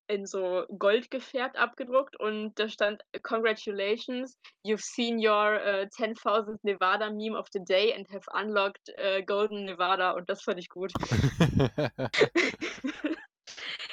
in 0.05 0.27
so 0.27 0.67
Gold 0.77 1.09
gefärbt 1.09 1.57
abgedruckt 1.57 2.15
und 2.19 2.53
da 2.59 2.69
stand 2.69 3.01
Congratulations, 3.23 4.37
you've 4.63 4.83
seen 4.83 5.17
your 5.17 5.59
äh, 5.59 5.87
10.000 5.87 6.59
Nevada 6.61 7.09
meme 7.09 7.35
of 7.35 7.47
the 7.51 7.59
day 7.59 7.91
and 7.91 8.07
have 8.11 8.27
unlocked 8.31 8.89
äh, 8.97 9.23
Golden 9.23 9.65
Nevada 9.65 10.11
und 10.11 10.29
das 10.29 10.43
fand 10.43 10.59
ich 10.59 10.69
gut. 10.69 10.93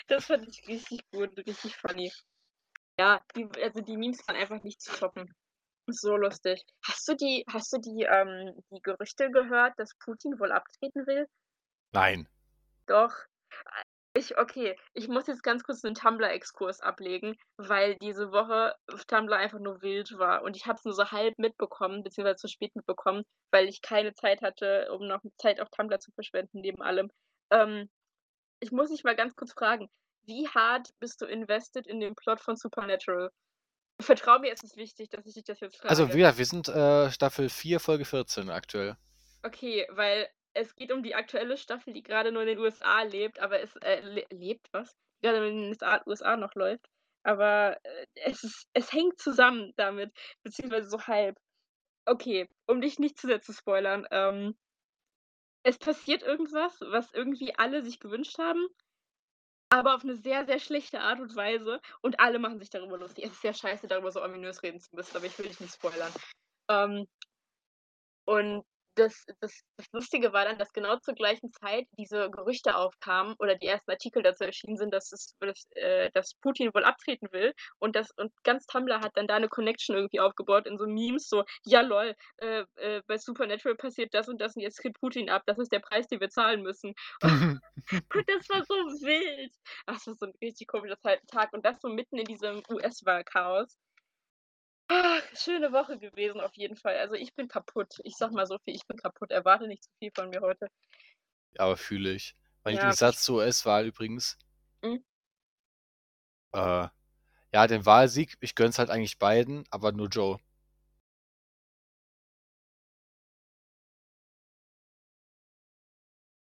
das 0.07 0.27
fand 0.27 0.47
ich 0.47 0.69
richtig 0.69 1.01
gut, 1.11 1.35
richtig 1.39 1.75
funny. 1.77 2.13
Ja, 3.01 3.23
die, 3.35 3.49
also 3.63 3.81
die 3.81 3.97
Memes 3.97 4.19
waren 4.29 4.37
einfach 4.37 4.63
nicht 4.63 4.83
zu 4.83 4.93
toppen. 4.93 5.35
So 5.87 6.17
lustig. 6.17 6.65
Hast 6.87 7.07
du 7.09 7.15
die, 7.15 7.45
hast 7.53 7.73
du 7.73 7.79
die, 7.79 8.05
ähm, 8.05 8.55
die 8.71 8.81
Gerüchte 8.81 9.31
gehört, 9.31 9.75
dass 9.79 9.95
Putin 9.99 10.39
wohl 10.39 10.51
abtreten 10.51 11.07
will? 11.07 11.27
Nein. 11.93 12.29
Doch. 12.87 13.13
Ich, 14.17 14.39
okay, 14.39 14.79
ich 14.93 15.09
muss 15.09 15.27
jetzt 15.27 15.43
ganz 15.43 15.65
kurz 15.65 15.85
einen 15.85 15.97
Tumblr-Exkurs 15.97 16.81
ablegen, 16.81 17.37
weil 17.57 17.97
diese 17.97 18.31
Woche 18.31 18.75
auf 18.93 19.05
Tumblr 19.07 19.37
einfach 19.37 19.59
nur 19.59 19.83
wild 19.83 20.17
war. 20.17 20.43
Und 20.43 20.57
ich 20.57 20.67
habe 20.67 20.79
es 20.79 20.85
nur 20.85 20.95
so 20.95 21.11
halb 21.11 21.37
mitbekommen, 21.37 22.05
beziehungsweise 22.05 22.37
zu 22.37 22.49
spät 22.49 22.75
mitbekommen, 22.77 23.25
weil 23.51 23.69
ich 23.69 23.83
keine 23.83 24.15
Zeit 24.15 24.41
hatte, 24.41 24.89
um 24.93 25.07
noch 25.09 25.21
Zeit 25.39 25.61
auf 25.61 25.69
Tumblr 25.71 25.99
zu 25.99 26.13
verschwenden, 26.13 26.61
neben 26.61 26.81
allem. 26.81 27.11
Ähm, 27.51 27.91
ich 28.61 28.71
muss 28.71 28.91
dich 28.91 29.03
mal 29.03 29.17
ganz 29.17 29.35
kurz 29.35 29.53
fragen, 29.53 29.91
wie 30.27 30.49
hart 30.49 30.89
bist 31.01 31.21
du 31.21 31.27
invested 31.27 31.87
in 31.87 32.01
den 32.01 32.15
Plot 32.15 32.41
von 32.41 32.57
Supernatural? 32.57 33.31
Vertrau 34.01 34.39
mir, 34.39 34.53
es 34.53 34.63
ist 34.63 34.77
wichtig, 34.77 35.11
dass 35.11 35.27
ich 35.27 35.35
dich 35.35 35.45
das 35.45 35.61
jetzt 35.61 35.77
frage. 35.77 35.91
Also, 35.91 36.09
gesagt, 36.09 36.39
wir 36.39 36.47
sind 36.47 36.69
äh, 36.69 37.11
Staffel 37.11 37.49
4, 37.49 37.81
Folge 37.81 38.05
14 38.05 38.51
aktuell. 38.51 38.97
Okay, 39.43 39.87
weil 39.91 40.29
es 40.55 40.75
geht 40.75 40.93
um 40.93 41.03
die 41.03 41.15
aktuelle 41.15 41.57
Staffel, 41.57 41.93
die 41.93 42.03
gerade 42.03 42.33
nur 42.33 42.43
in 42.43 42.49
den 42.49 42.59
USA 42.59 43.03
lebt, 43.03 43.41
aber 43.41 43.61
es 43.61 43.75
äh, 43.77 44.01
le 44.01 44.25
lebt 44.31 44.69
was? 44.73 44.97
Die 45.17 45.27
gerade 45.27 45.39
nur 45.39 45.49
in 45.49 45.57
den 45.57 45.69
USA, 45.69 46.03
USA 46.07 46.37
noch 46.37 46.55
läuft. 46.55 46.87
Aber 47.23 47.79
äh, 47.85 48.07
es, 48.15 48.43
ist, 48.43 48.69
es 48.73 48.93
hängt 48.93 49.19
zusammen 49.21 49.73
damit, 49.77 50.13
beziehungsweise 50.43 50.89
so 50.89 51.01
halb. 51.07 51.37
Okay, 52.07 52.49
um 52.67 52.81
dich 52.81 52.99
nicht 52.99 53.19
zu 53.19 53.27
sehr 53.27 53.41
zu 53.41 53.53
spoilern. 53.53 54.07
Ähm, 54.11 54.57
es 55.63 55.79
passiert 55.79 56.23
irgendwas, 56.23 56.79
was 56.81 57.13
irgendwie 57.13 57.55
alle 57.57 57.83
sich 57.83 57.99
gewünscht 57.99 58.39
haben, 58.39 58.67
aber 59.75 59.97
auf 59.97 60.05
eine 60.05 60.15
sehr, 60.15 60.47
sehr 60.47 60.61
schlechte 60.61 61.01
Art 61.01 61.19
und 61.19 61.35
Weise. 61.35 61.81
Und 62.01 62.21
alle 62.21 62.39
machen 62.39 62.61
sich 62.61 62.71
darüber 62.71 62.97
lustig. 62.97 63.25
Es 63.25 63.33
ist 63.33 63.43
sehr 63.43 63.55
scheiße, 63.55 63.89
darüber 63.89 64.13
so 64.13 64.23
ominös 64.23 64.63
reden 64.63 64.79
zu 64.79 64.95
müssen, 64.95 65.17
aber 65.17 65.27
ich 65.27 65.37
will 65.37 65.47
dich 65.47 65.59
nicht 65.59 65.75
spoilern. 65.75 66.13
Ähm, 66.69 67.09
und 68.25 68.65
das, 68.95 69.25
das, 69.41 69.63
das 69.77 69.87
Lustige 69.93 70.33
war 70.33 70.45
dann, 70.45 70.59
dass 70.59 70.73
genau 70.73 70.97
zur 70.99 71.15
gleichen 71.15 71.53
Zeit 71.53 71.87
diese 71.99 72.31
Gerüchte 72.31 72.77
aufkamen 72.77 73.35
oder 73.39 73.57
die 73.57 73.67
ersten 73.67 73.91
Artikel 73.91 74.23
dazu 74.23 74.45
erschienen 74.45 74.77
sind, 74.77 74.93
dass, 74.93 75.13
es, 75.13 75.35
dass, 75.41 75.67
äh, 75.73 76.11
dass 76.13 76.35
Putin 76.35 76.73
wohl 76.75 76.85
abtreten 76.85 77.29
will. 77.33 77.53
Und, 77.79 77.97
das, 77.97 78.11
und 78.17 78.33
ganz 78.45 78.67
Tumblr 78.67 79.01
hat 79.01 79.13
dann 79.17 79.27
da 79.27 79.37
eine 79.37 79.49
Connection 79.49 79.97
irgendwie 79.97 80.21
aufgebaut 80.21 80.67
in 80.67 80.79
so 80.79 80.87
Memes, 80.87 81.29
so, 81.29 81.45
ja 81.65 81.81
lol, 81.81 82.15
äh, 82.39 82.65
äh, 82.77 83.03
bei 83.07 83.19
Supernatural 83.19 83.77
passiert 83.77 84.15
das 84.15 84.29
und 84.29 84.41
das 84.41 84.57
und 84.57 84.63
jetzt 84.63 84.77
tritt 84.77 84.95
Putin 85.01 85.31
ab, 85.31 85.43
das 85.47 85.59
ist 85.59 85.73
der 85.73 85.81
Preis, 85.81 86.07
den 86.09 86.21
wir 86.21 86.31
zahlen 86.31 86.63
müssen. 86.63 86.95
Und 87.91 88.29
das 88.29 88.49
war 88.49 88.65
so 88.65 88.75
wild. 88.75 89.53
Ach, 89.87 89.95
das 89.95 90.07
war 90.07 90.15
so 90.15 90.27
ein 90.27 90.33
richtig 90.41 90.69
komischer 90.69 90.97
Tag. 91.01 91.53
Und 91.53 91.65
das 91.65 91.81
so 91.81 91.89
mitten 91.89 92.19
in 92.19 92.25
diesem 92.25 92.63
US-Wahlchaos. 92.71 93.77
Ach, 94.89 95.23
schöne 95.35 95.73
Woche 95.73 95.99
gewesen 95.99 96.41
auf 96.41 96.55
jeden 96.55 96.77
Fall. 96.77 96.97
Also 96.99 97.15
ich 97.15 97.35
bin 97.35 97.49
kaputt. 97.49 98.01
Ich 98.05 98.17
sag 98.17 98.33
mal 98.33 98.47
so 98.47 98.59
viel, 98.59 98.75
ich 98.75 98.87
bin 98.87 98.99
kaputt. 98.99 99.31
Erwarte 99.31 99.67
nicht 99.67 99.85
zu 99.85 99.91
viel 99.99 100.11
von 100.15 100.29
mir 100.31 100.41
heute. 100.41 100.69
Aber 101.59 101.77
fühle 101.77 102.13
ich. 102.13 102.37
Mein 102.65 102.75
Ja, 102.75 102.81
Lieblingssatz 102.81 103.23
zur 103.23 103.39
US-Wahl 103.39 103.87
übrigens. 103.87 104.39
Mhm. 104.83 105.05
Äh, 106.53 106.89
ja, 107.53 107.67
den 107.67 107.87
Wahlsieg, 107.87 108.37
ich 108.41 108.55
gönn's 108.55 108.79
halt 108.79 108.91
eigentlich 108.91 109.19
beiden, 109.19 109.65
aber 109.71 109.93
nur 109.93 110.09
Joe. 110.09 110.39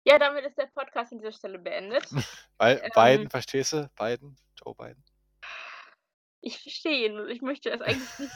Ja, 0.08 0.20
damit 0.20 0.46
ist 0.46 0.58
der 0.58 0.68
Podcast 0.68 1.12
an 1.12 1.20
dieser 1.20 1.32
Stelle 1.32 1.58
beendet. 1.60 2.06
Weil 2.58 2.80
Ähm. 2.84 2.92
Biden, 2.94 3.30
verstehst 3.30 3.74
du? 3.74 3.90
Biden, 3.98 4.38
Joe 4.64 4.76
Biden. 4.76 5.04
Ich 6.48 6.60
verstehe 6.62 7.08
ihn. 7.08 7.20
und 7.20 7.30
Ich 7.30 7.42
möchte 7.42 7.72
es 7.72 7.82
eigentlich 7.82 8.20
nicht. 8.20 8.32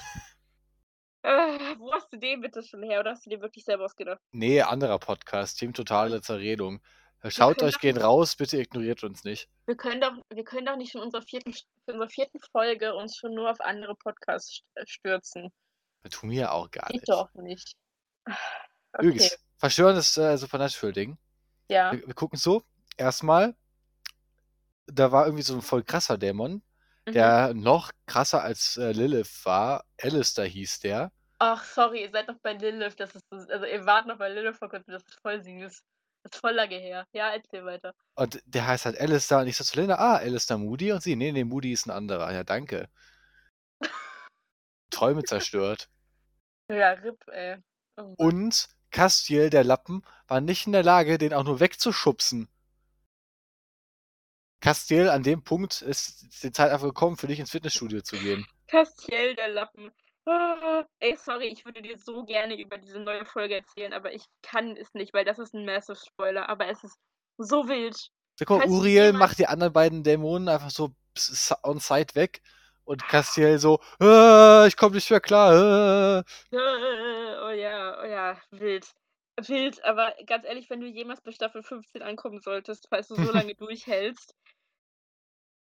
Äh, 1.22 1.30
wo 1.80 1.94
hast 1.94 2.12
du 2.12 2.18
den 2.18 2.42
bitte 2.42 2.64
schon 2.64 2.82
her? 2.82 3.00
Oder 3.02 3.12
hast 3.12 3.24
du 3.26 3.30
den 3.30 3.42
wirklich 3.42 3.64
selber 3.66 3.86
ausgedacht? 3.86 4.20
Nee, 4.32 4.62
anderer 4.62 4.98
Podcast, 4.98 5.60
Team 5.60 5.74
Totale 5.74 6.20
Zerredung. 6.22 6.82
Schaut 7.28 7.58
können 7.58 7.68
euch, 7.70 7.76
doch 7.76 7.84
nicht- 7.84 8.02
raus, 8.02 8.36
bitte 8.36 8.58
ignoriert 8.58 9.04
uns 9.04 9.24
nicht. 9.26 9.48
Wir 9.68 9.76
können 9.76 10.02
doch, 10.02 10.14
wir 10.34 10.44
können 10.44 10.66
doch 10.66 10.76
nicht 10.78 10.96
in 10.96 11.02
unserer 11.02 11.22
vierten, 11.22 11.52
in 11.86 11.94
unserer 11.94 12.10
vierten 12.10 12.40
Folge 12.52 12.96
uns 12.96 13.16
schon 13.18 13.36
nur 13.36 13.52
auf 13.52 13.60
andere 13.62 13.94
Podcasts 13.96 14.62
st- 14.76 14.88
stürzen. 14.88 15.52
Das 16.02 16.14
tun 16.14 16.32
wir 16.32 16.52
auch 16.54 16.72
gar 16.72 16.88
Geht 16.88 17.02
nicht. 17.02 17.10
doch 17.10 17.32
nicht. 17.36 17.74
Okay. 18.26 18.38
Übrigens, 19.06 19.38
verstörendes 19.58 20.18
äh, 20.18 20.36
Supernatural-Ding. 20.38 21.18
Ja. 21.70 21.92
Wir, 21.92 22.08
wir 22.08 22.14
gucken 22.16 22.40
so, 22.40 22.64
erstmal, 22.98 23.56
da 24.88 25.12
war 25.12 25.26
irgendwie 25.26 25.44
so 25.44 25.54
ein 25.56 25.62
voll 25.62 25.84
krasser 25.84 26.18
Dämon, 26.18 26.64
Mhm. 27.08 27.14
der 27.14 27.54
noch 27.54 27.92
krasser 28.08 28.44
als 28.44 28.78
äh, 28.78 28.92
Lilith 28.92 29.46
war. 29.46 29.86
Alistair 30.02 30.46
hieß 30.46 30.80
der. 30.80 31.12
Ach, 31.40 31.64
sorry, 31.64 32.02
ihr 32.04 32.12
seid 32.12 32.28
noch 32.28 32.40
bei 32.42 32.54
Lilith. 32.54 32.96
Das 33.00 33.16
ist, 33.16 33.24
so- 33.32 33.38
also 33.38 33.66
ihr 33.66 33.86
wart 33.86 34.08
noch 34.08 34.18
bei 34.18 34.30
Lilith 34.30 34.58
vor 34.58 34.70
kurzem. 34.70 34.92
Das 34.94 35.04
ist 35.04 35.20
voll 35.22 35.42
süß. 35.42 35.84
Das 36.24 36.34
ist 36.34 36.40
voll 36.42 36.52
lange 36.52 36.76
her. 36.76 37.06
Ja, 37.14 37.30
erzähl 37.32 37.64
weiter. 37.64 37.94
Und 38.16 38.42
der 38.46 38.68
heißt 38.68 38.86
halt 38.86 39.00
Alistair. 39.00 39.40
Und 39.40 39.48
ich 39.48 39.56
so 39.56 39.64
zu 39.64 39.80
Linda, 39.80 39.96
ah, 39.96 40.18
Alistair 40.18 40.58
Moody. 40.58 40.92
Und 40.92 41.02
sie, 41.02 41.16
nee, 41.16 41.32
nee, 41.32 41.46
Moody 41.46 41.72
ist 41.72 41.86
ein 41.88 41.92
anderer. 41.92 42.32
Ja, 42.34 42.44
danke. 42.44 42.90
Träume 44.92 45.24
zerstört. 45.24 45.90
Ja, 46.70 46.92
RIP, 46.92 47.26
ey. 47.30 47.58
Oh. 47.98 48.14
Und 48.18 48.68
Castiel, 48.92 49.50
der 49.50 49.64
Lappen, 49.64 50.04
war 50.28 50.42
nicht 50.42 50.66
in 50.66 50.74
der 50.74 50.84
Lage, 50.84 51.18
den 51.18 51.34
auch 51.34 51.44
nur 51.44 51.60
wegzuschubsen. 51.60 52.50
Castiel, 54.62 55.10
an 55.10 55.24
dem 55.24 55.44
Punkt 55.44 55.82
ist 55.82 56.44
die 56.44 56.52
Zeit 56.52 56.72
einfach 56.72 56.88
gekommen, 56.88 57.18
für 57.18 57.28
dich 57.28 57.40
ins 57.40 57.52
Fitnessstudio 57.52 58.02
zu 58.02 58.18
gehen. 58.18 58.46
Castiel, 58.68 59.36
der 59.36 59.50
Lappen. 59.50 59.92
Ah, 60.26 60.84
ey, 61.00 61.18
sorry, 61.18 61.48
ich 61.48 61.66
würde 61.66 61.82
dir 61.82 61.98
so 61.98 62.24
gerne 62.24 62.60
über 62.60 62.78
diese 62.78 63.00
neue 63.00 63.26
Folge 63.26 63.56
erzählen, 63.56 63.94
aber 63.94 64.14
ich 64.14 64.26
kann 64.44 64.76
es 64.78 64.94
nicht, 64.94 65.14
weil 65.14 65.26
das 65.26 65.40
ist 65.40 65.56
ein 65.56 65.66
massive 65.66 65.96
Spoiler, 65.96 66.50
aber 66.50 66.68
es 66.68 66.84
ist 66.84 66.98
so 67.38 67.68
wild. 67.68 67.98
Sag 68.36 68.50
mal, 68.50 68.68
Uriel 68.68 69.14
macht 69.14 69.40
die 69.40 69.48
anderen 69.48 69.74
beiden 69.74 70.04
Dämonen 70.04 70.50
einfach 70.50 70.70
so 70.70 70.92
on 71.64 71.80
site 71.80 72.16
weg 72.16 72.42
und 72.84 73.08
Castiel 73.08 73.60
so, 73.60 73.80
äh, 74.02 74.68
ich 74.68 74.78
komme 74.78 74.96
nicht 74.96 75.10
mehr 75.10 75.20
klar. 75.20 76.24
Oh 76.52 77.52
ja, 77.52 78.00
oh 78.02 78.06
ja, 78.06 78.38
wild. 78.52 78.88
Wild, 79.48 79.84
aber 79.86 80.14
ganz 80.26 80.46
ehrlich, 80.46 80.70
wenn 80.70 80.82
du 80.82 80.88
jemals 80.88 81.22
bei 81.22 81.32
Staffel 81.32 81.64
15 81.64 82.02
ankommen 82.02 82.42
solltest, 82.42 82.88
falls 82.90 83.08
du 83.08 83.16
so 83.16 83.32
lange 83.32 83.56
durchhältst, 83.56 84.36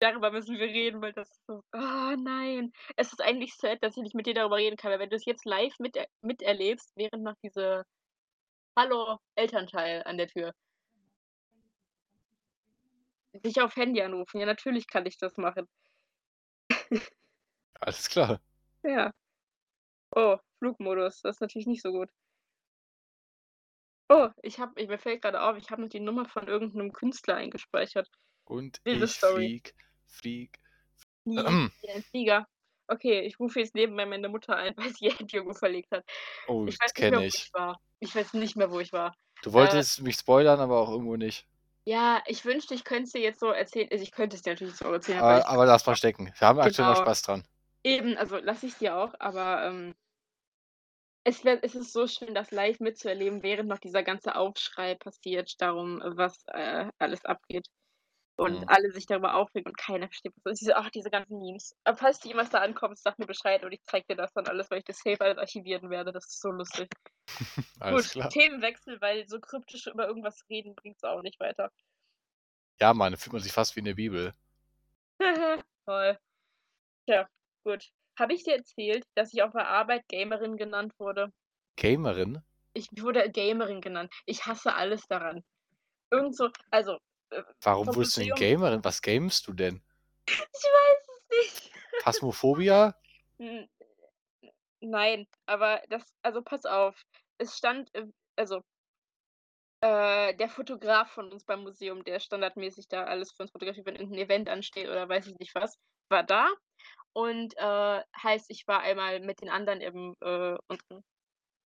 darüber 0.00 0.30
müssen 0.30 0.56
wir 0.56 0.66
reden, 0.66 1.02
weil 1.02 1.12
das 1.12 1.30
ist 1.30 1.46
so. 1.46 1.62
Oh 1.72 2.14
nein. 2.16 2.72
Es 2.96 3.12
ist 3.12 3.20
eigentlich 3.20 3.54
sad, 3.54 3.82
dass 3.82 3.96
ich 3.96 4.02
nicht 4.02 4.14
mit 4.14 4.26
dir 4.26 4.34
darüber 4.34 4.56
reden 4.56 4.76
kann, 4.76 4.90
weil 4.90 5.00
wenn 5.00 5.10
du 5.10 5.16
es 5.16 5.26
jetzt 5.26 5.44
live 5.44 5.74
mit, 5.78 5.98
miterlebst, 6.22 6.92
während 6.96 7.24
noch 7.24 7.36
diese 7.42 7.84
Hallo 8.76 9.18
Elternteil 9.34 10.02
an 10.04 10.18
der 10.18 10.28
Tür. 10.28 10.54
Dich 13.32 13.60
auf 13.60 13.76
Handy 13.76 14.00
anrufen. 14.02 14.38
Ja, 14.40 14.46
natürlich 14.46 14.86
kann 14.86 15.04
ich 15.06 15.18
das 15.18 15.36
machen. 15.36 15.68
Alles 17.80 18.08
klar. 18.08 18.40
Ja. 18.82 19.12
Oh, 20.14 20.38
Flugmodus. 20.58 21.20
Das 21.22 21.36
ist 21.36 21.40
natürlich 21.40 21.66
nicht 21.66 21.82
so 21.82 21.90
gut. 21.90 22.08
Oh, 24.08 24.28
ich 24.42 24.58
habe, 24.58 24.86
mir 24.86 24.98
fällt 24.98 25.22
gerade 25.22 25.42
auf, 25.42 25.56
ich 25.56 25.70
habe 25.70 25.82
noch 25.82 25.88
die 25.90 26.00
Nummer 26.00 26.24
von 26.26 26.48
irgendeinem 26.48 26.92
Künstler 26.92 27.36
eingespeichert. 27.36 28.08
Und 28.46 28.80
Wilde 28.84 29.04
ich 29.04 29.12
Story. 29.12 29.60
flieg, 29.60 29.74
flieg. 30.06 30.58
Ähm. 31.26 31.70
ein 31.94 32.02
Flieger. 32.02 32.46
Okay, 32.86 33.20
ich 33.20 33.38
rufe 33.38 33.60
jetzt 33.60 33.74
nebenbei 33.74 34.06
meine 34.06 34.28
Mutter 34.30 34.56
ein, 34.56 34.74
weil 34.76 34.94
sie 34.94 35.06
ihr 35.06 35.20
irgendwo 35.20 35.52
verlegt 35.52 35.90
hat. 35.90 36.04
Oh, 36.48 36.64
Ich 36.66 36.78
das 36.78 36.88
weiß 36.88 36.94
kenne 36.94 37.26
ich. 37.26 37.34
ich 37.34 37.50
war. 37.52 37.78
Ich 38.00 38.14
weiß 38.14 38.32
nicht 38.34 38.56
mehr, 38.56 38.70
wo 38.70 38.80
ich 38.80 38.92
war. 38.92 39.14
Du 39.42 39.52
wolltest 39.52 40.00
mich 40.02 40.16
spoilern, 40.16 40.60
aber 40.60 40.78
auch 40.80 40.90
irgendwo 40.90 41.16
nicht. 41.16 41.46
Ja, 41.84 42.22
ich 42.26 42.44
wünschte, 42.44 42.74
ich 42.74 42.84
könnte 42.84 43.04
es 43.04 43.12
dir 43.12 43.20
jetzt 43.20 43.40
so 43.40 43.50
erzählen. 43.50 43.88
Also 43.90 44.02
ich 44.02 44.10
könnte 44.12 44.36
es 44.36 44.42
dir 44.42 44.50
natürlich 44.52 44.76
so 44.76 44.86
erzählen, 44.92 45.18
aber 45.18 45.30
Aber, 45.30 45.38
ich 45.40 45.46
aber 45.46 45.66
lass 45.66 45.86
mal 45.86 45.96
stecken. 45.96 46.32
Wir 46.38 46.48
haben 46.48 46.60
aktuell 46.60 46.86
noch 46.86 46.94
Genau. 46.94 47.04
Spaß 47.06 47.22
dran. 47.22 47.44
Eben, 47.84 48.16
also 48.18 48.36
lasse 48.38 48.66
ich 48.66 48.74
dir 48.74 48.96
auch, 48.96 49.14
aber 49.18 49.64
ähm, 49.64 49.94
es, 51.28 51.44
wär, 51.44 51.62
es 51.62 51.74
ist 51.74 51.92
so 51.92 52.06
schön, 52.06 52.34
das 52.34 52.50
live 52.50 52.80
mitzuerleben, 52.80 53.42
während 53.42 53.68
noch 53.68 53.78
dieser 53.78 54.02
ganze 54.02 54.34
Aufschrei 54.34 54.94
passiert, 54.94 55.60
darum, 55.60 56.00
was 56.16 56.42
äh, 56.48 56.90
alles 56.98 57.24
abgeht. 57.24 57.66
Und 58.36 58.62
Mhm. 58.62 58.68
alle 58.68 58.92
sich 58.92 59.04
darüber 59.06 59.34
aufregen 59.34 59.68
und 59.68 59.76
keiner 59.76 60.06
versteht 60.06 60.32
was. 60.36 60.52
Und 60.52 60.60
diese, 60.60 60.76
ach, 60.76 60.90
diese 60.90 61.10
ganzen 61.10 61.38
Memes. 61.40 61.74
Aber 61.84 61.96
falls 61.98 62.20
du 62.20 62.28
jemals 62.28 62.50
da 62.50 62.60
ankommst, 62.60 63.02
sag 63.02 63.18
mir 63.18 63.26
Bescheid 63.26 63.64
und 63.64 63.72
ich 63.72 63.82
zeig 63.82 64.06
dir 64.06 64.14
das 64.16 64.32
dann 64.32 64.46
alles, 64.46 64.70
weil 64.70 64.78
ich 64.78 64.84
das 64.84 64.98
safe 64.98 65.20
alles 65.20 65.38
archivieren 65.38 65.90
werde. 65.90 66.12
Das 66.12 66.24
ist 66.26 66.40
so 66.40 66.50
lustig. 66.50 66.88
Alles 67.80 68.10
Gut, 68.10 68.12
klar. 68.12 68.30
Themenwechsel, 68.30 69.00
weil 69.00 69.28
so 69.28 69.40
kryptisch 69.40 69.86
über 69.88 70.06
irgendwas 70.06 70.44
reden 70.48 70.74
bringt 70.76 70.96
es 70.98 71.04
auch 71.04 71.22
nicht 71.22 71.40
weiter. 71.40 71.70
Ja, 72.80 72.94
Mann, 72.94 73.16
fühlt 73.16 73.32
man 73.32 73.42
sich 73.42 73.52
fast 73.52 73.76
wie 73.76 73.80
in 73.80 73.86
der 73.86 73.94
Bibel. 73.94 74.34
Toll. 75.86 76.18
Tja, 77.06 77.28
gut. 77.64 77.90
Habe 78.18 78.34
ich 78.34 78.42
dir 78.42 78.56
erzählt, 78.56 79.04
dass 79.14 79.32
ich 79.32 79.42
auf 79.42 79.52
der 79.52 79.68
Arbeit 79.68 80.08
Gamerin 80.08 80.56
genannt 80.56 80.92
wurde? 80.98 81.32
Gamerin? 81.76 82.42
Ich 82.72 82.88
wurde 83.00 83.30
Gamerin 83.30 83.80
genannt. 83.80 84.12
Ich 84.26 84.46
hasse 84.46 84.74
alles 84.74 85.06
daran. 85.06 85.44
Irgend 86.10 86.36
so, 86.36 86.50
also, 86.70 86.98
äh, 87.30 87.42
Warum 87.62 87.86
wurdest 87.86 88.16
du 88.16 88.22
denn 88.22 88.34
Gamerin? 88.34 88.84
Was 88.84 89.02
gamest 89.02 89.46
du 89.46 89.52
denn? 89.52 89.82
ich 90.26 90.34
weiß 90.34 91.08
es 91.08 91.62
nicht. 91.62 91.72
Phasmophobia? 92.02 92.94
Nein, 94.80 95.26
aber 95.46 95.82
das, 95.88 96.02
also 96.22 96.42
pass 96.42 96.64
auf. 96.64 97.00
Es 97.38 97.56
stand, 97.56 97.90
also, 98.36 98.62
äh, 99.80 100.34
der 100.34 100.48
Fotograf 100.48 101.12
von 101.12 101.32
uns 101.32 101.44
beim 101.44 101.62
Museum, 101.62 102.02
der 102.02 102.18
standardmäßig 102.18 102.88
da 102.88 103.04
alles 103.04 103.30
für 103.32 103.44
uns 103.44 103.52
fotografiert, 103.52 103.86
wenn 103.86 103.94
irgendein 103.94 104.24
Event 104.24 104.48
ansteht 104.48 104.88
oder 104.88 105.08
weiß 105.08 105.28
ich 105.28 105.38
nicht 105.38 105.54
was, 105.54 105.78
war 106.08 106.24
da. 106.24 106.48
Und 107.14 107.54
äh, 107.56 108.02
heißt, 108.22 108.46
ich 108.50 108.64
war 108.66 108.80
einmal 108.80 109.20
mit 109.20 109.40
den 109.42 109.48
anderen 109.48 109.80
im 109.80 110.14
äh, 110.20 110.56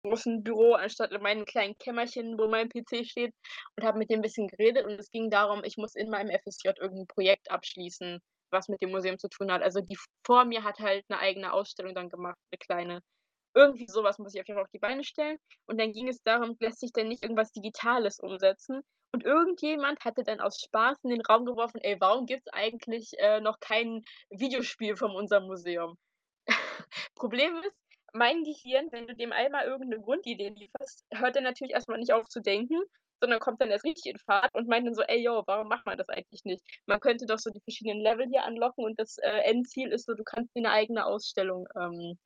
großen 0.04 0.42
Büro, 0.42 0.74
anstatt 0.74 1.12
in 1.12 1.22
meinem 1.22 1.44
kleinen 1.44 1.76
Kämmerchen, 1.78 2.38
wo 2.38 2.48
mein 2.48 2.68
PC 2.68 3.04
steht, 3.06 3.34
und 3.76 3.84
habe 3.84 3.98
mit 3.98 4.10
dem 4.10 4.20
ein 4.20 4.22
bisschen 4.22 4.48
geredet. 4.48 4.84
Und 4.86 4.92
es 5.00 5.10
ging 5.10 5.30
darum, 5.30 5.64
ich 5.64 5.76
muss 5.76 5.94
in 5.94 6.10
meinem 6.10 6.30
FSJ 6.30 6.68
irgendein 6.80 7.06
Projekt 7.08 7.50
abschließen, 7.50 8.20
was 8.50 8.68
mit 8.68 8.80
dem 8.82 8.90
Museum 8.90 9.18
zu 9.18 9.28
tun 9.28 9.50
hat. 9.52 9.62
Also 9.62 9.80
die 9.80 9.96
vor 10.24 10.44
mir 10.44 10.64
hat 10.64 10.78
halt 10.78 11.04
eine 11.08 11.20
eigene 11.20 11.52
Ausstellung 11.52 11.94
dann 11.94 12.08
gemacht, 12.08 12.38
eine 12.50 12.58
kleine. 12.58 13.00
Irgendwie 13.54 13.86
sowas 13.88 14.18
muss 14.18 14.34
ich 14.34 14.40
auf 14.40 14.46
jeden 14.48 14.56
Fall 14.58 14.64
auf 14.64 14.70
die 14.72 14.78
Beine 14.78 15.02
stellen. 15.04 15.38
Und 15.66 15.80
dann 15.80 15.92
ging 15.92 16.08
es 16.08 16.22
darum, 16.22 16.56
lässt 16.60 16.80
sich 16.80 16.92
denn 16.92 17.08
nicht 17.08 17.22
irgendwas 17.22 17.52
Digitales 17.52 18.20
umsetzen? 18.20 18.82
Und 19.12 19.24
irgendjemand 19.24 20.04
hatte 20.04 20.24
dann 20.24 20.40
aus 20.40 20.60
Spaß 20.60 20.98
in 21.04 21.10
den 21.10 21.22
Raum 21.22 21.46
geworfen, 21.46 21.80
ey, 21.82 21.96
warum 22.00 22.26
gibt 22.26 22.42
es 22.46 22.52
eigentlich 22.52 23.12
äh, 23.18 23.40
noch 23.40 23.60
kein 23.60 24.04
Videospiel 24.30 24.96
von 24.96 25.10
unserem 25.12 25.46
Museum? 25.46 25.96
Problem 27.14 27.56
ist, 27.56 27.76
mein 28.12 28.44
Gehirn, 28.44 28.88
wenn 28.92 29.06
du 29.06 29.14
dem 29.14 29.32
einmal 29.32 29.66
irgendeine 29.66 30.02
Grundidee 30.02 30.50
lieferst, 30.50 31.04
hört 31.12 31.36
er 31.36 31.42
natürlich 31.42 31.72
erstmal 31.72 31.98
nicht 31.98 32.12
auf 32.12 32.26
zu 32.28 32.40
denken, 32.40 32.82
sondern 33.20 33.40
kommt 33.40 33.60
dann 33.60 33.70
erst 33.70 33.84
richtig 33.84 34.12
in 34.12 34.18
Fahrt 34.18 34.54
und 34.54 34.68
meint 34.68 34.86
dann 34.86 34.94
so, 34.94 35.02
ey, 35.02 35.22
yo, 35.22 35.42
warum 35.46 35.68
macht 35.68 35.86
man 35.86 35.98
das 35.98 36.08
eigentlich 36.08 36.44
nicht? 36.44 36.62
Man 36.86 37.00
könnte 37.00 37.26
doch 37.26 37.38
so 37.38 37.50
die 37.50 37.60
verschiedenen 37.60 38.00
Level 38.00 38.26
hier 38.28 38.44
anlocken 38.44 38.84
und 38.84 38.98
das 38.98 39.18
äh, 39.18 39.40
Endziel 39.44 39.92
ist 39.92 40.06
so, 40.06 40.14
du 40.14 40.24
kannst 40.24 40.54
dir 40.54 40.60
eine 40.60 40.70
eigene 40.70 41.06
Ausstellung 41.06 41.66
ähm, 41.76 42.18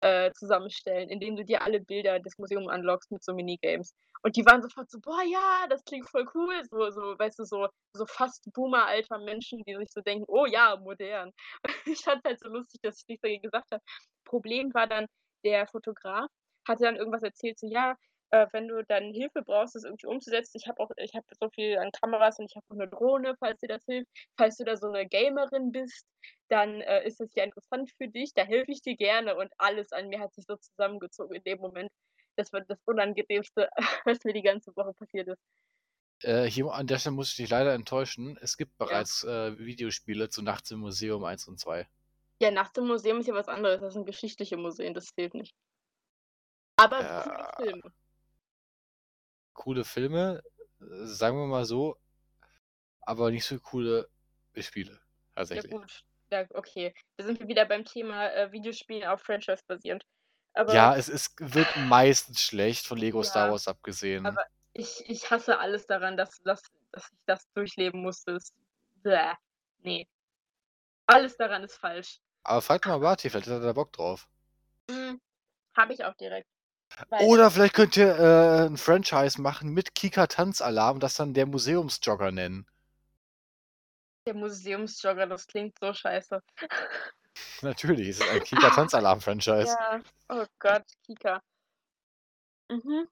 äh, 0.00 0.30
zusammenstellen, 0.32 1.08
indem 1.08 1.36
du 1.36 1.44
dir 1.44 1.62
alle 1.62 1.80
Bilder 1.80 2.18
des 2.20 2.38
Museums 2.38 2.66
unlockst 2.66 3.10
mit 3.10 3.24
so 3.24 3.34
Minigames. 3.34 3.94
Und 4.22 4.36
die 4.36 4.44
waren 4.44 4.62
sofort 4.62 4.90
so, 4.90 4.98
boah, 5.00 5.22
ja, 5.22 5.66
das 5.68 5.84
klingt 5.84 6.08
voll 6.08 6.26
cool. 6.34 6.62
So, 6.70 6.90
so 6.90 7.18
weißt 7.18 7.38
du, 7.38 7.44
so, 7.44 7.68
so 7.92 8.06
fast 8.06 8.50
Boomer-alter 8.52 9.18
Menschen, 9.18 9.62
die 9.64 9.76
sich 9.76 9.90
so 9.92 10.00
denken, 10.00 10.24
oh 10.28 10.46
ja, 10.46 10.76
modern. 10.76 11.32
ich 11.86 12.00
fand 12.00 12.24
halt 12.24 12.40
so 12.40 12.48
lustig, 12.48 12.80
dass 12.82 13.00
ich 13.00 13.08
nichts 13.08 13.22
dagegen 13.22 13.42
gesagt 13.42 13.70
habe. 13.72 13.82
Problem 14.24 14.72
war 14.74 14.86
dann, 14.86 15.06
der 15.44 15.66
Fotograf 15.66 16.28
hatte 16.66 16.84
dann 16.84 16.96
irgendwas 16.96 17.22
erzählt, 17.22 17.58
so, 17.58 17.66
ja, 17.68 17.96
äh, 18.30 18.46
wenn 18.52 18.68
du 18.68 18.82
dann 18.84 19.12
Hilfe 19.12 19.42
brauchst, 19.42 19.74
das 19.74 19.84
irgendwie 19.84 20.06
umzusetzen, 20.06 20.56
ich 20.56 20.68
habe 20.68 20.80
auch, 20.82 20.90
ich 20.96 21.14
habe 21.14 21.26
so 21.40 21.48
viel 21.50 21.78
an 21.78 21.90
Kameras 21.92 22.38
und 22.38 22.46
ich 22.50 22.56
habe 22.56 22.66
auch 22.68 22.74
eine 22.74 22.88
Drohne, 22.88 23.34
falls 23.38 23.60
dir 23.60 23.68
das 23.68 23.84
hilft. 23.86 24.08
Falls 24.38 24.56
du 24.56 24.64
da 24.64 24.76
so 24.76 24.88
eine 24.88 25.06
Gamerin 25.08 25.72
bist, 25.72 26.06
dann 26.48 26.80
äh, 26.80 27.06
ist 27.06 27.20
das 27.20 27.30
ja 27.34 27.44
interessant 27.44 27.90
für 27.96 28.08
dich, 28.08 28.32
da 28.34 28.44
helfe 28.44 28.72
ich 28.72 28.82
dir 28.82 28.96
gerne 28.96 29.36
und 29.36 29.52
alles 29.58 29.92
an 29.92 30.08
mir 30.08 30.20
hat 30.20 30.34
sich 30.34 30.44
so 30.46 30.56
zusammengezogen 30.56 31.36
in 31.36 31.42
dem 31.44 31.58
Moment. 31.58 31.90
Das 32.36 32.52
war 32.52 32.60
das 32.62 32.78
Unangenehmste, 32.84 33.68
was 34.04 34.24
mir 34.24 34.32
die 34.34 34.42
ganze 34.42 34.74
Woche 34.76 34.92
passiert 34.94 35.28
ist. 35.28 35.42
Äh, 36.22 36.44
hier 36.44 36.72
an 36.72 36.86
der 36.86 36.98
Stelle 36.98 37.14
muss 37.14 37.30
ich 37.30 37.36
dich 37.36 37.50
leider 37.50 37.74
enttäuschen. 37.74 38.38
Es 38.40 38.56
gibt 38.56 38.76
bereits 38.78 39.22
äh, 39.24 39.58
Videospiele 39.58 40.28
zu 40.28 40.42
Nachts 40.42 40.70
im 40.70 40.80
Museum 40.80 41.24
1 41.24 41.46
und 41.48 41.58
2. 41.58 41.86
Ja, 42.40 42.50
Nachts 42.50 42.76
im 42.78 42.86
Museum 42.86 43.20
ist 43.20 43.26
ja 43.28 43.34
was 43.34 43.48
anderes, 43.48 43.80
das 43.80 43.94
sind 43.94 44.06
geschichtliche 44.06 44.56
Museen, 44.56 44.94
das 44.94 45.06
zählt 45.06 45.34
nicht. 45.34 45.54
Aber 46.76 47.00
Ja. 47.02 47.22
coole 47.22 47.46
Filme. 47.56 47.92
Coole 49.56 49.84
Filme, 49.84 50.42
äh, 50.80 50.84
sagen 51.06 51.36
wir 51.38 51.46
mal 51.46 51.64
so, 51.64 51.96
aber 53.00 53.30
nicht 53.30 53.44
so 53.44 53.58
coole 53.58 54.08
Spiele. 54.58 54.92
Ja 54.92 54.98
Tatsächlich. 55.34 55.70
gut, 55.70 56.04
ja, 56.30 56.46
okay. 56.54 56.94
Da 57.16 57.24
sind 57.24 57.40
wir 57.40 57.48
wieder 57.48 57.64
beim 57.66 57.84
Thema 57.84 58.32
äh, 58.32 58.52
Videospielen 58.52 59.08
auf 59.08 59.20
Franchise 59.22 59.62
basierend. 59.66 60.04
Aber 60.54 60.72
Ja, 60.74 60.96
es 60.96 61.08
ist, 61.08 61.34
wird 61.40 61.68
meistens 61.88 62.40
schlecht, 62.40 62.86
von 62.86 62.96
Lego 62.98 63.22
Star 63.22 63.46
Ja, 63.46 63.52
Wars 63.52 63.68
abgesehen. 63.68 64.24
aber 64.26 64.44
ich, 64.72 65.04
ich 65.08 65.30
hasse 65.30 65.58
alles 65.58 65.86
daran, 65.86 66.16
dass, 66.16 66.38
dass, 66.42 66.62
dass 66.92 67.10
ich 67.10 67.18
das 67.26 67.50
durchleben 67.52 68.02
musste. 68.02 68.38
Bäh. 69.02 69.32
Nee. 69.82 70.08
Alles 71.06 71.36
daran 71.36 71.62
ist 71.64 71.76
falsch. 71.76 72.18
Aber 72.42 72.62
frag 72.62 72.82
doch 72.82 72.90
mal 72.90 72.98
Barty, 73.00 73.28
vielleicht 73.30 73.48
hat 73.48 73.54
er 73.54 73.60
da 73.60 73.72
Bock 73.72 73.92
drauf. 73.92 74.28
Hm, 74.90 75.20
Habe 75.76 75.92
ich 75.92 76.04
auch 76.04 76.14
direkt. 76.14 76.48
Weil, 77.08 77.26
Oder 77.26 77.50
vielleicht 77.50 77.74
könnt 77.74 77.96
ihr 77.96 78.18
äh, 78.18 78.66
ein 78.66 78.76
Franchise 78.76 79.40
machen 79.40 79.70
mit 79.72 79.94
Kika 79.94 80.26
Tanzalarm 80.26 81.00
das 81.00 81.16
dann 81.16 81.34
der 81.34 81.46
Museumsjogger 81.46 82.32
nennen. 82.32 82.66
Der 84.26 84.34
Museumsjogger, 84.34 85.26
das 85.26 85.46
klingt 85.46 85.78
so 85.78 85.92
scheiße. 85.92 86.42
Natürlich, 87.62 88.08
es 88.08 88.20
ist 88.20 88.28
ein 88.28 88.42
Kika 88.42 88.70
Tanzalarm 88.74 89.20
Franchise. 89.20 89.76
Ja, 89.78 90.00
oh 90.30 90.46
Gott, 90.58 90.84
Kika. 91.04 91.42
Mhm. 92.68 93.08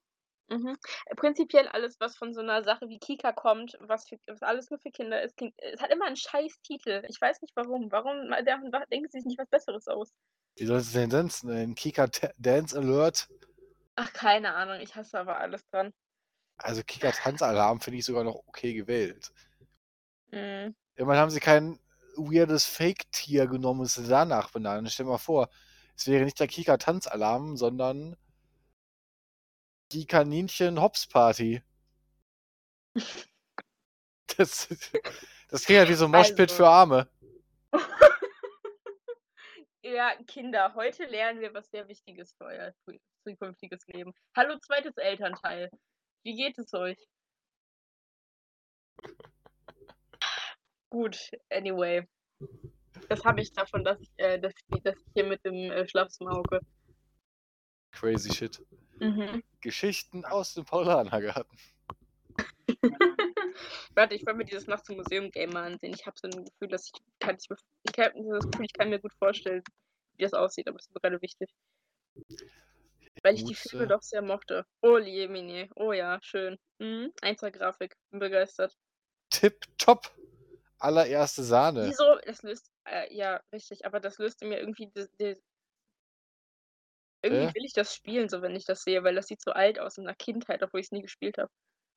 Mhm. 0.48 0.76
Prinzipiell 1.16 1.68
alles, 1.68 1.98
was 2.00 2.16
von 2.16 2.34
so 2.34 2.40
einer 2.40 2.62
Sache 2.64 2.88
wie 2.88 2.98
Kika 2.98 3.32
kommt, 3.32 3.76
was, 3.80 4.08
für, 4.08 4.18
was 4.26 4.42
alles 4.42 4.70
nur 4.70 4.78
für 4.78 4.90
Kinder 4.90 5.22
ist, 5.22 5.36
klingt, 5.36 5.54
es 5.58 5.80
hat 5.80 5.90
immer 5.90 6.06
einen 6.06 6.16
scheiß 6.16 6.60
Titel. 6.62 7.02
Ich 7.08 7.20
weiß 7.20 7.40
nicht 7.42 7.54
warum. 7.54 7.90
Warum 7.92 8.30
denken 8.90 9.08
sie 9.10 9.18
sich 9.18 9.26
nicht 9.26 9.38
was 9.38 9.48
Besseres 9.48 9.88
aus? 9.88 10.12
Wie 10.56 10.66
soll 10.66 10.78
es 10.78 10.92
denn 10.92 11.10
sonst? 11.10 11.44
Ein 11.44 11.74
Kika 11.74 12.08
Dance 12.36 12.76
Alert? 12.76 13.28
Ach, 13.96 14.12
keine 14.12 14.54
Ahnung, 14.54 14.80
ich 14.80 14.94
hasse 14.96 15.18
aber 15.20 15.38
alles 15.38 15.66
dran. 15.68 15.92
Also 16.56 16.82
Kika-Tanzalarm 16.82 17.80
finde 17.80 17.98
ich 17.98 18.04
sogar 18.04 18.24
noch 18.24 18.36
okay 18.46 18.74
gewählt. 18.74 19.32
Mhm. 20.30 20.74
Immerhin 20.96 21.20
haben 21.20 21.30
sie 21.30 21.40
kein 21.40 21.78
weirdes 22.16 22.64
Fake-Tier 22.64 23.46
genommen 23.46 23.80
und 23.80 23.86
es 23.86 24.00
danach 24.08 24.50
benannt. 24.50 24.90
Stell 24.90 25.06
dir 25.06 25.12
mal 25.12 25.18
vor, 25.18 25.48
es 25.96 26.06
wäre 26.06 26.24
nicht 26.24 26.38
der 26.38 26.48
Kika-Tanzalarm, 26.48 27.56
sondern 27.56 28.16
die 29.92 30.06
Kaninchen-Hops-Party. 30.06 31.62
Das, 34.38 34.66
das 35.48 35.64
klingt 35.64 35.82
ja 35.82 35.88
wie 35.88 35.94
so 35.94 36.06
ein 36.06 36.10
Moshpit 36.10 36.50
Also. 36.50 36.56
für 36.56 36.68
Arme. 36.68 37.08
Ja, 39.84 40.14
Kinder, 40.26 40.74
heute 40.74 41.04
lernen 41.04 41.40
wir 41.40 41.52
was 41.52 41.70
sehr 41.70 41.86
Wichtiges 41.88 42.32
für 42.38 42.46
euer 42.46 42.72
zu 42.86 42.98
zukünftiges 43.22 43.86
Leben. 43.88 44.14
Hallo, 44.34 44.58
zweites 44.60 44.96
Elternteil. 44.96 45.70
Wie 46.22 46.34
geht 46.34 46.58
es 46.58 46.72
euch? 46.72 46.96
Gut, 50.88 51.30
anyway. 51.50 52.08
Das 53.10 53.26
habe 53.26 53.42
ich 53.42 53.52
davon, 53.52 53.84
dass 53.84 54.00
ich, 54.00 54.10
äh, 54.16 54.38
dass 54.38 54.54
ich 54.54 54.82
dass 54.82 54.96
ich 54.96 55.12
hier 55.12 55.24
mit 55.24 55.44
dem, 55.44 55.70
äh, 55.70 55.86
Schlafzimmer 55.86 56.30
hocke. 56.30 56.60
Crazy 57.90 58.32
shit. 58.32 58.64
Mhm. 59.00 59.42
Geschichten 59.60 60.24
aus 60.24 60.54
dem 60.54 60.64
Paulanergarten. 60.64 61.58
Warte, 63.94 64.14
ich 64.14 64.26
wollte 64.26 64.38
mir 64.38 64.44
dieses 64.44 64.66
Nachts 64.66 64.88
im 64.88 64.96
Museum 64.96 65.30
Game 65.30 65.50
mal 65.50 65.64
ansehen. 65.72 65.94
Ich 65.94 66.06
habe 66.06 66.16
so 66.18 66.26
ein 66.28 66.44
Gefühl, 66.44 66.68
dass 66.68 66.86
ich 66.86 66.92
kann 67.20 67.36
ich 67.40 67.48
mir 67.48 67.56
ich 67.82 67.98
habe 67.98 68.14
das 68.28 68.50
Gefühl, 68.50 68.66
ich 68.66 68.72
kann 68.72 68.90
mir 68.90 68.98
gut 68.98 69.14
vorstellen, 69.14 69.62
wie 70.16 70.24
das 70.24 70.34
aussieht, 70.34 70.66
aber 70.68 70.78
das 70.78 70.86
ist 70.86 70.94
mir 70.94 71.00
gerade 71.00 71.22
wichtig. 71.22 71.50
Weil 73.22 73.34
ich 73.34 73.44
die 73.44 73.54
Filme 73.54 73.84
Gute 73.84 73.94
doch 73.94 74.02
sehr 74.02 74.22
mochte. 74.22 74.66
Oh 74.82 74.98
Jemine. 74.98 75.68
Oh 75.76 75.92
ja, 75.92 76.18
schön. 76.22 76.58
Mhm. 76.78 77.12
1er 77.22 77.50
Grafik. 77.50 77.96
Bin 78.10 78.20
begeistert. 78.20 78.74
Tipptopp. 79.30 80.10
Allererste 80.78 81.42
Sahne. 81.42 81.86
Wieso? 81.88 82.18
Das 82.26 82.42
löst 82.42 82.70
äh, 82.86 83.14
ja, 83.14 83.40
richtig, 83.52 83.86
aber 83.86 84.00
das 84.00 84.18
löste 84.18 84.44
mir 84.46 84.58
irgendwie 84.58 84.88
d 84.88 85.06
d 85.18 85.40
irgendwie 87.22 87.46
Hä? 87.46 87.54
will 87.54 87.64
ich 87.64 87.72
das 87.72 87.94
spielen, 87.94 88.28
so 88.28 88.42
wenn 88.42 88.54
ich 88.54 88.66
das 88.66 88.82
sehe, 88.82 89.02
weil 89.02 89.14
das 89.14 89.28
sieht 89.28 89.40
so 89.40 89.52
alt 89.52 89.78
aus 89.80 89.96
in 89.96 90.04
der 90.04 90.14
Kindheit, 90.14 90.62
obwohl 90.62 90.80
ich's 90.80 90.92
nie 90.92 91.00
gespielt 91.00 91.38
habe. 91.38 91.50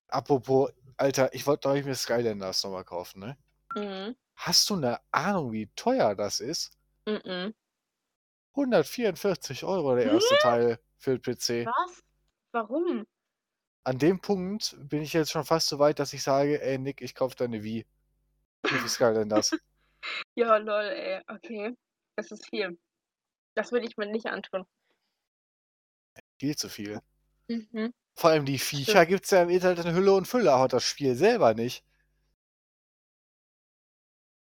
Apropos, 0.09 0.69
Alter, 0.95 1.33
ich 1.33 1.45
wollte 1.47 1.67
neulich 1.67 1.85
mir 1.85 1.95
Skylanders 1.95 2.63
noch 2.63 2.71
mal 2.71 2.83
kaufen, 2.85 3.19
ne? 3.19 3.37
Mhm. 3.75 4.17
Hast 4.35 4.69
du 4.69 4.75
'ne 4.77 4.99
Ahnung, 5.11 5.51
wie 5.53 5.67
teuer 5.75 6.15
das 6.15 6.39
ist? 6.41 6.71
Mm-mm. 7.07 7.53
144 8.55 9.63
€ 9.63 9.95
der 9.95 10.05
erste 10.05 10.37
Hä? 10.37 10.37
Teil 10.37 10.79
für 10.97 11.11
'n 11.11 11.21
PC. 11.21 11.69
Was? 11.69 12.01
Warum? 12.53 13.07
An 13.85 13.99
dem 13.99 14.19
Punkt 14.19 14.75
bin 14.79 15.01
ich 15.01 15.13
jetzt 15.13 15.31
schon 15.31 15.45
fast 15.45 15.67
so 15.67 15.79
weit, 15.79 15.99
dass 15.99 16.13
ich 16.13 16.21
sage: 16.23 16.61
„Ey 16.61 16.77
Nick, 16.77 17.01
ich 17.01 17.15
kaufe 17.15 17.35
dir 17.35 17.47
'ne 17.47 17.63
Wii.“ 17.63 17.85
Nur 18.69 18.79
für 18.81 18.89
Skylanders. 18.89 19.55
Ja, 20.35 20.57
lol, 20.57 20.85
ey. 20.85 21.21
Okay. 21.27 21.75
Das 22.17 22.31
ist 22.31 22.47
viel. 22.49 22.79
Das 23.55 23.71
würde 23.73 23.87
ich 23.87 23.97
mir 23.97 24.07
nicht 24.07 24.27
antun. 24.27 24.65
Viel 26.39 26.55
zu 26.55 26.69
viel. 26.69 27.01
Mhm. 27.49 27.91
Vor 28.19 28.31
allem 28.31 28.45
die. 28.45 28.57
Viecher 28.57 29.05
gibt's 29.05 29.29
ja 29.29 29.43
im 29.43 29.49
Internet 29.49 29.85
in 29.85 29.93
Hülle 29.93 30.11
und 30.13 30.27
Fülle, 30.27 30.51
aber 30.51 30.67
das 30.67 30.83
Spiel 30.83 31.13
selber 31.13 31.53
nicht. 31.53 31.83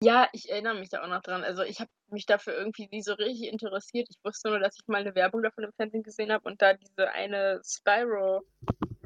Ja, 0.02 0.28
ich 0.32 0.50
erinnere 0.50 0.74
mich 0.74 0.88
da 0.90 1.02
auch 1.02 1.06
noch 1.08 1.22
dran. 1.22 1.44
Also, 1.44 1.62
ich 1.62 1.80
habe 1.80 1.90
mich 2.08 2.26
dafür 2.26 2.54
irgendwie 2.54 2.88
nie 2.90 3.02
so 3.02 3.14
richtig 3.14 3.48
interessiert. 3.52 4.08
Ich 4.10 4.16
wusste 4.24 4.48
nur, 4.50 4.58
dass 4.58 4.74
ich 4.76 4.86
mal 4.86 5.02
'ne 5.04 5.14
Werbung 5.14 5.42
davon 5.42 5.64
im 5.64 5.72
Fernsehen 5.76 6.02
gesehen 6.02 6.32
habe 6.32 6.44
und 6.48 6.60
da 6.60 6.74
diese 6.74 7.10
eine 7.10 7.60
Spyro 7.64 8.42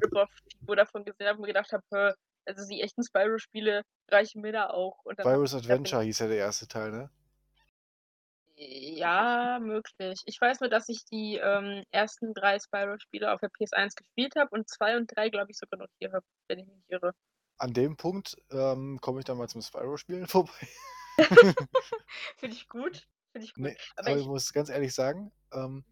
Rip-Off-Figur 0.01 0.75
davon 0.77 1.05
gesehen 1.05 1.27
habe 1.27 1.39
und 1.39 1.47
gedacht 1.47 1.71
habe: 1.73 1.83
„Hä, 1.93 2.13
also 2.47 2.67
die 2.67 2.81
echten 2.81 3.03
Spyro-Spiele 3.03 3.83
reichen 4.11 4.41
mir 4.41 4.53
da 4.53 4.69
auch.“ 4.69 4.99
Und 5.05 5.19
dann 5.19 5.31
habe 5.31 5.41
Spyro's 5.41 5.53
ich 5.67 5.69
Adventure 5.69 6.01
hieß 6.03 6.19
ja 6.19 6.27
der 6.27 6.37
erste 6.37 6.67
Teil, 6.67 6.91
ne? 6.91 7.09
Ja, 8.61 9.57
möglich. 9.61 10.21
Ich 10.25 10.39
weiß 10.41 10.59
nur, 10.59 10.69
dass 10.69 10.89
ich 10.89 11.05
die, 11.05 11.37
ähm, 11.41 11.83
ersten 11.91 12.33
3 12.33 12.59
Spyro-Spiele 12.59 13.31
auf 13.31 13.39
der 13.39 13.49
PS1 13.51 13.95
gespielt 13.95 14.35
habe 14.35 14.49
und 14.51 14.67
2 14.69 14.97
und 14.97 15.07
3, 15.15 15.29
glaube 15.29 15.51
ich, 15.51 15.57
sogar 15.57 15.79
noch 15.79 15.87
hier 15.97 16.11
habe, 16.11 16.25
wenn 16.49 16.59
ich 16.59 16.65
mich 16.65 16.75
nicht 16.75 16.89
irre. 16.89 17.13
An 17.57 17.73
dem 17.73 17.95
Punkt, 17.95 18.35
ähm, 18.51 18.99
komme 19.01 19.19
ich 19.19 19.25
dann 19.25 19.37
mal 19.37 19.47
zum 19.47 19.61
Spyro-Spielen 19.61 20.27
vorbei. 20.27 20.67
Finde 22.37 22.55
ich 22.55 22.67
gut, 22.67 23.07
finde 23.31 23.45
ich 23.45 23.53
gut. 23.53 23.63
Ne, 23.63 23.77
Aber 23.95 24.07
aber 24.09 24.15
ich 24.17 24.21
ich 24.23 24.27
muss 24.27 24.51
ganz 24.53 24.69
ehrlich 24.69 24.93
sagen, 24.93 25.31
ähm, 25.53 25.83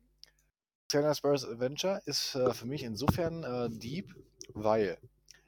Skylanders 0.90 1.18
Spyro's 1.20 1.46
Adventure 1.46 2.02
ist, 2.06 2.36
äh, 2.36 2.54
für 2.54 2.66
mich 2.66 2.84
insofern, 2.84 3.44
äh, 3.44 3.70
deep, 3.70 4.14
weil 4.54 4.98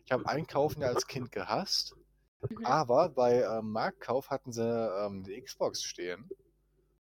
ich 0.06 0.12
habe 0.12 0.26
Einkaufen 0.28 0.82
ja 0.82 0.90
als 0.90 1.08
Kind 1.08 1.32
gehasst, 1.32 1.96
Mhm. 2.50 2.66
aber 2.66 3.10
bei, 3.10 3.42
ähm, 3.44 3.72
Marktkauf 3.72 4.30
hatten 4.30 4.52
sie, 4.52 4.64
ähm, 4.64 5.24
die 5.24 5.42
Xbox 5.42 5.84
stehen. 5.84 6.30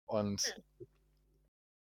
Und 0.07 0.55
Hm. 0.55 0.61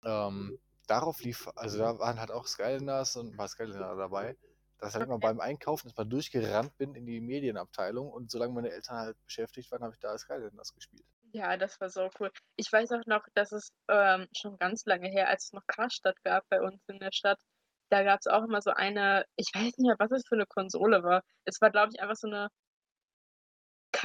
ähm, 0.04 0.58
darauf 0.86 1.22
lief 1.22 1.48
also 1.56 1.78
da 1.78 1.98
waren 1.98 2.20
halt 2.20 2.30
auch 2.30 2.46
Skylanders 2.46 3.16
und 3.16 3.28
'n 3.28 3.32
paar 3.32 3.48
Skylander 3.48 3.96
dabei, 3.96 4.36
dass 4.78 4.94
halt 4.94 5.04
immer 5.04 5.18
beim 5.18 5.40
Einkaufen 5.40 5.86
erst 5.88 5.98
mal 5.98 6.04
durchgerannt 6.04 6.76
bin 6.76 6.94
in 6.94 7.06
die 7.06 7.20
Medienabteilung 7.20 8.10
und 8.10 8.30
solange 8.30 8.52
meine 8.54 8.70
Eltern 8.70 8.96
halt 8.98 9.16
beschäftigt 9.24 9.70
waren, 9.72 9.82
habe 9.82 9.94
ich 9.94 10.00
da 10.00 10.16
Skylanders 10.18 10.74
gespielt. 10.74 11.06
Ja, 11.34 11.56
das 11.56 11.80
war 11.80 11.90
so 11.90 12.08
cool. 12.20 12.30
Ich 12.56 12.72
weiß 12.72 12.92
auch 12.92 13.04
noch, 13.06 13.24
dass 13.34 13.52
es, 13.52 13.70
ähm, 13.88 14.26
schon 14.36 14.58
ganz 14.58 14.84
lange 14.86 15.08
her, 15.08 15.28
als 15.28 15.46
es 15.46 15.52
noch 15.52 15.66
Karstadt 15.66 16.16
gab 16.22 16.48
bei 16.48 16.60
uns 16.60 16.80
in 16.88 16.98
der 16.98 17.10
Stadt, 17.12 17.38
da 17.90 18.02
gab's 18.02 18.26
auch 18.26 18.44
immer 18.44 18.60
so 18.62 18.70
eine 18.70 19.24
ich 19.36 19.48
weiß 19.54 19.62
nicht 19.78 19.86
mehr, 19.86 19.96
was 19.98 20.10
es 20.12 20.22
für 20.28 20.36
'ne 20.36 20.46
Konsole 20.46 21.02
war. 21.02 21.22
Es 21.44 21.60
war, 21.60 21.70
glaube 21.70 21.92
ich, 21.94 22.00
einfach 22.00 22.16
so 22.16 22.28
'ne 22.28 22.48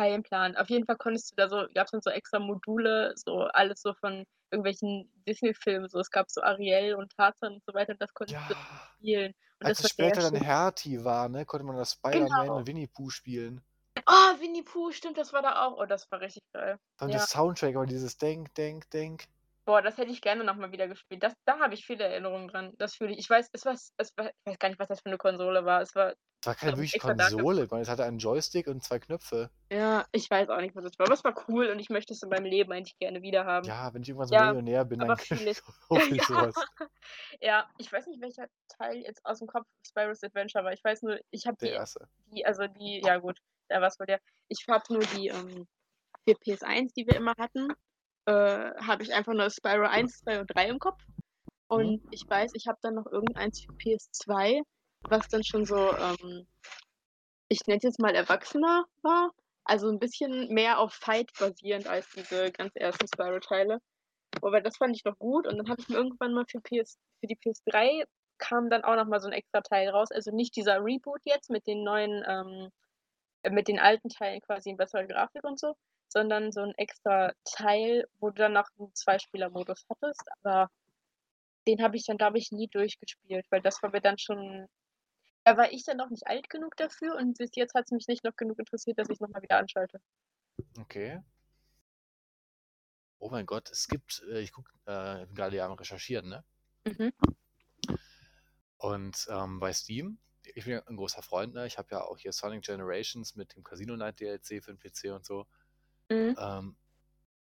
kein 0.01 0.23
Plan. 0.23 0.55
Auf 0.57 0.69
jeden 0.69 0.85
Fall 0.85 0.97
konntest 0.97 1.31
du 1.31 1.35
da 1.35 1.49
so 1.49 1.67
gab's 1.73 1.91
dann 1.91 2.01
so 2.01 2.09
extra 2.11 2.39
Module, 2.39 3.13
so 3.17 3.41
alles 3.53 3.81
so 3.81 3.93
von 3.95 4.25
irgendwelchen 4.51 5.11
Disney-Filmen, 5.27 5.89
so. 5.89 5.99
Es 5.99 6.09
gab 6.11 6.29
so 6.31 6.41
Ariel 6.41 6.95
und 6.95 7.11
Tarzan 7.17 7.53
und 7.55 7.63
so 7.67 7.73
weiter 7.73 7.93
und 7.93 8.01
das 8.01 8.13
konntest 8.13 8.41
du 8.49 8.53
Ja. 8.53 8.91
spielen. 8.99 9.33
Und 9.61 9.67
Als 9.67 9.79
das 9.79 9.79
es 9.79 9.89
später 9.89 10.31
dann. 10.31 10.41
Hertie 10.41 11.03
war, 11.03 11.29
ne, 11.29 11.45
konnte 11.45 11.65
man 11.65 11.77
da 11.77 11.85
Spider-Man 11.85 12.53
Genau. 12.53 12.55
und 12.55 12.67
Winnie 12.67 12.87
Pooh 12.87 13.09
spielen. 13.11 13.61
Oh, 14.07 14.35
Winnie 14.39 14.63
Pooh, 14.63 14.91
stimmt, 14.91 15.17
das 15.17 15.33
war 15.33 15.41
da 15.41 15.63
auch. 15.65 15.77
Oh, 15.77 15.85
das 15.85 16.09
war 16.11 16.21
richtig 16.21 16.43
geil. 16.53 16.77
Und 16.99 17.11
Ja. 17.11 17.13
der 17.13 17.19
Soundtrack 17.19 17.75
war 17.75 17.85
dieses 17.85 18.17
Denk, 18.17 18.53
Denk, 18.55 18.89
Denk. 18.91 19.27
Boah, 19.67 19.81
das 19.83 19.97
hätte 19.97 20.11
ich 20.11 20.21
gerne 20.21 20.43
noch 20.43 20.55
mal 20.55 20.71
wieder 20.71 20.87
gespielt. 20.87 21.21
Das 21.21 21.33
da 21.45 21.59
habe 21.59 21.75
ich 21.75 21.85
viele 21.85 22.03
Erinnerungen 22.03 22.47
dran. 22.47 22.73
Das 22.77 22.95
fühle 22.95 23.11
ich. 23.13 23.19
Ich 23.19 23.29
weiß 23.29 23.47
es 23.53 23.63
war 23.65 23.73
es 23.73 23.93
war 24.17 24.27
ich 24.29 24.33
weiß 24.45 24.57
gar 24.59 24.69
nicht, 24.69 24.79
was 24.79 24.87
das 24.87 25.01
für 25.01 25.09
'ne 25.09 25.17
Konsole 25.17 25.65
war. 25.65 25.81
Es 25.81 25.93
war, 25.93 26.15
Es 26.41 26.47
war 26.47 26.55
keine 26.55 26.71
glaube 26.71 26.83
ich, 26.85 26.93
wirkliche 26.93 26.95
extra 26.95 27.13
dafür 27.13 27.37
Konsole. 27.37 27.81
Es 27.81 27.89
hatte 27.89 28.03
einen 28.03 28.17
Joystick 28.17 28.67
und 28.67 28.83
2 28.83 28.99
Knöpfe. 28.99 29.49
Ja, 29.71 30.05
ich 30.11 30.29
weiß 30.29 30.49
auch 30.49 30.59
nicht, 30.59 30.75
was 30.75 30.83
das 30.83 30.99
war, 30.99 31.05
aber 31.05 31.13
es 31.13 31.23
war 31.23 31.33
cool 31.47 31.67
und 31.67 31.79
ich 31.79 31.89
möchte 31.89 32.13
es 32.13 32.23
in 32.23 32.29
meinem 32.29 32.45
Leben 32.45 32.71
eigentlich 32.71 32.97
gerne 32.99 33.21
wieder 33.21 33.45
haben. 33.45 33.65
Ja, 33.67 33.93
wenn 33.93 34.01
ich 34.01 34.09
irgendwann 34.09 34.27
so 34.27 34.35
Ja, 34.35 34.47
Millionär 34.47 34.85
bin, 34.85 34.99
dann 34.99 35.17
fühle 35.19 35.51
ich. 35.51 35.61
ich 36.17 36.27
Ja. 37.41 37.69
ich 37.77 37.91
weiß 37.91 38.07
nicht, 38.07 38.21
welcher 38.21 38.47
Teil 38.77 38.97
jetzt 38.97 39.25
aus'm 39.25 39.45
Kopf 39.47 39.67
Spyro's 39.87 40.23
Adventure 40.23 40.63
war. 40.65 40.73
Ich 40.73 40.83
weiß 40.83 41.03
nur, 41.03 41.19
ich 41.31 41.45
habe 41.47 41.57
die 41.61 41.67
erste. 41.69 42.07
die 42.33 42.45
also 42.45 42.67
die 42.67 43.01
ja 43.05 43.17
gut, 43.17 43.39
da 43.69 43.81
war's 43.81 43.99
wohl 43.99 44.07
der. 44.07 44.19
Ich 44.49 44.65
habe 44.67 44.83
nur 44.93 45.03
die, 45.15 45.27
ähm, 45.29 45.67
für 46.27 46.35
PS1, 46.35 46.93
die 46.95 47.07
wir 47.07 47.15
immer 47.15 47.33
hatten, 47.39 47.69
äh, 48.25 48.31
habe 48.85 49.03
ich 49.03 49.13
einfach 49.13 49.33
nur 49.33 49.49
Spyro 49.49 49.87
1, 49.87 50.19
2 50.19 50.39
und 50.41 50.47
3 50.53 50.67
im 50.69 50.79
Kopf. 50.79 51.01
Und 51.67 52.03
Mhm. 52.03 52.07
ich 52.11 52.23
weiß, 52.29 52.51
ich 52.55 52.67
habe 52.67 52.77
dann 52.81 52.95
noch 52.95 53.07
irgendeins 53.07 53.61
für 53.61 53.73
PS2, 53.73 54.61
was 55.09 55.27
dann 55.29 55.43
schon 55.43 55.65
so, 55.65 55.75
ähm 55.97 56.47
ich 57.51 57.59
nenne 57.67 57.77
es 57.79 57.83
jetzt 57.83 57.99
mal 57.99 58.15
erwachsener 58.15 58.85
war. 59.01 59.31
Also 59.65 59.89
'n 59.89 59.99
bisschen 59.99 60.47
mehr 60.53 60.79
auf 60.79 60.93
Fight 60.93 61.31
basierend 61.37 61.85
als 61.87 62.07
diese 62.15 62.49
ganz 62.51 62.71
ersten 62.75 63.07
Spyro-Teile. 63.09 63.79
Aber 64.41 64.61
das 64.61 64.77
fand 64.77 64.95
ich 64.97 65.05
noch 65.05 65.17
gut 65.19 65.47
und 65.47 65.57
dann 65.57 65.69
habe 65.69 65.81
ich 65.81 65.89
mir 65.89 65.97
irgendwann 65.97 66.33
mal 66.33 66.45
für 66.49 66.61
PS 66.61 66.97
für 67.21 67.27
die 67.27 67.35
PS3 67.37 68.05
kam 68.39 68.69
dann 68.69 68.83
auch 68.85 68.95
noch 68.97 69.07
mal 69.07 69.21
so 69.21 69.27
'n 69.29 69.33
extra 69.33 69.61
Teil 69.61 69.89
raus. 69.89 70.09
Also 70.11 70.31
nicht 70.31 70.55
dieser 70.57 70.77
Reboot 70.83 71.21
jetzt 71.25 71.49
mit 71.51 71.67
den 71.67 71.83
neuen, 71.83 72.23
ähm 72.27 72.69
äh, 73.43 73.51
mit 73.51 73.67
den 73.69 73.79
alten 73.79 74.09
Teilen 74.09 74.41
quasi 74.41 74.71
in 74.71 74.77
besserer 74.77 75.05
Grafik 75.07 75.43
und 75.45 75.59
so, 75.59 75.75
sondern 76.09 76.51
so 76.53 76.61
'n 76.61 76.73
extra 76.77 77.33
Teil, 77.45 78.05
wo 78.19 78.29
du 78.31 78.35
dann 78.43 78.53
noch 78.53 78.69
'n 78.79 78.91
Zweispielermodus 78.95 79.85
hattest, 79.89 80.23
aber 80.43 80.69
den 81.67 81.83
habe 81.83 81.97
ich 81.97 82.05
dann, 82.07 82.17
glaube 82.17 82.37
ich, 82.39 82.51
nie 82.51 82.67
durchgespielt, 82.69 83.45
weil 83.51 83.61
das 83.61 83.81
war 83.83 83.91
mir 83.91 84.01
dann 84.01 84.17
schon 84.19 84.67
da 85.45 85.57
war 85.57 85.71
ich 85.71 85.83
dann 85.85 85.97
noch 85.97 86.09
nicht 86.09 86.27
alt 86.27 86.49
genug 86.49 86.75
dafür 86.77 87.15
und 87.17 87.37
bis 87.37 87.51
jetzt 87.55 87.73
hat's 87.75 87.91
mich 87.91 88.07
nicht 88.07 88.23
noch 88.23 88.35
genug 88.35 88.59
interessiert, 88.59 88.99
dass 88.99 89.09
ich's 89.09 89.19
noch 89.21 89.29
mal 89.29 89.41
wieder 89.41 89.57
anschalte. 89.59 89.99
Okay. 90.79 91.19
Oh 93.23 93.29
mein 93.29 93.45
Gott, 93.45 93.69
es 93.71 93.87
gibt 93.87 94.23
äh, 94.31 94.41
ich 94.41 94.51
gucke 94.51 94.71
äh, 94.85 95.27
gerade 95.33 95.63
am 95.63 95.73
Recherchieren, 95.73 96.27
ne? 96.27 96.43
Mhm. 96.87 97.11
Und, 98.77 99.27
ähm, 99.29 99.59
bei 99.59 99.73
Steam 99.73 100.19
ich 100.43 100.65
bin 100.65 100.73
ja 100.73 100.79
'n 100.87 100.95
großer 100.97 101.21
Freund, 101.21 101.53
ne? 101.53 101.67
Ich 101.67 101.77
habe 101.77 101.89
ja 101.91 102.01
auch 102.03 102.17
hier 102.17 102.33
Sonic 102.33 102.63
Generations 102.63 103.35
mit 103.35 103.55
dem 103.55 103.63
Casino 103.63 103.95
Night 103.95 104.19
DLC 104.19 104.59
für 104.59 104.71
'n 104.71 104.79
PC 104.79 105.11
und 105.11 105.23
so. 105.23 105.45
Mhm. 106.09 106.35
Ähm, 106.37 106.77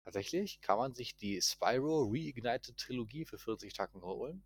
tatsächlich 0.05 0.61
kann 0.61 0.77
man 0.79 0.95
sich 0.95 1.17
die 1.17 1.41
Spyro 1.41 2.09
Reignited 2.11 2.77
Trilogie 2.77 3.25
für 3.25 3.39
40 3.39 3.73
Tacken 3.73 4.01
holen. 4.03 4.43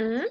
Mhm. 0.00 0.26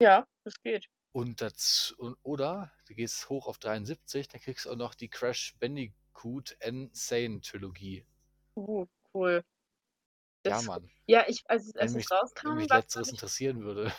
Ja, 0.00 0.26
das 0.44 0.54
geht. 0.62 0.86
Und 1.14 1.40
dazu, 1.40 1.94
und, 1.98 2.18
oder 2.24 2.72
du 2.88 2.94
gehst 2.94 3.28
hoch 3.28 3.46
auf 3.46 3.58
73, 3.58 4.26
dann 4.26 4.40
kriegst 4.40 4.64
du 4.66 4.70
auch 4.72 4.76
noch 4.76 4.94
die 4.96 5.08
Crash 5.08 5.56
Bandicoot 5.60 6.56
Insane 6.60 7.40
Trilogie. 7.40 8.04
Uh, 8.56 8.86
cool. 9.14 9.44
Ja, 10.46 10.56
Das 10.56 10.64
Mann. 10.66 10.90
ja, 11.06 11.24
ich 11.28 11.42
als 11.48 11.72
Wenn 11.78 11.82
als 11.82 11.94
es 11.94 11.96
mich, 11.96 12.10
wenn 12.42 12.52
rauskam, 12.52 12.54
mich 12.56 12.70
letzteres 12.70 13.10
interessieren 13.10 13.62
würde. 13.64 13.92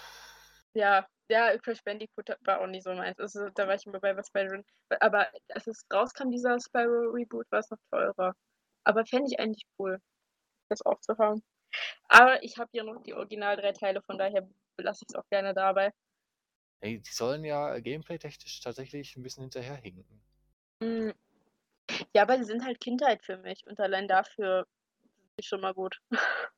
ja, 0.73 1.07
ja, 1.29 1.57
Crash 1.57 1.83
Bandicoot 1.83 2.29
war 2.41 2.61
auch 2.61 2.67
nicht 2.67 2.83
so 2.83 2.93
meins. 2.93 3.19
Also, 3.19 3.49
da 3.49 3.67
war 3.67 3.75
ich 3.75 3.85
immer 3.85 3.99
bei 3.99 4.15
was 4.17 4.29
bei 4.31 4.45
drin. 4.45 4.63
Aber 4.99 5.29
als 5.49 5.67
es 5.67 5.85
rauskam, 5.93 6.29
dieser 6.31 6.59
Spyro 6.59 7.11
Reboot, 7.11 7.47
war's 7.51 7.69
noch 7.71 7.79
teurer. 7.91 8.35
Aber 8.83 9.05
fände 9.05 9.29
ich 9.31 9.39
eigentlich 9.39 9.65
cool, 9.79 9.99
das 10.69 10.85
auch 10.85 10.99
zu 11.01 11.17
haben. 11.17 11.43
Aber 12.09 12.43
ich 12.43 12.57
habe 12.57 12.69
hier 12.73 12.83
noch 12.83 13.01
die 13.03 13.13
original 13.13 13.57
3 13.57 13.73
Teile, 13.73 14.01
von 14.03 14.17
daher 14.17 14.47
belasse 14.77 15.05
ich's 15.07 15.15
auch 15.15 15.27
gerne 15.29 15.53
dabei. 15.53 15.93
Die 16.85 17.01
sollen 17.11 17.43
ja 17.43 17.79
gameplay-technisch 17.79 18.61
tatsächlich 18.61 19.15
ein 19.15 19.23
bisschen 19.23 19.43
hinterherhinken. 19.43 20.21
Hm. 20.81 21.13
Ja, 22.13 22.23
aber 22.23 22.37
die 22.37 22.43
sind 22.43 22.65
halt 22.65 22.79
Kindheit 22.79 23.23
für 23.23 23.37
mich 23.37 23.65
und 23.67 23.79
allein 23.79 24.07
dafür 24.07 24.65
sind 25.03 25.39
die 25.39 25.43
schon 25.45 25.61
mal 25.61 25.73
gut. 25.73 26.01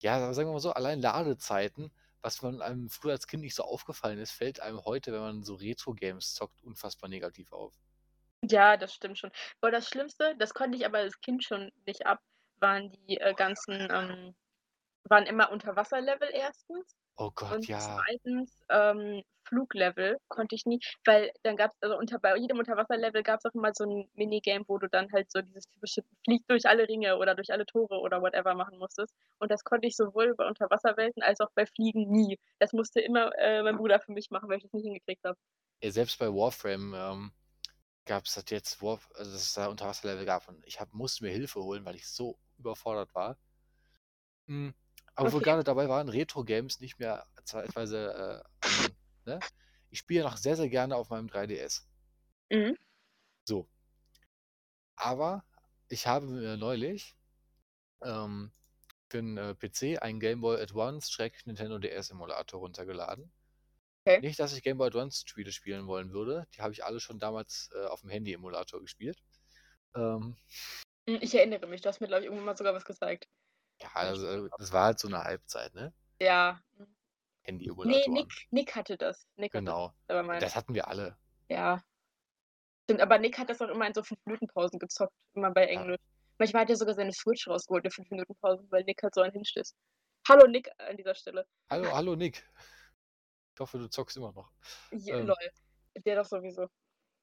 Ja, 0.00 0.16
aber 0.16 0.32
sagen 0.32 0.48
wir 0.48 0.52
mal 0.52 0.60
so, 0.60 0.72
allein 0.72 1.00
Ladezeiten, 1.00 1.90
was 2.22 2.40
man 2.42 2.62
einem 2.62 2.88
früher 2.88 3.12
als 3.12 3.26
Kind 3.26 3.42
nicht 3.42 3.56
so 3.56 3.64
aufgefallen 3.64 4.18
ist, 4.18 4.30
fällt 4.30 4.60
einem 4.60 4.84
heute, 4.84 5.12
wenn 5.12 5.20
man 5.20 5.42
so 5.42 5.56
Retro-Games 5.56 6.34
zockt, 6.34 6.62
unfassbar 6.62 7.08
negativ 7.08 7.52
auf. 7.52 7.74
Ja, 8.44 8.76
das 8.76 8.94
stimmt 8.94 9.18
schon. 9.18 9.32
Boah, 9.60 9.72
das 9.72 9.88
Schlimmste, 9.88 10.36
das 10.38 10.54
konnte 10.54 10.78
ich 10.78 10.86
aber 10.86 10.98
als 10.98 11.20
Kind 11.20 11.42
schon 11.42 11.72
nicht 11.86 12.06
ab, 12.06 12.20
waren 12.60 12.92
die, 13.08 13.18
äh, 13.18 13.34
ganzen, 13.34 13.88
ähm 13.90 14.34
waren 15.04 15.26
immer 15.26 15.50
Unterwasserlevel 15.52 16.30
erstens 16.32 16.96
Oh 17.18 17.30
Gott, 17.32 17.66
und 17.66 17.68
ja. 17.68 18.06
zweitens, 18.06 18.62
ähm, 18.68 19.22
Fluglevel 19.44 20.18
konnte 20.28 20.54
ich 20.54 20.66
nie, 20.66 20.80
weil 21.06 21.32
dann 21.42 21.56
gab's 21.56 21.76
also 21.80 21.96
unter 21.96 22.18
bei 22.18 22.36
jedem 22.36 22.58
Unterwasserlevel 22.58 23.22
gab's 23.22 23.46
auch 23.46 23.54
immer 23.54 23.72
so 23.74 23.84
'n 23.84 24.10
Minigame, 24.14 24.64
wo 24.68 24.76
du 24.78 24.88
dann 24.88 25.10
halt 25.12 25.30
so 25.32 25.40
dieses 25.40 25.64
typische 25.70 26.02
Flieg 26.24 26.42
durch 26.48 26.66
alle 26.66 26.86
Ringe 26.86 27.16
oder 27.16 27.34
durch 27.34 27.50
alle 27.50 27.64
Tore 27.64 28.00
oder 28.00 28.20
whatever 28.20 28.54
machen 28.54 28.78
musstest. 28.78 29.14
Und 29.38 29.50
das 29.50 29.64
konnte 29.64 29.88
ich 29.88 29.96
sowohl 29.96 30.34
bei 30.34 30.46
Unterwasserwelten 30.46 31.22
als 31.22 31.40
auch 31.40 31.50
bei 31.54 31.64
Fliegen 31.66 32.10
nie. 32.10 32.38
Das 32.58 32.72
musste 32.74 33.00
immer, 33.00 33.30
äh, 33.38 33.62
mein 33.62 33.78
Bruder 33.78 34.00
für 34.00 34.12
mich 34.12 34.30
machen, 34.30 34.50
weil 34.50 34.58
ich 34.58 34.64
das 34.64 34.72
nicht 34.74 34.84
hingekriegt 34.84 35.24
habe. 35.24 35.38
Ja, 35.82 35.90
selbst 35.90 36.18
bei 36.20 36.28
Warframe 36.28 36.94
ähm, 36.94 37.32
gab 38.06 38.24
es 38.26 38.34
das 38.34 38.44
jetzt, 38.50 38.82
Warf 38.82 39.10
also 39.14 39.32
dass 39.32 39.42
es 39.42 39.54
da 39.54 39.68
Unterwasserlevel 39.68 40.24
gab 40.26 40.48
und 40.48 40.64
ich 40.66 40.80
hab, 40.80 40.92
musste 40.94 41.24
mir 41.24 41.32
Hilfe 41.32 41.60
holen, 41.62 41.84
weil 41.84 41.96
ich 41.96 42.08
so 42.08 42.38
überfordert 42.58 43.14
war. 43.14 43.38
Hm, 44.48 44.70
aber 45.18 45.32
wo 45.32 45.36
wir 45.38 45.42
Okay. 45.42 45.44
gerade 45.44 45.64
dabei 45.64 45.88
waren, 45.90 46.08
Retro-Games 46.10 46.80
nicht 46.80 46.98
mehr 47.00 47.26
zeitweise, 47.44 48.44
äh, 48.66 49.30
ne? 49.30 49.44
Ich 49.90 50.00
spiele 50.00 50.24
noch 50.24 50.36
sehr, 50.38 50.56
sehr 50.56 50.70
gerne 50.70 50.96
auf 50.96 51.10
meinem 51.10 51.28
3DS. 51.28 51.88
Mhm. 52.50 52.74
So. 53.48 53.68
Aber 54.96 55.44
ich 55.88 56.06
habe 56.06 56.26
mir 56.26 56.56
neulich 56.56 57.16
ähm, 58.02 58.52
für 59.10 59.18
'n 59.20 59.38
äh, 59.38 59.54
PC 59.56 59.98
einen 59.98 60.20
Game 60.20 60.40
Boy 60.42 60.60
Advance 60.62 61.12
Schräg 61.12 61.46
Nintendo 61.46 61.78
DS 61.78 62.10
Emulator 62.10 62.60
runtergeladen. 62.60 63.32
Okay. 64.06 64.22
Nicht, 64.22 64.40
dass 64.40 64.54
ich 64.56 64.62
Game 64.64 64.78
Boy 64.78 64.88
Advance 64.88 65.24
Spiele 65.26 65.52
spielen 65.52 65.86
wollen 65.88 66.12
würde. 66.12 66.48
Die 66.56 66.62
habe 66.62 66.72
ich 66.74 66.84
alle 66.84 67.00
schon 67.00 67.20
damals 67.20 67.70
äh, 67.74 67.86
auf 67.86 68.02
dem 68.02 68.10
Handy-Emulator 68.10 68.80
gespielt. 68.82 69.22
Ähm, 69.96 70.36
Hm, 71.08 71.18
ich 71.22 71.34
erinnere 71.34 71.66
mich, 71.66 71.80
du 71.80 71.88
hast 71.88 72.00
mir, 72.00 72.06
glaube 72.06 72.20
ich, 72.22 72.26
irgendwann 72.26 72.46
mal 72.46 72.56
sogar 72.56 72.72
was 72.74 72.84
gezeigt. 72.84 73.28
Ja, 73.80 73.88
also 73.94 74.46
äh, 74.46 74.50
das 74.58 74.72
war 74.72 74.84
halt 74.86 74.98
so 74.98 75.08
eine 75.08 75.22
Halbzeit, 75.24 75.74
ne? 75.74 75.92
Ja. 76.20 76.60
Handy-Emulatoren. 77.42 78.12
Nick 78.12 78.46
Nick 78.50 78.74
hatte 78.76 78.96
das. 78.96 79.26
Nick 79.36 79.52
hatte 79.54 79.64
Genau. 79.64 79.94
das 80.06 80.16
aber 80.16 80.26
meins. 80.26 80.42
Das 80.44 80.54
hatten 80.56 80.74
wir 80.74 80.88
alle. 80.88 81.16
Ja. 81.48 81.82
Stimmt, 82.84 83.00
aber 83.00 83.18
Nick 83.18 83.38
hat 83.38 83.48
das 83.50 83.60
auch 83.62 83.68
immer 83.68 83.86
in 83.86 83.94
so 83.94 84.02
5-Minuten-Pausen 84.02 84.78
gezockt, 84.78 85.12
immer 85.34 85.50
bei 85.50 85.62
Ja. 85.72 85.80
Englisch. 85.80 86.00
Manchmal 86.38 86.62
hat 86.62 86.70
er 86.70 86.76
sogar 86.76 86.94
seine 86.94 87.12
Switch 87.12 87.46
rausgeholt 87.48 87.84
in 87.84 87.90
5-Minuten-Pausen, 87.90 88.70
weil 88.70 88.84
Nick 88.84 89.02
halt 89.02 89.14
so 89.14 89.22
einen 89.22 89.32
hinstößt. 89.32 89.74
Hallo 90.28 90.46
Nick 90.46 90.70
an 90.78 90.96
dieser 90.96 91.14
Stelle. 91.14 91.46
Hallo, 91.70 91.90
hallo 91.92 92.16
Nick. 92.16 92.44
Ich 93.54 93.60
hoffe, 93.60 93.78
du 93.78 93.88
zockst 93.88 94.16
immer 94.16 94.32
noch. 94.32 94.50
Ja, 94.92 95.16
Ähm, 95.16 95.26
lol. 95.26 95.36
Der 96.04 96.16
doch 96.16 96.26
sowieso. 96.26 96.68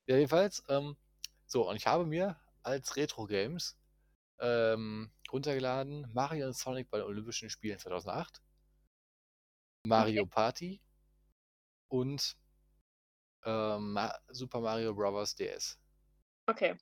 ja, 0.07 0.17
jedenfalls, 0.17 0.63
ähm, 0.69 0.97
so, 1.45 1.69
und 1.69 1.75
ich 1.77 1.87
habe 1.87 2.05
mir 2.05 2.37
als 2.63 2.95
Retro-Games 2.95 3.77
ähm, 4.39 5.11
runtergeladen 5.31 6.07
Mario 6.13 6.47
und 6.47 6.55
Sonic 6.55 6.89
bei 6.89 6.97
den 6.97 7.07
Olympischen 7.07 7.49
Spielen 7.49 7.79
2008, 7.79 8.41
Mario 9.85 10.23
Okay. 10.23 10.31
Party 10.31 10.81
und 11.87 12.35
ähm, 13.45 13.93
Ma 13.93 14.13
Super 14.29 14.59
Mario 14.59 14.93
Bros. 14.93 15.35
DS. 15.35 15.79
Okay. 16.47 16.75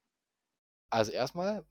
Also 0.89 1.11
erstmal, 1.11 1.65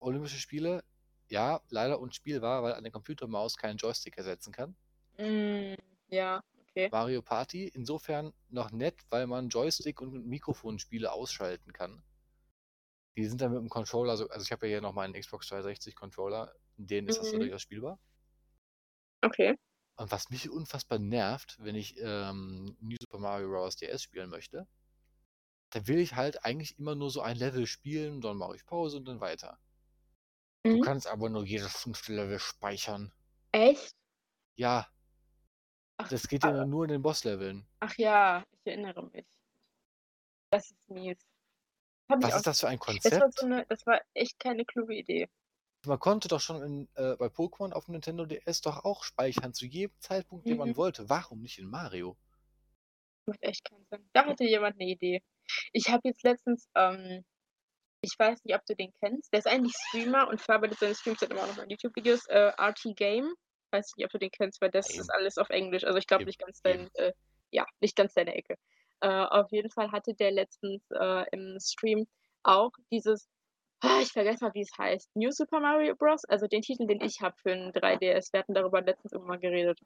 Olympische 0.00 0.38
Spiele, 0.38 0.84
ja, 1.28 1.60
leider 1.70 1.98
unspielbar, 2.00 2.62
weil 2.62 2.74
eine 2.74 2.90
Computermaus 2.90 3.56
keinen 3.56 3.78
Joystick 3.78 4.16
ersetzen 4.18 4.52
kann. 4.52 4.76
Hm, 5.16 5.76
ja, 6.08 6.42
okay. 6.60 6.88
Mario 6.90 7.22
Party 7.22 7.68
insofern 7.68 8.32
noch 8.48 8.70
nett, 8.70 9.00
weil 9.08 9.26
man 9.26 9.48
Joystick 9.48 10.00
und 10.00 10.26
Mikrofonspiele 10.26 11.10
ausschalten 11.10 11.72
kann. 11.72 12.02
Die 13.16 13.24
sind 13.26 13.40
dann 13.40 13.50
mit 13.52 13.60
dem 13.60 13.68
Controller, 13.68 14.16
so, 14.16 14.28
also 14.28 14.44
ich 14.44 14.52
habe 14.52 14.66
ja 14.66 14.74
hier 14.74 14.80
noch 14.80 14.92
meinen 14.92 15.14
Xbox 15.14 15.48
360 15.48 15.96
Controller, 15.96 16.54
in 16.76 16.86
denen 16.86 17.08
ist 17.08 17.18
das 17.18 17.30
Mhm. 17.32 17.40
durchaus 17.40 17.62
spielbar. 17.62 17.98
Okay. 19.24 19.56
Und 19.96 20.10
was 20.10 20.30
mich 20.30 20.48
unfassbar 20.48 20.98
nervt, 20.98 21.56
wenn 21.60 21.74
ich 21.74 21.96
ähm, 21.98 22.78
New 22.80 22.96
Super 22.98 23.18
Mario 23.18 23.48
Bros. 23.50 23.76
DS 23.76 24.02
spielen 24.02 24.30
möchte, 24.30 24.66
dann 25.70 25.86
will 25.86 26.00
ich 26.00 26.16
halt 26.16 26.44
eigentlich 26.44 26.76
immer 26.76 26.96
nur 26.96 27.08
so 27.08 27.20
ein 27.20 27.36
Level 27.36 27.68
spielen, 27.68 28.20
dann 28.20 28.36
mache 28.36 28.56
ich 28.56 28.66
Pause 28.66 28.96
und 28.96 29.04
dann 29.06 29.20
weiter. 29.20 29.60
Du 30.68 30.78
Mhm. 30.78 30.78
kannst 30.78 31.08
aber 31.08 31.28
nur 31.28 31.44
jedes 31.44 31.72
fünfte 31.76 32.14
Level 32.14 32.38
speichern. 32.38 33.12
Echt? 33.52 33.96
Ja, 34.56 34.90
Ach, 35.98 36.10
das 36.10 36.26
geht 36.26 36.42
ja 36.42 36.50
aber 36.50 36.64
nur 36.64 36.82
in 36.84 36.90
den 36.90 37.02
Bossleveln. 37.02 37.68
ach 37.80 37.94
ja, 37.98 38.44
ich 38.52 38.66
erinnere 38.66 39.02
mich. 39.10 39.26
Das 40.50 40.70
ist 40.72 40.88
mies. 40.90 41.18
Ich 42.10 42.16
Was 42.22 42.34
ist 42.34 42.46
das 42.46 42.60
für 42.60 42.68
ein 42.68 42.78
Das 43.02 43.18
war 43.20 43.30
Konzept? 43.30 43.36
so 43.36 43.46
'ne 43.46 43.66
das 43.68 43.86
war 43.86 44.00
echt 44.14 44.38
keine 44.40 44.64
kluge 44.64 44.94
Idee. 44.96 45.28
Man 45.84 45.98
konnte 46.00 46.28
doch 46.28 46.40
schon 46.40 46.62
in, 46.62 46.88
äh, 46.94 47.16
bei 47.16 47.26
Pokémon 47.26 47.72
auf 47.72 47.84
dem 47.84 47.92
Nintendo 47.92 48.24
DS 48.26 48.60
doch 48.62 48.84
auch 48.84 49.04
speichern, 49.04 49.52
zu 49.54 49.66
jedem 49.66 49.94
Zeitpunkt, 50.00 50.48
den 50.48 50.56
man 50.58 50.74
Mhm. 50.74 50.76
wollte. 50.76 51.08
Warum 51.10 51.42
nicht 51.42 51.58
in 51.58 51.68
Mario? 51.68 52.16
Macht 53.28 53.42
echt 53.42 53.64
keinen 53.68 53.84
Sinn. 53.90 54.08
Da 54.12 54.24
hatte 54.26 54.44
jemand 54.44 54.76
'ne 54.78 54.84
Idee. 54.90 55.20
Ich 55.72 55.88
habe 55.88 56.02
jetzt 56.08 56.22
letztens, 56.24 56.68
ähm 56.76 57.24
ich 58.02 58.14
weiß 58.18 58.44
nicht, 58.44 58.54
ob 58.56 58.64
du 58.66 58.76
den 58.76 58.92
kennst. 59.00 59.32
Der 59.32 59.40
ist 59.40 59.48
eigentlich 59.48 59.74
Streamer 59.88 60.28
und 60.28 60.40
verarbeitet 60.40 60.78
seine 60.80 60.94
Streams 60.94 61.20
dann 61.20 61.30
immer 61.32 61.42
auch 61.44 61.48
noch 61.56 61.64
in 61.64 61.70
YouTube-Videos. 61.70 62.26
Äh, 62.28 62.52
RT 62.60 62.94
Game. 62.96 63.32
Weiß 63.72 63.92
nicht, 63.96 64.06
ob 64.06 64.12
du 64.12 64.18
den 64.18 64.30
kennst, 64.30 64.60
weil 64.62 64.70
das 64.70 64.94
ist 64.98 65.08
Nein. 65.08 65.12
alles 65.12 65.38
auf 65.38 65.50
Englisch. 65.50 65.84
Also, 65.84 65.98
ich 65.98 66.06
glaube 66.06 66.22
Eben, 66.22 66.30
nicht 66.30 66.38
ganz 66.40 66.62
eben. 66.64 66.86
dein 66.86 66.88
äh, 66.94 67.12
ja, 67.50 67.66
nicht 67.80 67.96
ganz 67.96 68.14
deine 68.14 68.34
Ecke. 68.36 68.56
Äh, 69.02 69.08
auf 69.08 69.50
jeden 69.52 69.70
Fall 69.70 69.92
hatte 69.92 70.14
der 70.14 70.30
letztens, 70.32 70.82
äh, 70.92 71.24
im 71.32 71.58
Stream 71.60 72.06
auch 72.42 72.72
dieses 72.90 73.28
ah, 73.82 74.00
ich 74.02 74.12
vergesse 74.12 74.44
mal, 74.44 74.54
wie 74.54 74.62
es 74.62 74.72
heißt. 74.78 75.10
New 75.16 75.30
Super 75.32 75.60
Mario 75.60 75.94
Bros., 75.96 76.24
also 76.26 76.46
den 76.48 76.62
Titel, 76.62 76.86
den 76.86 77.00
ich 77.02 77.20
habe 77.22 77.36
für 77.42 77.52
'n 77.52 77.72
3DS. 77.72 78.32
Wir 78.32 78.40
hatten 78.40 78.54
darüber 78.54 78.82
letztens 78.82 79.12
irgendwann 79.12 79.40
geredet. 79.40 79.80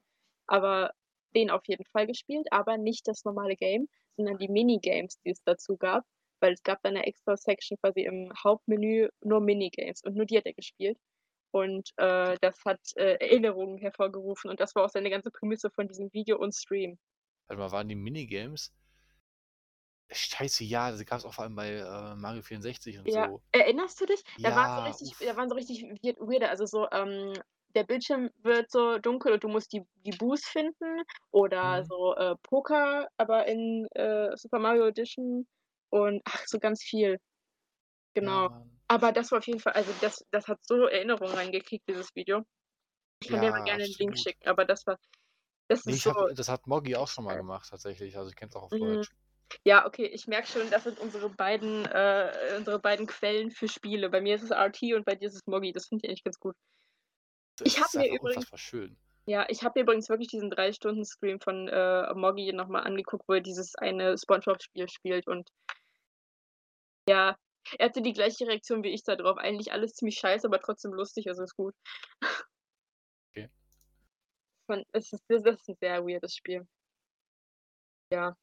Aber 0.48 0.92
den 1.36 1.50
auf 1.50 1.62
jeden 1.66 1.84
Fall 1.92 2.06
gespielt, 2.06 2.46
aber 2.52 2.78
nicht 2.78 3.06
das 3.08 3.24
normale 3.24 3.56
Game, 3.56 3.88
sondern 4.16 4.38
die 4.38 4.48
Minigames, 4.48 5.18
die 5.24 5.30
es 5.30 5.42
dazu 5.44 5.76
gab, 5.78 6.04
weil 6.40 6.54
es 6.54 6.62
gab 6.64 6.82
da 6.82 6.90
'ne 6.90 7.04
extra 7.06 7.36
Section 7.36 7.78
quasi 7.82 8.02
im 8.02 8.32
Hauptmenü 8.44 9.08
nur 9.22 9.40
Minigames 9.40 10.02
und 10.04 10.16
nur 10.16 10.26
die 10.26 10.38
hat 10.38 10.46
er 10.46 10.54
gespielt. 10.54 10.98
Und, 11.52 11.90
äh, 11.98 12.36
das 12.42 12.64
hat, 12.66 12.80
äh, 12.96 13.16
Erinnerungen 13.20 13.78
hervorgerufen 13.78 14.50
und 14.50 14.60
das 14.60 14.74
war 14.76 14.84
auch 14.86 14.90
seine 14.90 15.10
ganze 15.10 15.30
Prämisse 15.32 15.70
von 15.70 15.88
diesem 15.88 16.12
Video 16.14 16.38
und 16.38 16.54
Stream. 16.54 16.98
Warte 17.50 17.58
mal, 17.58 17.72
waren 17.72 17.88
die 17.88 17.96
Minigames? 17.96 18.70
Scheiße, 20.12 20.64
ja, 20.64 20.90
das 20.90 21.04
gab's 21.04 21.24
auch 21.24 21.34
vor 21.34 21.44
allem 21.44 21.54
bei 21.54 21.68
äh, 21.74 22.14
Mario 22.16 22.42
64 22.42 22.98
und 22.98 23.10
Ja, 23.10 23.26
so. 23.28 23.42
erinnerst 23.52 24.00
du 24.00 24.06
dich? 24.06 24.22
Da 24.42 24.54
waren 24.54 24.66
so 24.74 24.82
Ja, 24.82 24.98
richtig 25.02 25.16
uff. 25.16 25.20
da 25.20 25.36
waren 25.36 25.48
so 25.48 25.54
richtig 25.54 25.82
weird 26.02 26.18
weirde 26.20 26.48
also 26.50 26.66
so, 26.66 26.86
ähm, 26.92 27.32
der 27.74 27.84
Bildschirm 27.84 28.30
wird 28.42 28.70
so 28.70 28.98
dunkel 28.98 29.32
und 29.32 29.44
du 29.44 29.48
musst 29.48 29.72
die 29.72 29.84
die 30.04 30.10
Boos 30.12 30.44
finden 30.44 31.02
oder 31.30 31.82
Mhm. 31.82 31.84
so, 31.84 32.14
äh, 32.16 32.34
Poker, 32.42 33.08
aber 33.16 33.46
in, 33.46 33.86
äh, 33.94 34.36
Super 34.36 34.58
Mario 34.58 34.86
Edition 34.86 35.46
und 35.88 36.20
ach, 36.26 36.44
so 36.46 36.58
ganz 36.58 36.82
viel. 36.82 37.18
Ja, 38.20 38.36
Genau. 38.36 38.48
Mann. 38.48 38.80
Aber 38.88 39.12
das 39.12 39.32
war 39.32 39.38
auf 39.38 39.46
jeden 39.48 39.60
Fall 39.60 39.74
also 39.74 39.92
das 40.00 40.24
das 40.32 40.48
hat 40.48 40.60
so 40.64 40.86
Erinnerungen 40.88 41.34
reingekickt, 41.34 41.88
dieses 41.88 42.14
Video. 42.16 42.44
Ich 43.22 43.28
kann 43.30 43.40
dir 43.40 43.50
mal 43.52 43.62
Ja, 43.62 43.66
gerne 43.66 43.84
'n 43.84 43.94
Link 43.98 44.16
absolut. 44.16 44.18
schicken, 44.18 44.48
aber 44.48 44.64
das 44.66 44.86
war 44.86 44.98
das 45.68 45.86
Ne, 45.86 45.96
ist 45.96 46.04
so 46.04 46.10
habe 46.10 46.34
das 46.34 46.48
hat 46.48 46.66
Moggi 46.66 46.94
auch 46.96 47.08
schon 47.08 47.24
mal 47.24 47.36
gemacht 47.36 47.68
tatsächlich. 47.70 48.16
Also, 48.18 48.28
ich 48.30 48.36
kenne 48.36 48.50
es 48.50 48.56
auch 48.56 48.62
auf 48.62 48.72
Mhm. 48.72 48.76
Deutsch. 48.76 49.14
Ja, 49.64 49.86
okay, 49.86 50.06
ich 50.06 50.26
merke 50.26 50.46
schon, 50.46 50.70
das 50.70 50.84
sind 50.84 50.98
unsere 50.98 51.28
beiden 51.30 51.84
äh, 51.86 52.54
unsere 52.56 52.78
beiden 52.78 53.06
Quellen 53.06 53.50
für 53.50 53.68
Spiele. 53.68 54.08
Bei 54.08 54.20
mir 54.20 54.36
ist 54.36 54.42
es 54.42 54.50
RT 54.50 54.94
und 54.94 55.04
bei 55.04 55.14
dir 55.14 55.28
ist 55.28 55.34
es 55.34 55.46
Moggi. 55.46 55.72
Das 55.72 55.86
finde 55.86 56.04
ich 56.04 56.08
eigentlich 56.10 56.24
ganz 56.24 56.38
gut. 56.38 56.56
Das 57.56 57.66
Ich 57.68 57.80
habe 57.80 57.98
mir 57.98 58.14
übrigens 58.14 58.46
schön. 58.54 58.96
Ja, 59.26 59.46
ich 59.48 59.62
habe 59.62 59.78
mir 59.78 59.82
übrigens 59.82 60.08
wirklich 60.08 60.28
diesen 60.28 60.50
3-Stunden-Stream 60.50 61.40
von, 61.40 61.68
äh, 61.68 62.14
Moggy 62.14 62.52
noch 62.52 62.68
mal 62.68 62.80
angeguckt, 62.80 63.24
wo 63.28 63.34
er 63.34 63.40
dieses 63.40 63.74
eine 63.76 64.16
SpongeBob-Spiel 64.16 64.88
spielt 64.88 65.26
und 65.28 65.48
ja, 67.08 67.36
er 67.78 67.86
hatte 67.86 68.02
die 68.02 68.12
gleiche 68.12 68.46
Reaktion 68.46 68.82
wie 68.82 68.92
ich 68.94 69.04
da 69.04 69.16
drauf. 69.16 69.36
Eigentlich 69.36 69.72
alles 69.72 69.92
ziemlich 69.92 70.18
scheiße, 70.18 70.46
aber 70.46 70.60
trotzdem 70.60 70.92
lustig, 70.92 71.28
also 71.28 71.42
ist 71.42 71.56
gut. 71.56 71.74
Okay. 73.30 73.50
Von 74.66 74.84
es 74.92 75.12
ist 75.12 75.24
das 75.28 75.44
ist 75.44 75.68
'n 75.68 75.76
sehr 75.80 76.04
weirdes 76.04 76.34
Spiel. 76.34 76.66
Ja. 78.12 78.36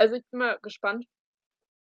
Also, 0.00 0.14
ich 0.16 0.24
bin 0.30 0.38
mal 0.40 0.58
gespannt, 0.62 1.04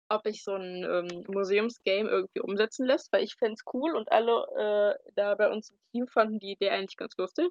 ob 0.09 0.23
sich 0.27 0.43
so 0.43 0.55
'n, 0.55 0.83
ähm, 0.83 1.23
Museumsgame 1.27 2.09
irgendwie 2.09 2.41
umsetzen 2.41 2.85
lässt, 2.85 3.11
weil 3.13 3.23
ich 3.23 3.35
fände 3.39 3.55
es 3.55 3.63
cool 3.73 3.95
und 3.95 4.11
alle, 4.11 4.97
äh, 5.05 5.11
da 5.15 5.35
bei 5.35 5.49
uns 5.51 5.71
im 5.71 5.77
Team 5.93 6.07
fanden 6.07 6.39
die 6.39 6.53
Idee 6.53 6.69
eigentlich 6.71 6.97
ganz 6.97 7.15
lustig. 7.17 7.49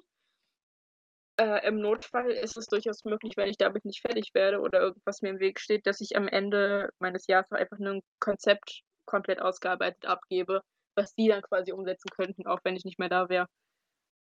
Äh, 1.39 1.65
im 1.67 1.79
Notfall 1.79 2.29
ist 2.31 2.57
es 2.57 2.67
durchaus 2.67 3.03
möglich, 3.05 3.33
wenn 3.37 3.49
ich 3.49 3.57
damit 3.57 3.85
nicht 3.85 4.01
fertig 4.01 4.29
werde 4.33 4.59
oder 4.59 4.79
irgendwas 4.81 5.21
mir 5.21 5.29
im 5.29 5.39
Weg 5.39 5.59
steht, 5.59 5.87
dass 5.87 5.99
ich 6.01 6.15
am 6.15 6.27
Ende 6.27 6.89
meines 6.99 7.25
Jahres 7.27 7.51
einfach 7.51 7.79
'nen 7.79 8.01
Konzept 8.19 8.81
komplett 9.05 9.41
ausgearbeitet 9.41 10.05
abgebe, 10.05 10.61
was 10.95 11.13
die 11.15 11.27
dann 11.27 11.41
quasi 11.41 11.71
umsetzen 11.71 12.09
könnten, 12.15 12.45
auch 12.47 12.59
wenn 12.63 12.75
ich 12.75 12.85
nicht 12.85 12.99
mehr 12.99 13.09
da 13.09 13.29
wäre. 13.29 13.47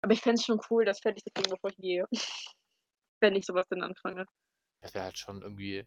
Aber 0.03 0.13
ich 0.15 0.23
fände 0.23 0.41
es 0.41 0.47
schon 0.47 0.61
cool, 0.71 0.85
das 0.87 1.01
fertig 1.01 1.25
zu 1.25 1.31
kriegen, 1.35 1.51
bevor 1.51 1.71
ich 1.71 1.77
gehe, 1.79 2.07
wenn 3.21 3.37
ich 3.37 3.47
so 3.47 3.55
was 3.55 3.67
dann 3.71 3.83
anfange. 3.83 4.27
Das 4.83 4.95
wäre 4.95 5.05
halt 5.07 5.17
schon 5.19 5.43
irgendwie 5.43 5.87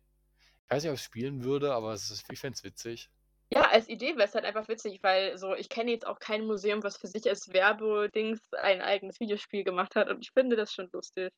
ich 0.66 0.72
weiß 0.72 0.84
nicht, 0.84 0.90
ob 0.92 0.96
ich's 0.96 1.06
spielen 1.06 1.44
würde, 1.44 1.74
aber 1.74 1.94
es 1.94 2.10
ist 2.10 2.26
ich 2.32 2.40
fände 2.40 2.56
es 2.56 2.64
witzig. 2.64 3.10
Ja, 3.54 3.70
als 3.70 3.88
Idee 3.88 4.16
wäre 4.16 4.28
es 4.28 4.34
halt 4.34 4.46
einfach 4.46 4.68
witzig, 4.68 5.04
weil 5.04 5.38
so 5.38 5.54
ich 5.54 5.70
kenne 5.70 5.92
jetzt 5.92 6.08
auch 6.08 6.20
kein 6.20 6.46
Museum, 6.46 6.82
was 6.84 6.98
für 6.98 7.08
sich 7.08 7.30
als 7.30 7.54
Werbedings 7.54 8.42
ein 8.54 8.82
eigenes 8.82 9.20
Videospiel 9.20 9.64
gemacht 9.64 9.96
hat 9.96 10.10
und 10.10 10.22
ich 10.22 10.32
finde 10.32 10.56
das 10.56 10.74
schon 10.74 10.90
lustig. 10.92 11.32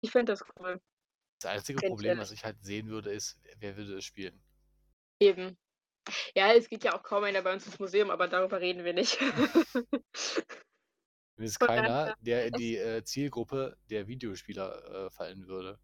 Ich 0.00 0.10
fände 0.10 0.32
das 0.32 0.44
cool. 0.58 0.80
Das 1.40 1.52
einzige 1.52 1.78
ich 1.82 1.88
Problem, 1.88 2.18
was 2.18 2.32
ich 2.32 2.44
halt 2.44 2.62
sehen 2.62 2.88
würde, 2.88 3.12
ist, 3.12 3.38
wer 3.58 3.76
würde 3.76 3.98
es 3.98 4.04
spielen? 4.04 4.42
Eben. 5.20 5.56
Ja, 6.34 6.52
es 6.52 6.68
geht 6.68 6.84
ja 6.84 6.94
auch 6.94 7.02
kaum 7.02 7.24
einer 7.24 7.42
bei 7.42 7.52
uns 7.52 7.66
ins 7.66 7.78
Museum, 7.78 8.10
aber 8.10 8.28
darüber 8.28 8.60
reden 8.60 8.84
wir 8.84 8.92
nicht. 8.92 9.18
Zumindest 11.34 11.58
Von 11.58 11.68
keiner, 11.68 12.14
der 12.20 12.46
in 12.46 12.54
es 12.54 12.58
die, 12.58 12.76
äh, 12.76 13.02
Zielgruppe 13.04 13.76
der 13.90 14.06
Videospieler, 14.06 15.06
äh, 15.06 15.10
fallen 15.10 15.46
würde. 15.46 15.78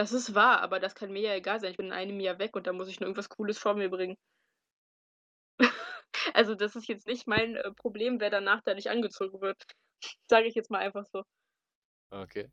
Das 0.00 0.12
ist 0.12 0.34
wahr, 0.34 0.62
aber 0.62 0.80
das 0.80 0.96
kann 0.96 1.12
mir 1.12 1.20
ja 1.20 1.34
egal 1.36 1.60
sein. 1.60 1.70
Ich 1.72 1.76
bin 1.76 1.86
in 1.86 1.92
einem 1.92 2.18
Jahr 2.18 2.38
weg 2.40 2.56
und 2.56 2.66
da 2.66 2.72
muss 2.72 2.88
ich 2.88 2.98
nur 2.98 3.06
irgendwas 3.06 3.28
Cooles 3.28 3.56
vor 3.58 3.74
mir 3.74 3.90
bringen. 3.90 4.16
Also, 6.34 6.54
das 6.54 6.76
ist 6.76 6.88
jetzt 6.88 7.06
nicht 7.06 7.26
mein, 7.26 7.56
äh, 7.56 7.72
Problem, 7.72 8.20
wer 8.20 8.30
danach 8.30 8.62
da 8.64 8.74
nicht 8.74 8.88
angezogen 8.90 9.40
wird, 9.40 9.62
sage 10.30 10.46
ich 10.48 10.54
jetzt 10.54 10.70
mal 10.70 10.78
einfach 10.80 11.04
so. 11.12 11.22
Okay. 12.12 12.50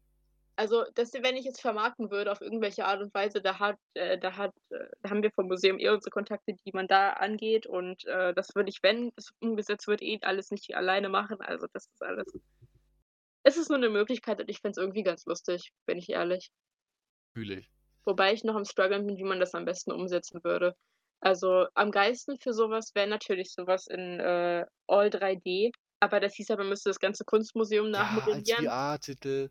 Also, 0.60 0.86
das 0.96 1.14
wenn 1.14 1.36
ich 1.38 1.46
es 1.46 1.60
vermarkten 1.60 2.10
würde 2.10 2.32
auf 2.32 2.42
irgendwelche 2.42 2.86
Art 2.86 3.02
und 3.02 3.14
Weise, 3.14 3.42
da 3.42 3.60
hat 3.60 3.78
äh, 3.94 4.18
da 4.18 4.38
hat 4.38 4.52
äh, 4.72 4.88
da 5.04 5.10
haben 5.12 5.22
wir 5.22 5.30
vom 5.32 5.48
Museum 5.48 5.78
eh 5.80 5.90
unsere 5.90 6.10
Kontakte, 6.10 6.54
die 6.66 6.72
man 6.74 6.88
da 6.88 7.12
angeht 7.14 7.68
und, 7.68 8.06
äh, 8.06 8.34
das 8.34 8.56
würde 8.56 8.70
ich, 8.70 8.80
wenn 8.82 9.12
es 9.18 9.32
umgesetzt 9.40 9.88
wird, 9.88 10.02
eh 10.02 10.18
alles 10.24 10.50
nicht 10.52 10.76
alleine 10.76 11.10
machen. 11.10 11.42
Also, 11.42 11.68
das 11.74 11.86
ist 11.88 12.02
alles 12.02 12.26
es 13.44 13.58
ist 13.58 13.70
nur 13.70 13.80
'ne 13.80 13.90
Möglichkeit 13.90 14.40
und 14.40 14.48
ich 14.50 14.60
fände 14.60 14.74
es 14.74 14.78
irgendwie 14.78 15.02
ganz 15.02 15.26
lustig, 15.26 15.72
bin 15.88 15.98
ich 15.98 16.10
ehrlich. 16.10 16.52
Fühle 17.38 17.54
ich. 17.60 17.70
Wobei 18.06 18.34
ich 18.34 18.44
noch 18.44 18.56
am 18.56 18.66
struggeln 18.66 19.06
bin, 19.06 19.18
wie 19.18 19.24
man 19.24 19.40
das 19.40 19.54
am 19.54 19.66
besten 19.66 19.92
umsetzen 19.92 20.44
würde. 20.44 20.74
Also, 21.20 21.68
am 21.76 21.92
geilsten 21.92 22.38
für 22.40 22.54
so 22.54 22.70
was 22.70 22.96
wäre 22.96 23.08
natürlich 23.08 23.52
so 23.54 23.68
was 23.68 23.86
in, 23.88 24.20
äh, 24.20 24.66
All 24.88 25.10
3D, 25.12 25.72
aber 26.00 26.20
das 26.20 26.34
hieße 26.36 26.54
ja, 26.54 26.58
man 26.58 26.70
müsste 26.70 26.90
das 26.90 27.00
ganze 27.00 27.24
Kunstmuseum 27.26 27.92
Ja, 27.94 28.28
als 28.30 28.52
nachmodellieren. 28.52 28.54
VR-Titel. 28.54 29.50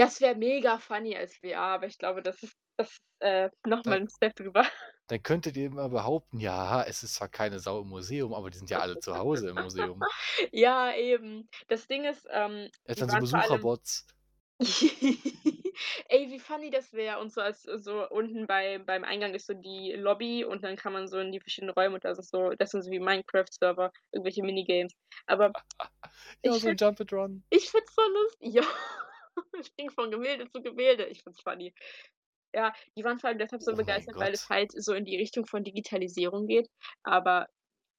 Das 0.00 0.20
wäre 0.20 0.36
mega 0.36 0.78
funny 0.78 1.16
als 1.16 1.36
VR, 1.38 1.60
aber 1.74 1.86
ich 1.86 1.98
glaube, 1.98 2.22
das 2.22 2.42
ist 2.42 2.54
das 2.76 2.92
ist, 2.92 3.00
äh, 3.20 3.50
noch 3.66 3.84
mal 3.84 3.96
Dann 3.96 4.00
'n 4.00 4.08
Step 4.08 4.34
drüber. 4.36 4.64
dann 5.08 5.22
könntet 5.22 5.56
ihr 5.58 5.66
immer 5.66 5.88
behaupten: 5.90 6.38
„Ja, 6.40 6.82
es 6.84 7.02
ist 7.02 7.14
zwar 7.16 7.28
keine 7.28 7.60
Sau 7.60 7.82
im 7.82 7.88
Museum, 7.88 8.32
aber 8.34 8.50
die 8.50 8.58
sind 8.58 8.70
ja 8.70 8.80
alle 8.80 8.98
zu 8.98 9.16
Hause 9.18 9.50
im 9.50 9.58
Museum.“ 9.58 10.08
Ja, 10.52 10.92
eben. 10.94 11.48
Das 11.68 11.86
Ding 11.86 12.04
ist, 12.04 12.26
ähm, 12.30 12.68
die 12.94 13.04
dann 13.06 13.08
so 13.08 13.20
vor 13.30 13.38
allem 13.40 13.70
Besucherbots. 13.70 14.06
Ey, 16.08 16.28
wie 16.30 16.40
funny 16.40 16.70
das 16.70 16.92
wäre 16.92 17.20
und 17.20 17.32
so 17.32 17.40
als 17.40 17.62
so 17.62 18.08
unten 18.10 18.46
bei 18.48 18.78
beim 18.78 19.04
Eingang 19.04 19.34
ist 19.34 19.46
so 19.46 19.54
die 19.54 19.92
Lobby 19.92 20.44
und 20.44 20.64
dann 20.64 20.76
kann 20.76 20.92
man 20.92 21.06
so 21.06 21.18
in 21.20 21.30
die 21.30 21.38
verschiedenen 21.40 21.72
Räume 21.74 21.94
und 21.94 22.04
das 22.04 22.18
ist 22.18 22.30
so 22.30 22.50
das 22.58 22.70
sind 22.70 22.82
so 22.82 22.90
wie 22.90 22.98
Minecraft-Server, 22.98 23.92
irgendwelche 24.12 24.42
Minigames. 24.42 24.92
Aber 25.26 25.54
Ja, 26.44 26.56
ich 26.56 26.60
so 26.60 26.68
'n 26.68 26.76
finde 26.76 26.78
Jump 26.78 27.00
and 27.00 27.12
Run. 27.12 27.42
ich 27.50 27.70
finde 27.70 27.86
es 27.88 27.94
so 27.96 28.02
lustig 28.02 28.54
ja, 28.54 28.64
springen 29.64 29.90
von 29.92 30.10
Gemälde 30.10 30.48
zu 30.50 30.62
Gemälde. 30.62 31.06
Ich 31.06 31.22
finde 31.24 31.36
es 31.38 31.42
funny. 31.42 31.74
Ja, 32.54 32.72
die 32.96 33.04
waren 33.04 33.18
vor 33.18 33.28
allem 33.30 33.38
deshalb 33.38 33.62
so 33.62 33.74
Oh 33.74 33.76
begeistert, 33.76 34.18
weil 34.18 34.34
es 34.34 34.48
halt 34.48 34.72
so 34.74 34.94
in 34.94 35.04
die 35.04 35.16
Richtung 35.18 35.46
von 35.46 35.64
Digitalisierung 35.64 36.46
geht, 36.46 36.68
aber, 37.04 37.48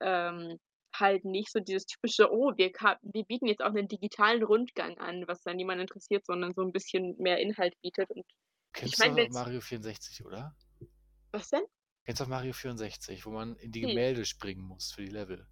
ähm, 0.01 0.59
halt 0.99 1.25
nicht 1.25 1.51
so 1.51 1.59
dieses 1.59 1.85
typische: 1.85 2.31
„Oh, 2.33 2.51
wir 2.57 2.71
wir 3.01 3.23
bieten 3.25 3.47
jetzt 3.47 3.61
auch 3.63 3.71
'nen 3.73 3.87
digitalen 3.87 4.43
Rundgang 4.43 4.97
an“, 4.99 5.25
was 5.27 5.41
dann 5.43 5.57
niemanden 5.57 5.81
interessiert, 5.83 6.25
sondern 6.25 6.53
so 6.55 6.61
'n 6.63 6.71
bisschen 6.73 7.15
mehr 7.19 7.39
Inhalt 7.39 7.73
bietet 7.81 8.09
und 8.11 8.25
ich 8.77 8.77
Kennst 8.77 8.97
meine, 8.97 9.03
du 9.03 9.17
wenn's 9.17 9.27
Mario 9.27 9.61
64, 9.61 10.23
oder? 10.25 10.55
Was 11.33 11.49
denn? 11.49 11.65
Kennst 12.05 12.21
doch 12.21 12.27
Mario 12.27 12.53
64, 12.53 13.25
wo 13.25 13.31
man 13.31 13.55
in 13.57 13.71
die 13.73 13.81
Ne. 13.81 13.81
Gemälde 13.81 14.23
springen 14.25 14.63
muss 14.63 14.91
für 14.93 15.01
die 15.01 15.09
Level? 15.11 15.49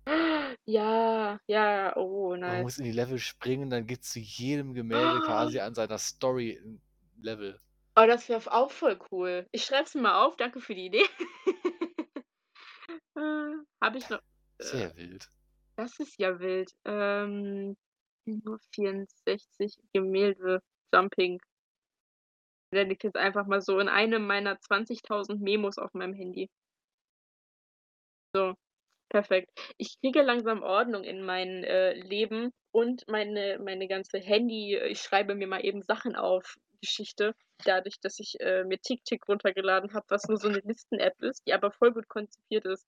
Ja, 0.65 1.39
ja, 1.47 1.93
oh, 1.97 2.35
Man 2.45 2.45
nice. 2.59 2.61
muss 2.61 2.77
in 2.77 2.85
die 2.85 2.91
Level 2.91 3.19
springen, 3.19 3.69
dann 3.69 3.87
gibt's 3.87 4.11
zu 4.13 4.19
jedem 4.19 4.73
Gemälde 4.73 5.21
quasi 5.21 5.59
an 5.59 5.73
seiner 5.75 5.97
Story 5.97 6.57
'n 6.57 6.81
Level. 7.19 7.59
Oh, 7.99 8.05
das 8.05 8.29
wäre 8.29 8.51
auch 8.53 8.69
voll 8.71 8.99
cool. 9.11 9.47
Ich 9.51 9.65
schreibe 9.65 9.85
es 9.85 9.95
mal 9.95 10.23
auf. 10.23 10.37
Danke 10.37 10.61
für 10.61 10.75
die 10.75 10.85
Idee. 10.85 11.03
Äh, 13.17 13.55
habe 13.81 13.97
ich 13.97 14.09
noch 14.09 14.19
äh, 14.59 14.63
Sehr 14.63 14.95
wild. 14.95 15.29
Das 15.77 15.99
ist 15.99 16.17
ja 16.19 16.39
wild. 16.39 16.71
Ähm, 16.85 17.77
nur 18.25 18.59
64 18.73 19.77
Gemälde 19.93 20.61
Jumping. 20.93 21.39
Werde 22.73 22.91
ich 22.93 23.01
jetzt 23.03 23.15
einfach 23.15 23.45
mal 23.47 23.61
so 23.61 23.79
in 23.79 23.87
einem 23.87 24.27
meiner 24.27 24.59
20.000 24.59 25.39
Memos 25.41 25.77
auf 25.77 25.93
meinem 25.93 26.13
Handy. 26.13 26.49
So, 28.35 28.55
perfekt. 29.09 29.51
Ich 29.77 29.99
kriege 30.01 30.23
langsam 30.23 30.63
Ordnung 30.63 31.03
in 31.05 31.23
mein, 31.23 31.63
äh, 31.63 31.93
Leben 31.93 32.53
und 32.71 33.07
meine 33.07 33.59
meine 33.63 33.87
ganze 33.87 34.19
Handy 34.19 34.77
ich 34.77 35.01
schreibe 35.01 35.35
mir 35.35 35.47
mal 35.47 35.65
eben 35.65 35.83
Sachen 35.83 36.15
auf 36.15 36.57
Geschichte, 36.81 37.35
dadurch, 37.65 37.99
dass 38.01 38.19
ich, 38.19 38.39
äh, 38.41 38.63
mir 38.65 38.79
TickTick 38.79 39.27
runtergeladen 39.29 39.93
habe, 39.93 40.05
was 40.09 40.27
nur 40.27 40.37
so 40.37 40.49
'ne 40.49 40.61
Listen-App 40.65 41.21
ist, 41.23 41.43
die 41.47 41.53
aber 41.53 41.71
voll 41.71 41.93
gut 41.93 42.09
konzipiert 42.09 42.65
ist. 42.65 42.83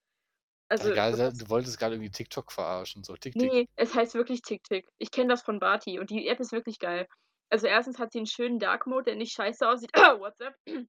Also, 0.70 0.92
Egal, 0.92 1.12
du 1.12 1.48
wolltest 1.50 1.78
grade 1.78 1.94
irgendwie 1.96 2.10
TikTok 2.10 2.52
verarschen, 2.52 3.04
so 3.04 3.14
TickTick. 3.16 3.52
Ne, 3.52 3.66
es 3.76 3.94
heißt 3.94 4.14
wirklich 4.14 4.42
TickTick. 4.42 4.88
Ich 4.98 5.10
kenne 5.12 5.28
das 5.28 5.42
von 5.42 5.60
Barty 5.60 5.98
und 6.00 6.10
die 6.10 6.26
App 6.26 6.40
ist 6.40 6.52
wirklich 6.52 6.78
geil. 6.80 7.06
Also, 7.48 7.66
1. 7.68 7.98
hat 7.98 8.12
sie 8.12 8.18
'n 8.20 8.26
schönen 8.26 8.58
Dark 8.58 8.86
Mode, 8.86 9.04
der 9.04 9.16
nicht 9.16 9.32
scheiße 9.32 9.68
aussieht 9.68 9.90
WhatsApp. 10.20 10.54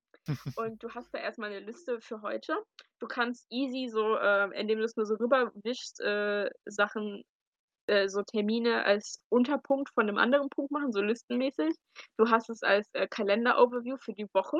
Und 0.55 0.83
du 0.83 0.89
hast 0.91 1.13
da 1.13 1.19
erst 1.19 1.39
mal 1.39 1.49
'ne 1.51 1.59
Liste 1.59 2.01
für 2.01 2.21
heute. 2.21 2.55
Du 2.99 3.07
kannst 3.07 3.45
easy 3.51 3.89
so, 3.91 4.17
äh, 4.17 4.49
indem 4.59 4.79
du 4.79 4.85
es 4.85 4.95
nur 4.97 5.05
so 5.07 5.15
rüber 5.15 5.51
wischst, 5.63 6.01
äh, 6.01 6.49
Sachen 6.65 7.23
äh, 7.87 8.09
so 8.09 8.23
Termine 8.23 8.85
als 8.85 9.21
Unterpunkt 9.29 9.89
von 9.93 10.07
'nem 10.07 10.17
anderen 10.19 10.49
Punkt 10.49 10.71
machen, 10.71 10.91
so 10.93 11.01
listenmäßig. 11.01 11.75
Du 12.17 12.29
hast 12.31 12.49
es 12.49 12.63
als, 12.63 12.87
äh, 12.93 13.07
Kalender-Overview 13.07 13.97
für 13.99 14.13
die 14.13 14.27
Woche 14.33 14.57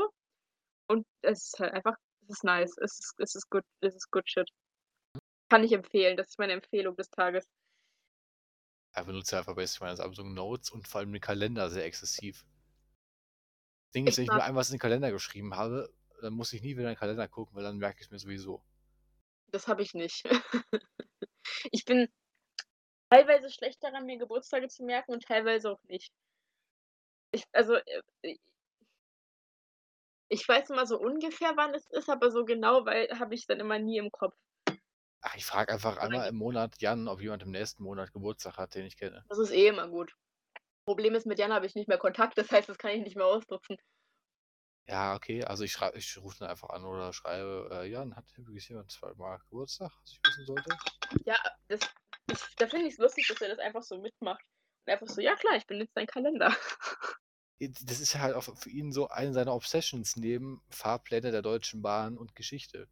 und 0.90 1.06
es 1.24 1.46
ist 1.54 1.60
halt 1.60 1.74
einfach 1.74 1.96
es 2.24 2.30
ist 2.40 2.44
nice. 2.46 2.76
Es 2.82 3.00
ist 3.00 3.14
es 3.20 3.36
ist 3.36 3.50
good 3.52 3.64
es 3.82 3.96
ist 3.96 4.12
good 4.12 4.30
shit. 4.30 4.50
Kann 5.52 5.66
ich 5.66 5.74
empfehlen. 5.74 6.16
Das 6.16 6.30
ist 6.30 6.40
meine 6.40 6.54
Empfehlung 6.54 6.96
des 6.96 7.10
Tages. 7.10 7.46
Ja, 8.96 9.04
benutze 9.04 9.38
einfach 9.38 9.56
besten 9.56 9.84
meine 9.84 9.98
Samsung 9.98 10.34
Notes 10.34 10.70
und 10.70 10.88
vor 10.88 11.00
allem 11.00 11.12
den 11.12 11.20
Kalender 11.20 11.70
sehr 11.70 11.84
exzessiv. 11.84 12.46
Ding 13.94 14.08
ist, 14.08 14.18
Ich 14.18 14.18
wenn 14.18 14.26
ich 14.26 14.32
mir 14.32 14.44
einmal 14.44 14.62
was 14.62 14.70
in 14.70 14.76
den 14.76 14.82
Kalender 14.82 15.12
geschrieben 15.12 15.56
habe, 15.56 15.94
dann 16.22 16.34
muss 16.34 16.54
ich 16.54 16.62
nie 16.62 16.72
wieder 16.78 16.84
in 16.84 16.96
den 16.96 17.00
Kalender 17.00 17.28
gucken, 17.28 17.56
weil 17.56 17.64
dann 17.64 17.78
merke 17.78 18.00
ich's 18.02 18.12
mir 18.12 18.20
sowieso. 18.20 18.64
Das 19.52 19.68
habe 19.68 19.82
ich 19.84 19.94
nicht. 19.94 20.24
Ich 21.72 21.86
bin 21.86 22.08
teilweise 23.10 23.50
schlecht 23.52 23.84
daran, 23.84 24.06
mir 24.06 24.18
Geburtstage 24.18 24.68
zu 24.68 24.84
merken 24.84 25.12
und 25.14 25.24
teilweise 25.24 25.72
auch 25.72 25.84
nicht. 25.84 26.12
Ich 27.34 27.44
also, 27.54 27.76
äh, 27.76 28.02
i 28.24 28.40
ich 30.30 30.48
weiß 30.48 30.70
immer 30.72 30.88
so 30.88 30.98
ungefähr, 31.00 31.52
wann 31.58 31.76
es 31.76 31.86
ist, 31.92 32.10
aber 32.10 32.32
so 32.32 32.44
genau 32.46 32.86
habe 32.88 33.36
ich's 33.36 33.46
dann 33.46 33.60
immer 33.60 33.78
nie 33.80 33.98
im 33.98 34.12
Kopf. 34.12 34.36
Ach, 35.22 35.36
ich 35.36 35.46
frage 35.46 35.74
einfach 35.74 35.98
Und 36.00 36.12
dann 36.12 36.12
einmal 36.12 36.30
im 36.30 36.36
Monat 36.36 36.80
Jan, 36.80 37.08
ob 37.08 37.22
jemand 37.22 37.42
im 37.42 37.50
nächsten 37.50 37.82
Monat 37.82 38.14
Geburtstag 38.14 38.58
hat, 38.58 38.76
den 38.76 38.86
ich 38.86 38.98
kenne. 38.98 39.26
Das 39.30 39.40
ist 39.40 39.50
eh 39.50 39.66
immer 39.66 39.88
gut. 39.88 40.14
Problem 40.86 41.16
ist, 41.16 41.26
mit 41.28 41.40
Jan 41.40 41.54
habe 41.54 41.66
ich 41.68 41.76
nicht 41.76 41.88
mehr 41.90 41.98
Kontakt, 42.00 42.38
das 42.38 42.52
heißt, 42.52 42.70
das 42.70 42.78
kann 42.80 42.92
ich 42.92 43.04
nicht 43.04 43.18
mehr 43.18 43.28
ausnutzen. 43.28 43.78
Ja, 44.88 45.16
okay, 45.16 45.44
also 45.44 45.64
ich 45.64 45.72
schrei 45.72 45.92
ich 45.96 46.18
rufe 46.20 46.44
ihn 46.44 46.48
einfach 46.48 46.70
an 46.70 46.86
oder 46.86 47.14
schreibe: 47.14 47.70
„Äh, 47.72 47.90
Jan, 47.90 48.16
hat 48.16 48.32
übrigens 48.38 48.68
jemand 48.68 48.92
zweimal 48.92 49.40
Geburtstag, 49.40 49.92
was 50.04 50.12
ich 50.12 50.24
wissen 50.24 50.46
sollte?“ 50.46 50.80
Ja, 51.26 51.38
das 51.68 51.80
ich 52.28 52.56
da 52.58 52.68
finde 52.68 52.88
ich's 52.88 52.98
lustig, 52.98 53.28
dass 53.28 53.42
er 53.42 53.50
das 53.50 53.60
einfach 53.60 53.84
so 53.84 53.98
mitmacht 54.00 54.44
Einfach 54.88 55.08
so: 55.08 55.22
„Ja 55.22 55.36
klar, 55.36 55.56
ich 55.58 55.68
benutze 55.68 55.92
deinen 55.96 56.08
Kalender.“ 56.08 56.56
das 57.60 58.02
ist 58.02 58.12
ja 58.14 58.20
halt 58.20 58.36
auch 58.36 58.44
für 58.58 58.70
ihn 58.70 58.92
so 58.92 59.08
eine 59.08 59.32
seiner 59.34 59.56
Obsessions 59.56 60.18
neben 60.18 60.62
Fahrpläne 60.70 61.32
der 61.32 61.42
Deutschen 61.42 61.82
Bahn 61.82 62.18
und 62.18 62.36
Geschichte. 62.36 62.90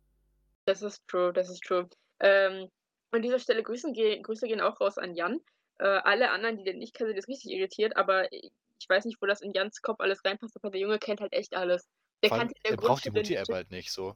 Das 0.65 0.82
ist 0.82 1.05
true, 1.09 1.34
das 1.34 1.49
ist 1.49 1.63
true. 1.65 1.89
Ähm, 2.20 2.70
an 3.11 3.22
dieser 3.22 3.39
Stelle 3.39 3.63
Grüßen 3.63 3.93
ge 3.93 4.22
Grüße 4.22 4.47
gehen 4.47 4.61
auch 4.61 4.80
raus 4.82 4.97
an 4.97 5.15
Jan. 5.15 5.39
Äh, 5.80 5.86
alle 5.88 6.32
anderen, 6.32 6.57
die 6.57 6.63
den 6.63 6.78
nicht 6.80 6.93
kennen, 6.95 7.09
sind 7.09 7.17
jetzt 7.17 7.28
richtig 7.30 7.51
irritiert, 7.51 7.95
aber 7.97 8.32
ich 8.32 8.51
weiß 8.89 9.05
nicht, 9.05 9.22
wo 9.22 9.26
das 9.26 9.41
in 9.41 9.53
Jans 9.53 9.82
Kopf 9.82 9.99
alles 9.99 10.24
reinpasst, 10.26 10.55
aber 10.57 10.72
der 10.72 10.82
Junge 10.82 10.99
kennt 10.99 11.22
halt 11.22 11.34
echt 11.34 11.55
alles. 11.55 11.88
Der 12.24 12.32
allem, 12.32 12.49
der 12.65 12.74
er 12.74 12.78
braucht 12.78 13.03
die 13.05 13.11
Mutti-App 13.11 13.51
halt 13.51 13.72
nicht 13.72 13.91
so. 13.91 14.15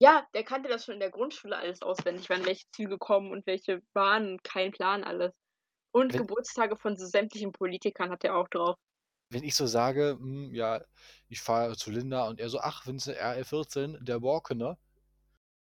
Ja, 0.00 0.26
der 0.34 0.42
kannte 0.44 0.68
das 0.70 0.84
schon 0.86 0.94
in 0.94 1.00
der 1.00 1.10
Grundschule 1.10 1.56
alles 1.56 1.82
auswendig, 1.82 2.28
wann 2.30 2.44
welche 2.46 2.64
Züge 2.74 2.96
kommen 2.98 3.30
und 3.30 3.46
welche 3.46 3.80
Bahnen, 3.92 4.38
kein 4.42 4.70
Plan 4.72 5.04
alles. 5.04 5.32
Und 5.92 6.14
Wenn 6.14 6.18
Geburtstage 6.18 6.76
von 6.76 6.96
so 6.98 7.06
sämtlichen 7.06 7.52
Politikern 7.52 8.10
hat 8.10 8.24
er 8.24 8.36
auch 8.36 8.48
drauf. 8.48 8.76
wenn 9.30 9.44
ich 9.44 9.54
so 9.54 9.66
sage: 9.66 10.16
„Hm, 10.18 10.52
ja, 10.54 10.82
ich 11.28 11.40
fahre 11.40 11.76
zu 11.76 11.90
Linda“ 11.92 12.26
und 12.28 12.40
er 12.40 12.48
so: 12.48 12.58
„Ach, 12.60 12.86
Vincent 12.86 13.16
RL14, 13.18 13.98
der 14.04 14.18
Borkener?“ 14.20 14.78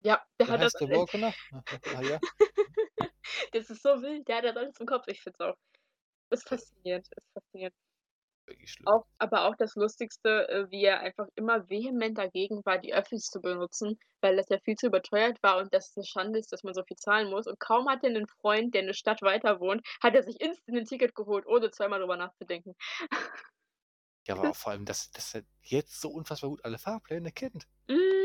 Ja, 0.04 0.20
der 0.40 0.48
„Der 0.48 0.58
hat 0.58 0.62
das 0.62 0.74
heißt 0.74 0.80
der 0.80 0.88
alles 0.88 0.88
Borkener?“ 0.88 1.36
„Ah 1.90 2.02
ja.“ 2.02 2.22
Das 3.54 3.70
ist 3.70 3.84
so 3.84 4.02
wild, 4.02 4.28
der 4.28 4.38
hat 4.38 4.46
das 4.46 4.58
alles 4.58 4.80
im 4.80 4.88
Kopf. 4.88 5.08
Ich 5.08 5.22
finde 5.22 5.38
es 5.40 5.46
auch 5.48 5.56
ist 6.32 6.48
faszinierend, 6.50 7.08
ist 7.18 7.28
faszinierend. 7.34 7.76
Auch 8.86 9.04
aber 9.20 9.46
auch 9.48 9.56
das 9.58 9.76
Lustigste, 9.76 10.50
äh, 10.50 10.72
wie 10.72 10.84
er 10.86 11.02
einfach 11.02 11.28
immer 11.36 11.70
vehement 11.70 12.18
dagegen 12.18 12.62
war, 12.66 12.80
die 12.80 12.94
Öffis 12.96 13.26
zu 13.28 13.40
benutzen, 13.40 14.00
weil 14.22 14.36
das 14.38 14.50
ja 14.50 14.58
viel 14.66 14.76
zu 14.76 14.88
überteuert 14.88 15.38
war 15.44 15.58
und 15.60 15.72
dass 15.74 15.90
es 15.92 15.96
'ne 15.98 16.04
Schande 16.06 16.40
ist, 16.40 16.52
dass 16.52 16.64
man 16.64 16.74
so 16.74 16.84
viel 16.88 16.98
zahlen 16.98 17.30
muss. 17.30 17.46
Und 17.46 17.60
kaum 17.60 17.88
hat 17.88 18.04
er 18.04 18.10
'nen 18.10 18.26
Freund, 18.28 18.74
der 18.74 18.82
'ne 18.84 18.96
Stadt 18.96 19.22
weiter 19.22 19.60
wohnt, 19.60 19.86
hat 20.02 20.16
er 20.16 20.24
sich 20.24 20.42
instant 20.42 20.70
'nen 20.76 20.86
Ticket 20.86 21.14
geholt, 21.14 21.46
ohne 21.46 21.70
zweimal 21.70 22.00
drüber 22.00 22.18
nachzudenken. 22.18 22.74
Ja, 24.28 24.36
aber 24.36 24.46
auch 24.50 24.56
vor 24.56 24.72
allem, 24.72 24.86
dass 24.86 25.10
dass 25.12 25.34
er 25.36 25.44
jetzt 25.62 26.00
so 26.00 26.10
unfassbar 26.12 26.50
gut 26.52 26.64
alle 26.66 26.78
Fahrpläne 26.78 27.32
kennt. 27.32 27.68
Mhm. 27.90 28.21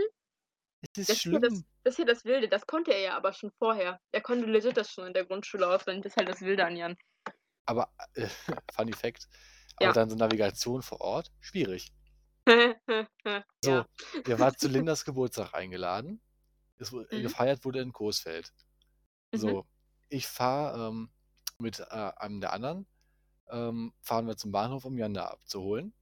Es 0.94 0.98
ist 1.02 1.12
Das 1.12 1.18
ist 1.18 1.32
ja 1.32 1.38
das 1.40 1.54
schlimm. 1.54 1.66
das 1.82 1.94
ist 1.94 1.98
ja 1.98 2.04
das 2.04 2.24
Wilde. 2.24 2.48
Das 2.48 2.66
konnte 2.66 2.92
er 2.92 3.00
ja 3.00 3.16
aber 3.16 3.32
schon 3.32 3.50
vorher. 3.58 4.00
Er 4.12 4.20
konnte 4.20 4.46
legit 4.46 4.76
das 4.76 4.90
schon 4.92 5.06
in 5.08 5.14
der 5.14 5.24
Grundschule 5.24 5.66
auswendig. 5.68 6.04
Das 6.04 6.12
ist 6.12 6.16
halt 6.16 6.28
das 6.28 6.40
Wilde 6.42 6.64
an 6.64 6.76
Jan. 6.76 6.96
Aber, 7.64 7.92
äh, 8.14 8.26
Funny 8.72 8.92
Fact, 8.92 9.28
aber 9.76 9.92
Ja. 9.92 9.92
dann 9.92 10.10
so 10.10 10.16
Navigation 10.16 10.82
vor 10.82 11.00
Ort, 11.00 11.32
schwierig. 11.40 11.92
So, 13.62 13.84
Ja. 13.84 13.86
der 14.26 14.38
war 14.38 14.56
zu 14.56 14.68
Lindas 14.68 15.04
Geburtstag 15.04 15.54
eingeladen. 15.54 16.20
Es 16.78 16.94
Mhm. 17.12 17.32
gefeiert 17.32 17.64
wurde 17.64 17.80
in 17.80 17.92
Coesfeld. 17.92 18.54
Mhm. 19.32 19.56
So, 19.56 19.66
ich 20.10 20.26
fahre, 20.28 20.88
ähm, 20.88 21.10
mit, 21.58 21.80
äh, 21.80 21.84
einem 21.84 22.40
der 22.40 22.52
anderen 22.54 22.86
ähm, 23.50 23.94
fahren 24.02 24.26
wir 24.28 24.36
zum 24.38 24.52
Bahnhof, 24.52 24.84
um 24.86 24.98
Jan 24.98 25.14
da 25.14 25.26
abzuholen. 25.26 25.94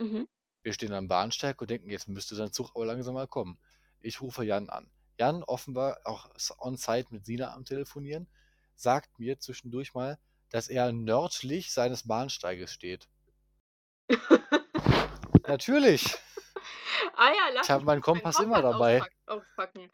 Mhm. 0.00 0.26
Wir 0.62 0.74
stehen 0.74 0.92
am 0.92 1.08
Bahnsteig 1.08 1.62
und 1.62 1.70
denken: 1.70 1.88
„Jetzt 1.88 2.08
müsste 2.08 2.34
sein 2.34 2.52
Zug 2.52 2.72
aber 2.74 2.84
langsam 2.84 3.14
mal 3.14 3.26
kommen.“ 3.26 3.58
Ich 4.00 4.20
rufe 4.20 4.44
Jan 4.44 4.68
an. 4.70 4.90
Jan, 5.18 5.42
offenbar 5.42 5.98
auch 6.04 6.28
on-site 6.58 7.08
mit 7.10 7.24
Sina 7.26 7.52
am 7.54 7.64
Telefonieren, 7.64 8.28
sagt 8.74 9.18
mir 9.18 9.38
zwischendurch 9.38 9.94
mal, 9.94 10.18
dass 10.50 10.68
er 10.68 10.92
nördlich 10.92 11.72
seines 11.72 12.06
Bahnsteiges 12.06 12.72
steht. 12.72 13.08
Natürlich. 15.46 16.16
Ah 17.14 17.30
ja, 17.32 17.48
lass 17.52 17.66
Ich 17.66 17.70
habe 17.70 17.84
meinen 17.84 18.00
Kompass 18.02 18.38
immer 18.38 18.62
dabei. 18.62 18.98
auspack 18.98 19.12
auspacken. 19.26 19.90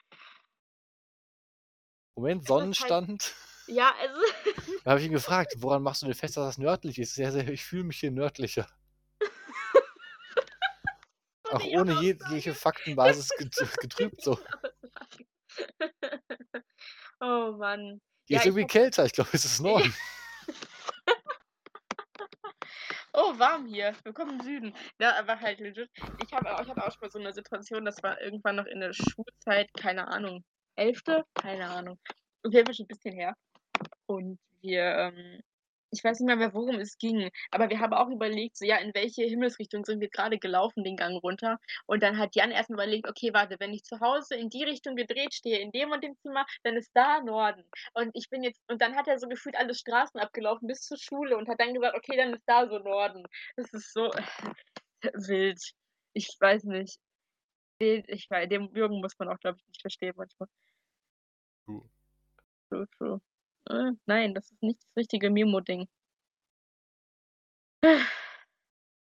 Moment, 2.14 2.42
halt 2.44 2.48
Sonnenstand? 2.48 3.34
ja, 3.66 3.94
also 4.00 4.20
Da 4.84 4.90
habe 4.92 5.00
ich 5.00 5.07
ihn 5.07 5.12
gefragt: 5.12 5.55
„Woran 5.59 5.82
machst 5.82 6.03
du 6.03 6.07
denn 6.07 6.14
fest, 6.14 6.36
dass 6.36 6.46
das 6.46 6.59
nördlich 6.59 6.98
ist?“ 6.98 7.16
„Ja, 7.16 7.30
sehr 7.32 7.48
ich 7.48 7.64
fühle 7.64 7.84
mich 7.84 7.98
hier 8.00 8.11
nördlicher.“ 8.11 8.66
So 8.66 8.82
Auch 11.53 11.64
ohne 11.66 11.92
jegliche 11.92 12.55
Faktenbasis 12.55 13.28
get 13.36 13.55
getrübt 13.80 14.22
so. 14.22 14.38
Oh 17.20 17.53
Mann. 17.59 18.00
Hier 18.28 18.36
Ja, 18.36 18.40
ist 18.40 18.46
irgendwie 18.46 18.66
kälter. 18.66 19.05
Ich 19.05 19.12
glaube, 19.12 19.30
es 19.32 19.44
ist 19.44 19.61
Norden. 19.61 19.94
Oh, 23.14 23.38
warm 23.38 23.66
hier. 23.66 23.94
Willkommen 24.05 24.40
im 24.40 24.42
Süden. 24.42 24.74
Ja, 25.00 25.18
aber 25.18 25.38
halt 25.40 25.61
legit. 25.61 25.90
Ich 26.26 26.32
habe 26.32 26.55
auch 26.57 26.61
ich 26.62 26.68
hatte 26.68 26.80
auch 26.82 26.90
schon 26.92 27.00
mal 27.03 27.11
so 27.11 27.18
'ne 27.20 27.32
Situation, 27.34 27.84
das 27.84 28.03
war 28.03 28.20
irgendwann 28.20 28.57
noch 28.57 28.66
in 28.66 28.80
der 28.80 28.92
Schulzeit, 28.94 29.72
keine 29.74 30.09
Ahnung, 30.09 30.44
11.? 30.76 31.24
Keine 31.34 31.68
Ahnung. 31.70 31.98
Auf 32.44 32.53
jeden 32.55 32.66
Fall 32.66 32.74
schon 32.74 32.86
'n 32.86 32.88
bisschen 32.88 33.14
her. 33.14 33.34
Und 34.07 34.38
wir, 34.62 34.82
ähm 34.84 35.40
ich 35.93 36.03
weiß 36.05 36.20
nicht 36.20 36.26
mehr 36.26 36.36
mehr, 36.36 36.55
worum 36.55 36.80
es 36.80 36.99
ging, 36.99 37.30
aber 37.53 37.70
wir 37.70 37.80
haben 37.80 37.93
auch 37.95 38.09
überlegt, 38.11 38.57
so, 38.57 38.64
ja, 38.64 38.78
in 38.78 38.95
welche 38.95 39.24
Himmelsrichtung 39.24 39.84
sind 39.84 40.01
wir 40.01 40.09
grade 40.11 40.38
gelaufen 40.38 40.84
den 40.84 40.97
Gang 40.97 41.22
runter. 41.22 41.59
Und 41.86 42.03
dann 42.03 42.18
hat 42.18 42.34
Jan 42.36 42.51
erst 42.51 42.70
mal 42.70 42.76
überlegt: 42.76 43.09
„Okay, 43.09 43.32
warte, 43.34 43.57
wenn 43.61 43.72
ich 43.74 43.84
zu 43.84 44.01
Hause 44.01 44.34
in 44.36 44.51
die 44.51 44.64
Richtung 44.64 44.97
gedreht 44.97 45.34
stehe, 45.34 45.59
in 45.61 45.70
dem 45.72 45.90
und 45.93 46.03
dem 46.03 46.16
Zimmer, 46.22 46.47
dann 46.64 46.76
ist 46.76 46.90
da 46.95 47.20
Norden.“ 47.22 47.64
Und 47.95 48.11
ich 48.14 48.28
bin 48.30 48.43
jetzt 48.43 48.61
und 48.68 48.82
dann 48.82 48.97
hat 48.97 49.09
er 49.09 49.18
so 49.18 49.28
gefühlt 49.28 49.57
alle 49.57 49.74
Straßen 49.74 50.18
abgelaufen 50.20 50.66
bis 50.68 50.80
zur 50.82 50.99
Schule 50.99 51.36
und 51.36 51.49
hat 51.49 51.61
dann 51.61 51.74
gesagt: 51.74 51.97
„Okay, 51.97 52.16
dann 52.16 52.34
ist 52.34 52.45
da 52.47 52.66
so 52.68 52.78
Norden.“ 52.78 53.24
Das 53.57 53.72
ist 53.72 53.93
so 53.93 54.11
wild. 55.28 55.61
Ich 56.14 56.36
weiß 56.40 56.64
nicht. 56.64 56.99
Ich 57.80 58.26
wei 58.30 58.47
den 58.47 58.74
Jungen 58.74 59.01
muss 59.03 59.18
man 59.18 59.28
auch, 59.28 59.38
glaube 59.40 59.59
ich, 59.61 59.66
nicht 59.68 59.82
verstehen 59.82 60.14
manchmal. 60.16 60.49
True. 61.66 61.90
True, 62.68 62.86
true. 62.99 63.20
Äh, 63.71 63.93
nein, 64.07 64.35
das 64.35 64.51
ist 64.51 64.63
nicht 64.63 64.81
das 64.83 64.97
richtige 64.97 65.31
Memo-Ding. 65.31 65.87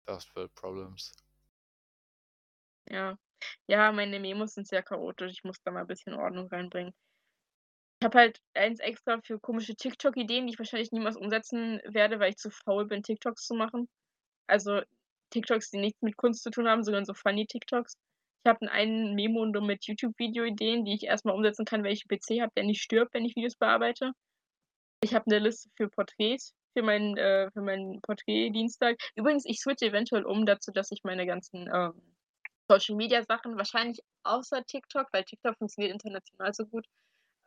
First 0.07 0.35
World 0.35 0.55
Problems. 0.55 1.11
Ja. 2.87 3.17
Ja, 3.67 3.91
meine 3.91 4.19
Memos 4.19 4.53
sind 4.53 4.67
sehr 4.67 4.83
chaotisch. 4.83 5.31
Ich 5.33 5.43
muss 5.43 5.61
da 5.63 5.71
mal 5.71 5.85
bisschen 5.85 6.13
Ordnung 6.15 6.47
reinbringen. 6.47 6.93
Ich 8.01 8.05
habe 8.05 8.17
halt 8.17 8.39
eins 8.53 8.79
extra 8.79 9.19
für 9.21 9.39
komische 9.41 9.75
TikTok-Ideen, 9.75 10.47
die 10.47 10.53
ich 10.53 10.59
wahrscheinlich 10.59 10.93
niemals 10.93 11.17
umsetzen 11.17 11.81
werde, 11.85 12.17
weil 12.19 12.29
ich 12.29 12.37
zu 12.37 12.49
faul 12.49 12.85
bin, 12.87 13.03
TikToks 13.03 13.45
zu 13.45 13.55
machen. 13.55 13.89
Also, 14.47 14.81
TikToks, 15.31 15.71
die 15.71 15.79
nichts 15.79 16.01
mit 16.01 16.17
Kunst 16.17 16.43
zu 16.43 16.51
tun 16.51 16.67
haben, 16.69 16.83
sondern 16.83 17.05
so 17.05 17.13
Funny 17.13 17.47
TikToks. 17.47 17.95
Ich 18.45 18.49
habe 18.49 18.65
'n 18.65 18.69
ein 18.69 19.15
Memo 19.15 19.45
nur 19.45 19.63
mit 19.65 19.85
YouTube-Video-Ideen, 19.87 20.85
die 20.85 20.95
ich 20.95 21.03
erst 21.05 21.25
mal 21.25 21.33
umsetzen 21.33 21.65
kann, 21.65 21.83
wenn 21.83 21.91
ich 21.93 22.05
'n 22.05 22.09
PC 22.09 22.41
habe, 22.41 22.53
der 22.57 22.65
nicht 22.65 22.81
stirbt, 22.83 23.13
wenn 23.15 23.25
ich 23.25 23.35
Videos 23.35 23.55
bearbeite. 23.57 24.13
Ich 25.03 25.13
habe 25.13 25.29
'ne 25.29 25.39
Liste 25.39 25.69
für 25.77 25.89
Porträts 25.89 26.53
für 26.73 26.83
meinen 26.83 27.17
äh, 27.17 27.49
für 27.51 27.61
meinen 27.61 28.01
Porträt-Dienstag. 28.01 28.97
Übrigens, 29.15 29.45
ich 29.45 29.59
switche 29.61 29.85
eventuell 29.87 30.25
um 30.25 30.45
dazu, 30.45 30.71
dass 30.71 30.91
ich 30.91 31.01
meine 31.03 31.25
ganzen, 31.25 31.67
ähm, 31.73 32.15
Social-Media-Sachen 32.69 33.57
wahrscheinlich 33.57 33.99
außer 34.23 34.63
TikTok, 34.65 35.07
weil 35.11 35.23
TikTok 35.23 35.57
funktioniert 35.57 35.93
international 35.93 36.53
so 36.53 36.65
gut, 36.67 36.85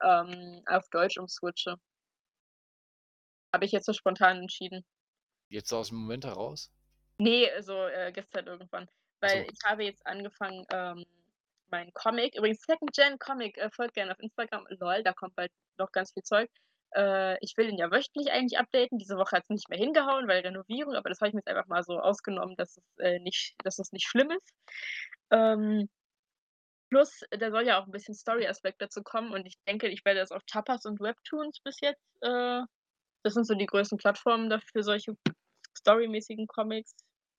ähm, 0.03 0.63
auf 0.67 0.85
Deutsch 0.91 1.19
umswitche. 1.19 1.77
Habe 3.55 3.67
ich 3.67 3.73
jetzt 3.73 3.87
so 3.87 3.93
spontan 3.93 4.39
entschieden. 4.39 4.85
Jetzt 5.51 5.69
so 5.69 5.79
aus'm 5.79 5.95
Moment 5.95 6.25
heraus? 6.25 6.71
Ne, 7.21 7.49
so, 7.63 7.87
äh, 7.87 8.11
gestern 8.13 8.47
irgendwann. 8.47 8.89
Ach 9.23 9.29
Weil 9.29 9.45
so. 9.45 9.53
ich 9.53 9.59
habe 9.65 9.85
jetzt 9.85 10.05
angefangen, 10.07 10.65
ähm, 10.73 11.05
meinen 11.71 11.93
Comic 11.95 12.37
übrigens 12.37 12.63
Second 12.67 12.93
Gen 12.95 13.19
Comic, 13.19 13.57
äh, 13.59 13.71
folgt 13.75 13.95
gerne 13.95 14.13
auf 14.13 14.19
Instagram, 14.21 14.67
lol, 14.71 15.03
da 15.03 15.13
kommt 15.13 15.35
bald 15.37 15.53
noch 15.79 15.91
ganz 15.93 16.13
viel 16.13 16.23
Zeug. 16.23 16.51
Äh, 16.97 17.39
ich 17.41 17.57
will 17.57 17.69
ihn 17.71 17.79
ja 17.79 17.91
wöchentlich 17.91 18.33
eigentlich 18.33 18.59
updaten. 18.59 18.99
Diese 18.99 19.17
Woche 19.17 19.37
hat's 19.37 19.49
nicht 19.51 19.69
mehr 19.71 19.79
hingehauen, 19.79 20.29
weil 20.29 20.41
Renovierung, 20.43 20.95
aber 20.95 21.09
das 21.11 21.21
habe 21.21 21.29
ich 21.29 21.35
mir 21.35 21.41
jetzt 21.41 21.49
einfach 21.49 21.69
mal 21.69 21.83
so 21.85 21.99
ausgenommen, 22.01 22.57
dass 22.57 22.77
es, 22.79 22.85
äh, 22.99 23.19
nicht 23.21 23.55
dass 23.65 23.79
es 23.79 23.93
nicht 23.93 24.07
schlimm 24.09 24.31
ist. 24.31 24.53
Ähm 25.33 25.89
plus, 26.93 27.21
da 27.31 27.51
soll 27.51 27.67
ja 27.67 27.81
auch 27.81 27.87
'n 27.87 27.91
bisschen 27.91 28.15
Story-Aspekt 28.15 28.83
dazu 28.83 29.03
kommen 29.03 29.33
und 29.33 29.47
ich 29.47 29.55
denke, 29.67 29.89
ich 29.89 30.05
werde 30.05 30.21
das 30.21 30.31
auf 30.31 30.43
Tapas 30.47 30.85
und 30.85 31.01
Webtoons 31.01 31.59
bis 31.65 31.81
jetzt 31.81 32.03
äh, 32.21 32.61
das 33.25 33.35
sind 33.35 33.47
so 33.47 33.55
die 33.55 33.67
größten 33.67 33.99
Plattformen 33.99 34.51
dafür 34.51 34.83
solche 34.85 35.15
storymäßigen 35.79 36.47
Comics. 36.49 36.95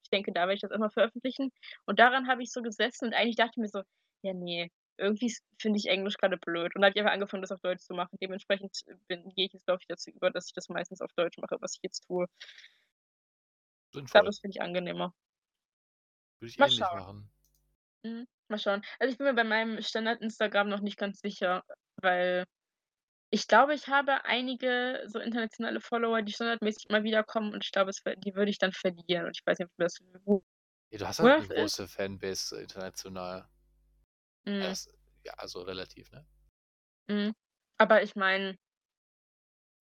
Ich 0.06 0.10
denke, 0.12 0.32
da 0.34 0.42
werde 0.42 0.56
ich 0.56 0.62
das 0.62 0.72
immer 0.72 0.92
veröffentlichen. 0.92 1.52
Und 1.88 2.00
daran 2.00 2.28
habe 2.28 2.44
ich 2.44 2.52
so 2.52 2.62
gesessen 2.64 3.08
und 3.08 3.14
eigentlich 3.16 3.38
dachte 3.38 3.54
ich 3.56 3.62
mir 3.62 3.70
so: 3.70 3.84
„Ja, 4.24 4.34
ne, 4.34 4.70
irgendwie 4.98 5.34
finde 5.60 5.80
ich 5.80 5.88
Englisch 5.88 6.18
grade 6.18 6.38
blöd.“ 6.38 6.76
Und 6.76 6.82
dann 6.82 6.90
habe 6.90 6.94
ich 6.96 7.02
einfach 7.02 7.14
angefangen, 7.14 7.42
das 7.44 7.52
auf 7.52 7.62
Deutsch 7.62 7.84
zu 7.84 7.94
machen. 7.96 8.18
Dementsprechend 8.22 8.78
bin 9.08 9.30
gehe 9.36 9.48
ich 9.48 9.54
jetzt, 9.54 9.66
glaube 9.66 9.80
ich, 9.82 9.88
dazu 9.88 10.12
über, 10.12 10.32
dass 10.32 10.48
ich 10.48 10.54
das 10.54 10.70
meistens 10.70 11.02
auf 11.02 11.12
Deutsch 11.16 11.38
mache, 11.40 11.58
was 11.62 11.76
ich 11.76 11.82
jetzt 11.84 12.06
tue. 12.08 12.28
Glaube, 14.14 14.26
Sinnvoll. 14.26 14.28
das 14.28 14.40
finde 14.40 14.56
ich 14.56 14.62
angenehmer. 14.62 15.14
Würde 16.42 16.50
ich 16.50 16.60
Mal 16.60 16.70
ähnlich 16.70 16.92
schauen. 16.92 16.94
machen. 16.94 17.30
Mhm, 18.06 18.28
mal 18.50 18.60
schauen. 18.60 18.84
Also, 19.00 19.12
ich 19.14 19.18
bin 19.18 19.28
mir 19.28 19.34
bei 19.36 19.44
meinem 19.46 19.82
Standard-Instagram 19.82 20.70
noch 20.70 20.82
nicht 20.82 20.98
ganz 20.98 21.22
sicher, 21.22 21.64
weil 22.02 22.46
ich 23.32 23.48
glaube, 23.48 23.76
ich 23.76 23.88
habe 23.90 24.26
einige 24.26 25.04
so 25.08 25.20
internationale 25.20 25.82
Follower, 25.82 26.22
die 26.24 26.34
standardmäßig 26.34 26.88
immer 26.90 27.04
wieder 27.04 27.24
kommen 27.24 27.54
und 27.54 27.66
ich 27.66 27.72
glaube, 27.72 27.92
es 27.92 28.02
die 28.26 28.36
würde 28.36 28.52
ich 28.52 28.60
dann 28.60 28.74
verlieren 28.74 29.28
und 29.28 29.38
ich 29.38 29.46
weiß 29.48 29.60
nicht, 29.60 29.70
ob 29.70 29.78
das 29.78 30.00
Ja, 30.92 30.98
du 31.00 31.08
hast 31.08 31.20
halt 31.20 31.38
'ne 31.40 31.48
it. 31.50 31.50
große 31.50 31.88
Fanbase 31.90 32.56
international. 32.62 33.50
Mhm. 34.48 34.76
Das 34.76 34.88
ja, 35.24 35.34
also 35.38 35.62
relativ, 35.62 36.12
ne? 36.12 36.26
Mhm. 37.10 37.34
Aber 37.78 38.02
ich 38.04 38.16
meine 38.16 38.58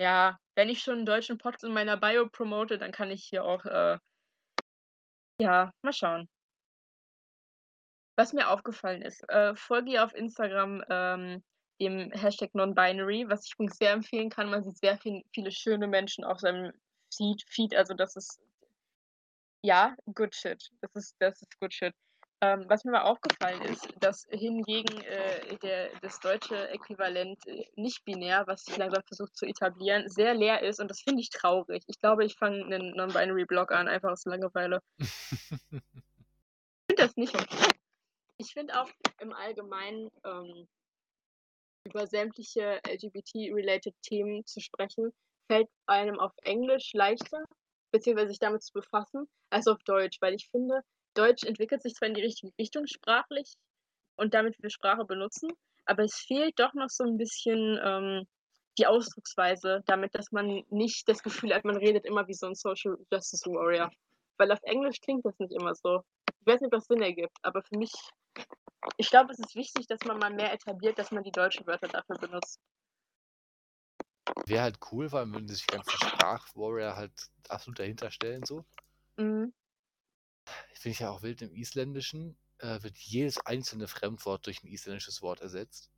ja 0.00 0.38
wenn 0.54 0.68
ich 0.68 0.80
schon 0.82 1.00
'n 1.00 1.06
deutschen 1.06 1.38
Podcast 1.38 1.64
in 1.64 1.72
meiner 1.72 1.96
Bio 1.96 2.28
promote, 2.28 2.76
dann 2.78 2.92
kann 2.92 3.10
ich 3.10 3.24
hier 3.24 3.44
auch, 3.44 3.64
äh 3.64 3.98
ja, 5.40 5.72
mal 5.82 5.92
schauen. 5.92 6.28
Was 8.18 8.32
mir 8.34 8.50
aufgefallen 8.50 9.00
ist, 9.02 9.22
äh, 9.30 9.54
folge 9.56 9.92
ihr 9.92 10.04
auf 10.04 10.14
Instagram, 10.14 10.82
ähm, 10.90 11.42
dem 11.80 12.10
Hashtag 12.12 12.54
#nonbinary, 12.54 13.24
was 13.28 13.46
ich 13.46 13.54
übrigens 13.54 13.78
sehr 13.78 13.92
empfehlen 13.92 14.28
kann. 14.28 14.50
Man 14.50 14.62
sieht 14.64 14.76
sehr 14.78 14.98
viel 14.98 15.22
viele 15.34 15.50
schöne 15.50 15.86
Menschen 15.88 16.22
auf 16.24 16.38
seinem 16.38 16.72
Feed 17.14 17.42
Feed, 17.48 17.74
also 17.74 17.94
das 17.94 18.14
ist 18.16 18.38
ja, 19.64 19.94
good 20.14 20.34
shit. 20.34 20.70
Das 20.80 20.90
ist 20.96 21.14
das 21.20 21.40
ist 21.40 21.58
good 21.60 21.72
shit. 21.72 21.94
Ähm, 22.42 22.64
was 22.68 22.82
mir 22.84 22.90
mal 22.90 23.02
aufgefallen 23.02 23.62
ist, 23.62 23.86
dass 24.00 24.26
hingegen, 24.28 25.00
äh, 25.02 25.56
der 25.58 25.90
das 26.00 26.18
deutsche 26.18 26.68
Äquivalent, 26.70 27.38
äh, 27.46 27.64
nicht 27.76 28.04
binär, 28.04 28.42
was 28.48 28.64
sich 28.64 28.76
langsam 28.76 29.00
versucht 29.06 29.36
zu 29.36 29.46
etablieren, 29.46 30.08
sehr 30.08 30.34
leer 30.34 30.60
ist 30.62 30.80
und 30.80 30.90
das 30.90 31.00
finde 31.02 31.20
ich 31.20 31.30
traurig. 31.30 31.84
Ich 31.86 32.00
glaube, 32.00 32.24
ich 32.24 32.34
fange 32.34 32.66
'nen 32.66 32.96
Non-Binary-Blog 32.96 33.70
an, 33.70 33.86
einfach 33.86 34.10
aus 34.10 34.24
Langeweile. 34.24 34.80
Ich 36.90 36.96
finde 36.96 37.02
das 37.06 37.16
nicht 37.16 37.34
okay. 37.34 37.70
Ich 38.38 38.52
finde 38.54 38.80
auch 38.80 38.90
im 39.20 39.32
Allgemeinen, 39.32 40.10
ähm, 40.24 40.66
über 41.86 42.08
sämtliche 42.08 42.80
LGBT-related 42.84 43.94
Themen 44.02 44.44
zu 44.46 44.60
sprechen, 44.60 45.12
fällt 45.48 45.68
einem 45.86 46.18
auf 46.18 46.32
Englisch 46.42 46.92
leichter, 46.92 47.44
beziehungsweise 47.92 48.30
sich 48.30 48.40
damit 48.40 48.64
zu 48.64 48.72
befassen, 48.72 49.28
als 49.50 49.68
auf 49.68 49.78
Deutsch, 49.84 50.18
weil 50.20 50.34
ich 50.34 50.48
finde, 50.50 50.82
Deutsch 51.16 51.44
entwickelt 51.44 51.82
sich 51.82 51.94
zwar 51.94 52.08
in 52.08 52.14
die 52.14 52.22
richtige 52.22 52.52
Richtung 52.58 52.86
sprachlich 52.86 53.54
und 54.16 54.34
damit 54.34 54.56
wir 54.62 54.70
Sprache 54.70 55.04
benutzen, 55.06 55.50
aber 55.86 56.04
es 56.04 56.16
fehlt 56.16 56.58
doch 56.60 56.74
noch 56.74 56.90
so 56.90 57.04
'n 57.04 57.18
bisschen, 57.18 57.78
ähm, 57.84 58.26
die 58.78 58.86
Ausdrucksweise, 58.86 59.82
damit 59.86 60.14
dass 60.14 60.32
man 60.32 60.64
nicht 60.70 61.08
das 61.08 61.22
Gefühl 61.22 61.54
hat, 61.54 61.64
man 61.64 61.76
redet 61.78 62.06
immer 62.06 62.26
wie 62.28 62.34
so 62.34 62.46
'n 62.46 62.54
Social 62.56 62.96
Justice 63.12 63.46
Warrior. 63.50 63.90
Weil 64.38 64.52
auf 64.52 64.60
Englisch 64.64 65.00
klingt 65.00 65.24
das 65.26 65.38
nicht 65.38 65.52
immer 65.52 65.74
so. 65.74 66.02
Ich 66.40 66.46
weiß 66.46 66.60
nicht, 66.62 66.68
ob 66.68 66.80
das 66.80 66.86
Sinn 66.86 67.02
ergibt, 67.02 67.36
aber 67.42 67.62
für 67.62 67.76
mich 67.78 67.92
ich 68.98 69.10
glaube, 69.10 69.32
es 69.32 69.38
ist 69.40 69.56
wichtig, 69.56 69.86
dass 69.88 70.00
man 70.06 70.18
mal 70.18 70.32
mehr 70.34 70.52
etabliert, 70.54 70.98
dass 70.98 71.10
man 71.12 71.24
die 71.24 71.32
deutschen 71.32 71.66
Wörter 71.66 71.88
dafür 71.88 72.16
benutzt. 72.18 72.56
Wäre 74.46 74.62
halt 74.62 74.78
cool, 74.92 75.08
allem, 75.20 75.32
würden 75.34 75.48
sich 75.48 75.66
ganzen 75.68 75.98
Sprachwarrior 75.98 76.96
halt 76.96 77.12
absolut 77.48 77.78
dahinter 77.78 78.10
stellen 78.10 78.44
so. 78.44 78.64
Mhm. 79.18 79.52
Finde 80.74 80.92
ich 80.94 80.98
ja 81.00 81.10
auch 81.10 81.22
wild, 81.22 81.40
im 81.42 81.54
Isländischen, 81.54 82.36
äh, 82.58 82.82
wird 82.82 82.98
jedes 82.98 83.38
einzelne 83.38 83.88
Fremdwort 83.88 84.46
durch 84.46 84.62
'n 84.62 84.66
isländisches 84.68 85.22
Wort 85.22 85.40
ersetzt. 85.40 85.90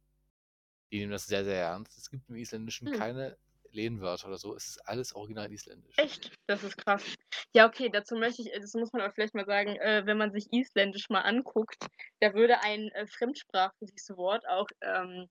Die 0.90 0.98
nehmen 0.98 1.12
das 1.12 1.26
sehr, 1.26 1.44
sehr 1.44 1.60
ernst. 1.60 1.98
Es 1.98 2.08
gibt 2.10 2.28
im 2.30 2.36
Isländischen 2.36 2.88
Hm. 2.88 2.90
keine 2.90 3.36
Lehnwörter 3.70 4.28
oder 4.28 4.38
so. 4.38 4.54
Es 4.56 4.68
ist 4.68 4.78
alles 4.88 5.14
original 5.14 5.52
isländisch. 5.52 5.96
Echt? 5.96 6.34
Das 6.46 6.64
ist 6.64 6.76
krass. 6.76 7.14
Ja, 7.54 7.66
okay, 7.66 7.88
dazu 7.88 8.16
möchte 8.16 8.42
ich 8.42 8.50
das 8.52 8.74
muss 8.74 8.92
man 8.92 9.02
aber 9.02 9.12
vielleicht 9.12 9.34
mal 9.34 9.46
sagen, 9.46 9.76
äh, 9.76 10.02
wenn 10.06 10.18
man 10.18 10.32
sich 10.32 10.52
Isländisch 10.52 11.08
mal 11.08 11.20
anguckt, 11.22 11.76
da 12.20 12.34
würde 12.34 12.60
ein, 12.62 12.88
äh, 12.90 13.06
fremdsprachliches 13.06 14.10
Wort 14.16 14.46
auch, 14.48 14.66
ähm, 14.80 15.28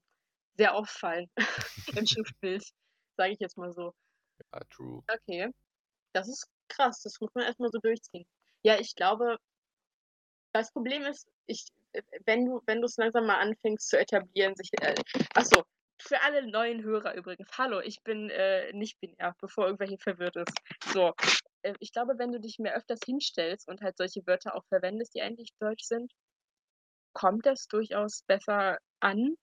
sehr 0.58 0.76
auffallen 0.76 1.30
im 1.96 2.06
Schriftbild, 2.08 2.64
sage 3.18 3.34
ich 3.34 3.40
jetzt 3.40 3.58
mal 3.58 3.74
so. 3.74 3.94
Ja, 4.54 4.60
true. 4.70 5.04
Okay. 5.10 5.50
Das 6.14 6.30
ist 6.30 6.48
krass, 6.70 7.02
das 7.04 7.20
muss 7.22 7.32
man 7.36 7.46
erst 7.46 7.60
mal 7.60 7.72
so 7.72 7.80
durchziehen. 7.80 8.26
Ja, 8.64 8.80
ich 8.80 8.96
glaube 8.96 9.38
das 10.54 10.72
Problem 10.72 11.04
ist, 11.04 11.28
ich 11.48 11.66
äh, 11.94 12.02
wenn 12.26 12.46
du 12.46 12.62
wenn 12.66 12.82
du's 12.82 12.98
langsam 12.98 13.26
mal 13.28 13.40
anfängst 13.40 13.90
zu 13.90 14.00
etablieren, 14.00 14.56
sich 14.56 14.70
äh 14.82 14.96
ach 15.36 15.46
so, 15.46 15.64
für 16.00 16.22
alle 16.22 16.50
neuen 16.50 16.84
Hörer 16.84 17.16
übrigens. 17.16 17.50
Hallo, 17.58 17.80
ich 17.80 18.02
bin, 18.04 18.30
äh, 18.30 18.72
nicht 18.74 19.00
binär, 19.00 19.36
bevor 19.40 19.66
irgendwer 19.66 19.88
hier 19.88 20.00
verwirrt 20.00 20.36
ist. 20.36 20.54
So, 20.94 21.14
äh, 21.64 21.74
ich 21.80 21.92
glaube, 21.92 22.18
wenn 22.18 22.32
du 22.32 22.40
dich 22.40 22.60
mehr 22.60 22.76
öfters 22.76 23.00
hinstellst 23.06 23.68
und 23.68 23.82
halt 23.82 23.98
solche 23.98 24.26
Wörter 24.28 24.56
auch 24.56 24.66
verwendest, 24.68 25.16
die 25.16 25.22
eigentlich 25.22 25.54
deutsch 25.60 25.84
sind, 25.84 26.12
kommt 27.14 27.46
das 27.46 27.68
durchaus 27.68 28.24
besser 28.24 28.80
an 29.00 29.36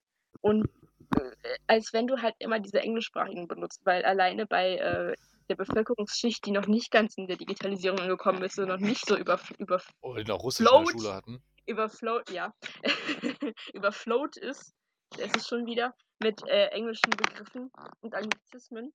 und, 0.43 0.69
äh, 1.17 1.59
als 1.67 1.93
wenn 1.93 2.07
du 2.07 2.21
halt 2.21 2.35
immer 2.39 2.61
diese 2.61 2.81
englischsprachigen 2.81 3.49
benutzt, 3.49 3.81
weil 3.85 4.05
alleine 4.05 4.47
bei, 4.47 4.77
äh, 4.77 5.15
der 5.51 5.57
Bevölkerungsschicht, 5.57 6.47
die 6.47 6.53
noch 6.53 6.69
nicht 6.69 6.93
ganz 6.93 7.17
in 7.19 7.29
der 7.29 7.39
Digitalisierung 7.39 8.01
angekommen 8.01 8.43
ist 8.45 8.59
und 8.61 8.69
noch 8.69 8.79
nicht 8.79 9.07
so 9.07 9.17
überf 9.19 9.53
überf 9.59 9.91
Oder 10.03 10.25
die 10.25 10.31
noch 10.31 10.43
Russisch 10.43 10.73
in 10.73 10.79
der 10.79 10.87
flowt 10.87 10.87
Schule 10.87 11.13
hatten. 11.15 11.43
überflowt 11.67 12.31
ja, 12.31 12.53
überflowt 13.75 14.37
ist, 14.39 14.75
da 15.17 15.25
ist 15.25 15.37
es 15.37 15.47
schon 15.49 15.67
wieder, 15.67 15.95
mit, 16.21 16.43
äh, 16.49 16.67
englischen 16.69 17.11
Begriffen 17.17 17.71
und 18.01 18.15
Anglizismen, 18.15 18.93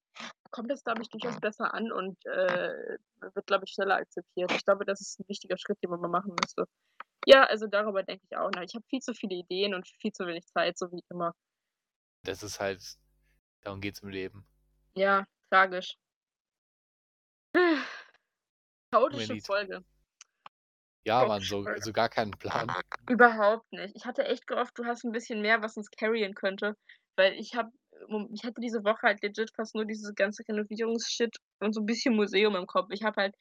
kommt 0.51 0.71
das, 0.71 0.83
glaube 0.83 1.01
ich, 1.03 1.09
durchaus 1.09 1.39
besser 1.39 1.73
an 1.73 1.91
und, 1.91 2.17
äh, 2.25 2.97
wird, 3.21 3.47
glaube 3.47 3.65
ich, 3.65 3.73
schneller 3.73 3.95
akzeptiert. 3.97 4.51
Ich 4.53 4.65
glaube, 4.65 4.85
das 4.85 5.01
ist 5.01 5.19
'n 5.19 5.25
wichtiger 5.29 5.57
Schritt, 5.57 5.79
den 5.83 5.91
man 5.91 6.01
mal 6.01 6.09
machen 6.09 6.35
müsste. 6.41 6.65
Ja, 7.27 7.43
also 7.45 7.67
darüber 7.67 8.03
denke 8.03 8.25
ich 8.29 8.37
auch 8.37 8.51
nach. 8.51 8.63
Ich 8.63 8.75
habe 8.75 8.85
viel 8.89 9.01
zu 9.01 9.13
viele 9.13 9.35
Ideen 9.35 9.75
und 9.75 9.87
viel 10.01 10.11
zu 10.13 10.25
wenig 10.27 10.45
Zeit, 10.47 10.77
so 10.77 10.91
wie 10.91 11.01
immer. 11.11 11.33
Das 12.23 12.43
ist 12.43 12.59
halt 12.59 12.97
darum 13.61 13.81
geht's 13.81 14.01
im 14.01 14.09
Leben. 14.09 14.47
Ja, 14.95 15.25
tragisch. 15.49 15.95
Chaotische. 18.95 19.37
Folge. 19.45 19.83
Ja, 21.05 21.23
Mann, 21.25 21.45
so 21.45 21.67
so 21.77 21.93
gar 21.93 22.09
keinen 22.09 22.31
Plan. 22.31 22.75
Überhaupt 23.07 23.71
nicht. 23.71 23.95
Ich 23.95 24.05
hatte 24.05 24.25
echt 24.25 24.47
gehofft, 24.47 24.71
du 24.79 24.85
hast 24.85 25.03
'n 25.05 25.11
bisschen 25.11 25.41
mehr, 25.41 25.61
was 25.61 25.77
uns 25.77 25.91
carryen 25.91 26.33
könnte, 26.33 26.75
weil 27.15 27.33
ich 27.33 27.53
habe 27.55 27.69
ich 28.33 28.43
hatte 28.43 28.59
diese 28.61 28.83
Woche 28.83 29.01
halt 29.03 29.21
legit 29.23 29.51
fast 29.55 29.75
nur 29.75 29.85
dieses 29.85 30.13
ganze 30.15 30.43
Renovierungs-Shit 30.47 31.35
und 31.59 31.73
so 31.73 31.81
'n 31.81 31.85
bisschen 31.85 32.15
Museum 32.15 32.55
im 32.55 32.65
Kopf. 32.65 32.87
Ich 32.91 33.03
habe 33.03 33.21
halt 33.21 33.35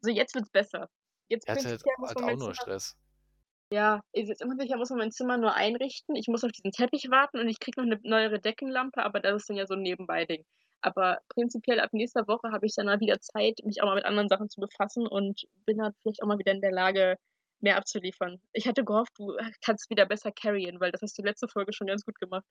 so 0.00 0.10
jetzt 0.10 0.34
wird's 0.34 0.50
besser. 0.50 0.88
Jetzt 1.28 1.46
Ich 1.46 1.94
hatte 1.98 2.06
halt 2.06 2.22
man 2.24 2.24
auch 2.24 2.36
nur 2.36 2.54
Zimmer 2.54 2.54
Stress. 2.54 2.94
ja, 3.72 4.00
jetzt 4.14 4.44
ungefähr 4.44 4.76
muss 4.78 4.90
man 4.90 4.98
mein 5.00 5.12
Zimmer 5.12 5.38
nur 5.38 5.54
einrichten. 5.54 6.16
Ich 6.16 6.28
muss 6.28 6.44
auf 6.44 6.52
diesen 6.52 6.72
Teppich 6.72 7.10
warten 7.10 7.38
und 7.40 7.48
ich 7.48 7.60
kriege 7.60 7.80
noch 7.80 7.86
'ne 7.88 8.00
neuere 8.02 8.40
Deckenlampe, 8.40 9.02
aber 9.04 9.20
das 9.20 9.42
ist 9.42 9.50
dann 9.50 9.56
ja 9.56 9.66
so 9.66 9.74
'n 9.74 9.82
Nebenbei-Ding. 9.82 10.44
Aber 10.82 11.20
prinzipiell 11.28 11.80
ab 11.80 11.90
nächster 11.92 12.26
Woche 12.28 12.50
habe 12.52 12.66
ich 12.66 12.74
dann 12.74 12.86
mal 12.86 13.00
wieder 13.00 13.20
Zeit, 13.20 13.60
mich 13.64 13.82
auch 13.82 13.86
mal 13.86 13.96
mit 13.96 14.04
anderen 14.04 14.28
Sachen 14.28 14.48
zu 14.48 14.60
befassen 14.60 15.06
und 15.06 15.42
bin 15.66 15.78
dann 15.78 15.92
vielleicht 16.02 16.22
auch 16.22 16.26
mal 16.26 16.38
wieder 16.38 16.52
in 16.52 16.60
der 16.62 16.72
Lage, 16.72 17.16
mehr 17.60 17.76
abzuliefern. 17.76 18.40
Ich 18.52 18.66
hatte 18.66 18.84
gehofft, 18.84 19.12
du, 19.18 19.36
kannst 19.64 19.90
wieder 19.90 20.06
besser 20.06 20.32
carryen, 20.32 20.80
weil 20.80 20.92
das 20.92 21.02
hast 21.02 21.18
du 21.18 21.22
letzte 21.22 21.48
Folge 21.48 21.72
schon 21.72 21.86
ganz 21.86 22.04
gut 22.04 22.18
gemacht. 22.18 22.44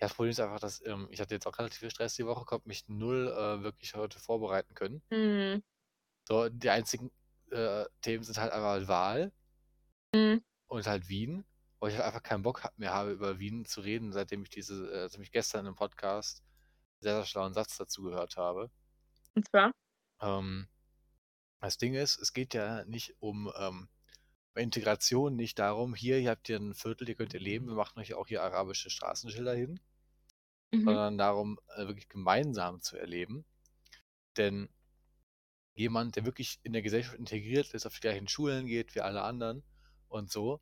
Ja, 0.00 0.08
das 0.08 0.14
Problem 0.14 0.30
ist 0.30 0.40
einfach, 0.40 0.60
dass, 0.60 0.84
ähm 0.86 1.08
ich 1.10 1.20
hatte 1.20 1.34
jetzt 1.34 1.46
auch 1.46 1.58
relativ 1.58 1.78
viel 1.80 1.90
Stress 1.90 2.14
die 2.14 2.26
Woche, 2.26 2.44
konnte 2.44 2.68
mich 2.68 2.84
0, 2.88 3.28
äh, 3.28 3.62
wirklich 3.62 3.94
heute 3.94 4.18
vorbereiten 4.18 4.74
können. 4.74 5.02
Mhm. 5.10 5.62
So, 6.28 6.48
die 6.48 6.70
einzigen, 6.70 7.10
äh, 7.50 7.84
Themen 8.02 8.24
sind 8.24 8.38
halt 8.38 8.52
einmal 8.52 8.88
Wahl 8.88 9.32
Mhm. 10.14 10.42
und 10.68 10.86
halt 10.86 11.08
Wien, 11.08 11.44
wo 11.80 11.86
ich 11.86 11.94
halt 11.94 12.04
einfach 12.06 12.22
keinen 12.22 12.42
Bock 12.42 12.62
mehr 12.76 12.92
habe, 12.92 13.12
über 13.12 13.38
Wien 13.38 13.64
zu 13.64 13.80
reden, 13.80 14.12
seitdem 14.12 14.42
ich 14.42 14.50
diese 14.50 14.90
äh, 14.92 15.02
seitdem 15.08 15.22
ich 15.22 15.32
gestern 15.32 15.66
im 15.66 15.74
Podcast 15.74 16.42
sehr, 17.04 17.16
sehr 17.16 17.26
schlauen 17.26 17.54
Satz 17.54 17.78
dazu 17.78 18.02
gehört 18.04 18.36
habe. 18.38 18.70
Und 19.36 19.46
zwar? 19.48 19.72
Ähm, 20.20 20.66
das 21.60 21.78
Ding 21.78 21.94
ist, 21.94 22.18
es 22.18 22.32
geht 22.34 22.54
ja 22.54 22.84
nicht 22.86 23.16
um, 23.20 23.52
ähm 23.58 23.88
Integration, 24.56 25.36
nicht 25.36 25.58
darum: 25.60 25.94
„Hier, 25.94 26.18
ihr 26.20 26.30
habt 26.30 26.46
hier 26.48 26.58
'n 26.58 26.74
Viertel, 26.74 27.06
hier 27.06 27.16
könnt 27.16 27.34
ihr 27.34 27.40
leben, 27.40 27.68
wir 27.68 27.74
machen 27.76 28.00
euch 28.00 28.14
auch 28.14 28.28
hier 28.28 28.42
arabische 28.42 28.90
Straßenschilder 28.90 29.54
hin.“ 29.54 29.80
Mhm. 30.72 30.96
Sondern 30.96 31.18
darum, 31.18 31.58
äh, 31.76 31.86
wirklich 31.86 32.08
gemeinsam 32.08 32.80
zu 32.80 32.96
erleben. 32.96 33.44
Denn 34.36 34.70
jemand, 35.74 36.16
der 36.16 36.24
wirklich 36.24 36.58
in 36.62 36.72
der 36.72 36.82
Gesellschaft 36.82 37.16
integriert 37.16 37.74
ist, 37.74 37.86
auf 37.86 37.94
die 37.94 38.00
gleichen 38.00 38.28
Schulen 38.28 38.66
geht 38.66 38.94
wie 38.94 39.00
alle 39.00 39.22
anderen 39.22 39.64
und 40.08 40.30
so, 40.30 40.60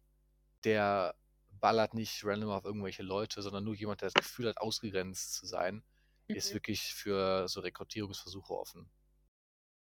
der 0.64 1.16
ballert 1.50 1.94
nicht 1.94 2.24
random 2.24 2.50
auf 2.50 2.64
irgendwelche 2.64 3.02
Leute, 3.04 3.42
sondern 3.42 3.64
nur 3.64 3.74
jemand, 3.74 4.02
der 4.02 4.08
das 4.10 4.14
Gefühl 4.22 4.48
hat, 4.48 4.58
ausgegrenzt 4.58 5.34
zu 5.34 5.46
sein, 5.46 5.84
ist 6.32 6.52
Mhm. 6.52 6.54
wirklich 6.54 6.94
für 6.94 7.48
so 7.48 7.60
Rekrutierungsversuche 7.60 8.54
offen. 8.54 8.90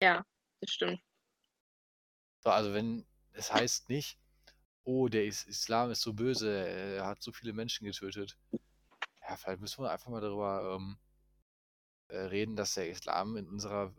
Ja, 0.01 0.23
das 0.61 0.71
stimmt. 0.73 1.01
So, 2.39 2.49
also 2.49 2.73
wenn 2.73 3.05
es 3.31 3.51
heißt 3.53 3.89
nicht: 3.89 4.19
„Oh, 4.83 5.09
der 5.09 5.25
Is 5.25 5.43
Islam 5.45 5.91
ist 5.91 6.01
so 6.01 6.13
böse, 6.13 6.51
er 6.51 7.07
hat 7.07 7.23
so 7.23 7.31
viele 7.33 7.53
Menschen 7.53 7.85
getötet.“ 7.85 8.37
Ja, 9.21 9.37
vielleicht 9.37 9.61
müssen 9.61 9.83
wir 9.83 9.91
einfach 9.91 10.09
mal 10.09 10.21
darüber, 10.21 10.75
ähm, 10.77 10.99
äh, 12.09 12.17
reden, 12.17 12.55
dass 12.55 12.75
der 12.75 12.89
Islam 12.89 13.37
in 13.37 13.47
unserer 13.47 13.95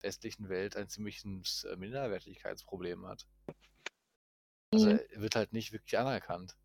westlichen 0.00 0.48
Welt 0.48 0.76
ein 0.76 0.88
ziemliches, 0.88 1.64
äh, 1.64 1.76
Minderwertigkeitsproblem 1.76 3.06
hat. 3.06 3.26
Also, 4.74 4.88
Mhm. 4.88 4.98
er 5.08 5.20
wird 5.22 5.34
halt 5.34 5.54
nicht 5.54 5.72
wirklich 5.72 5.96
anerkannt. 5.98 6.58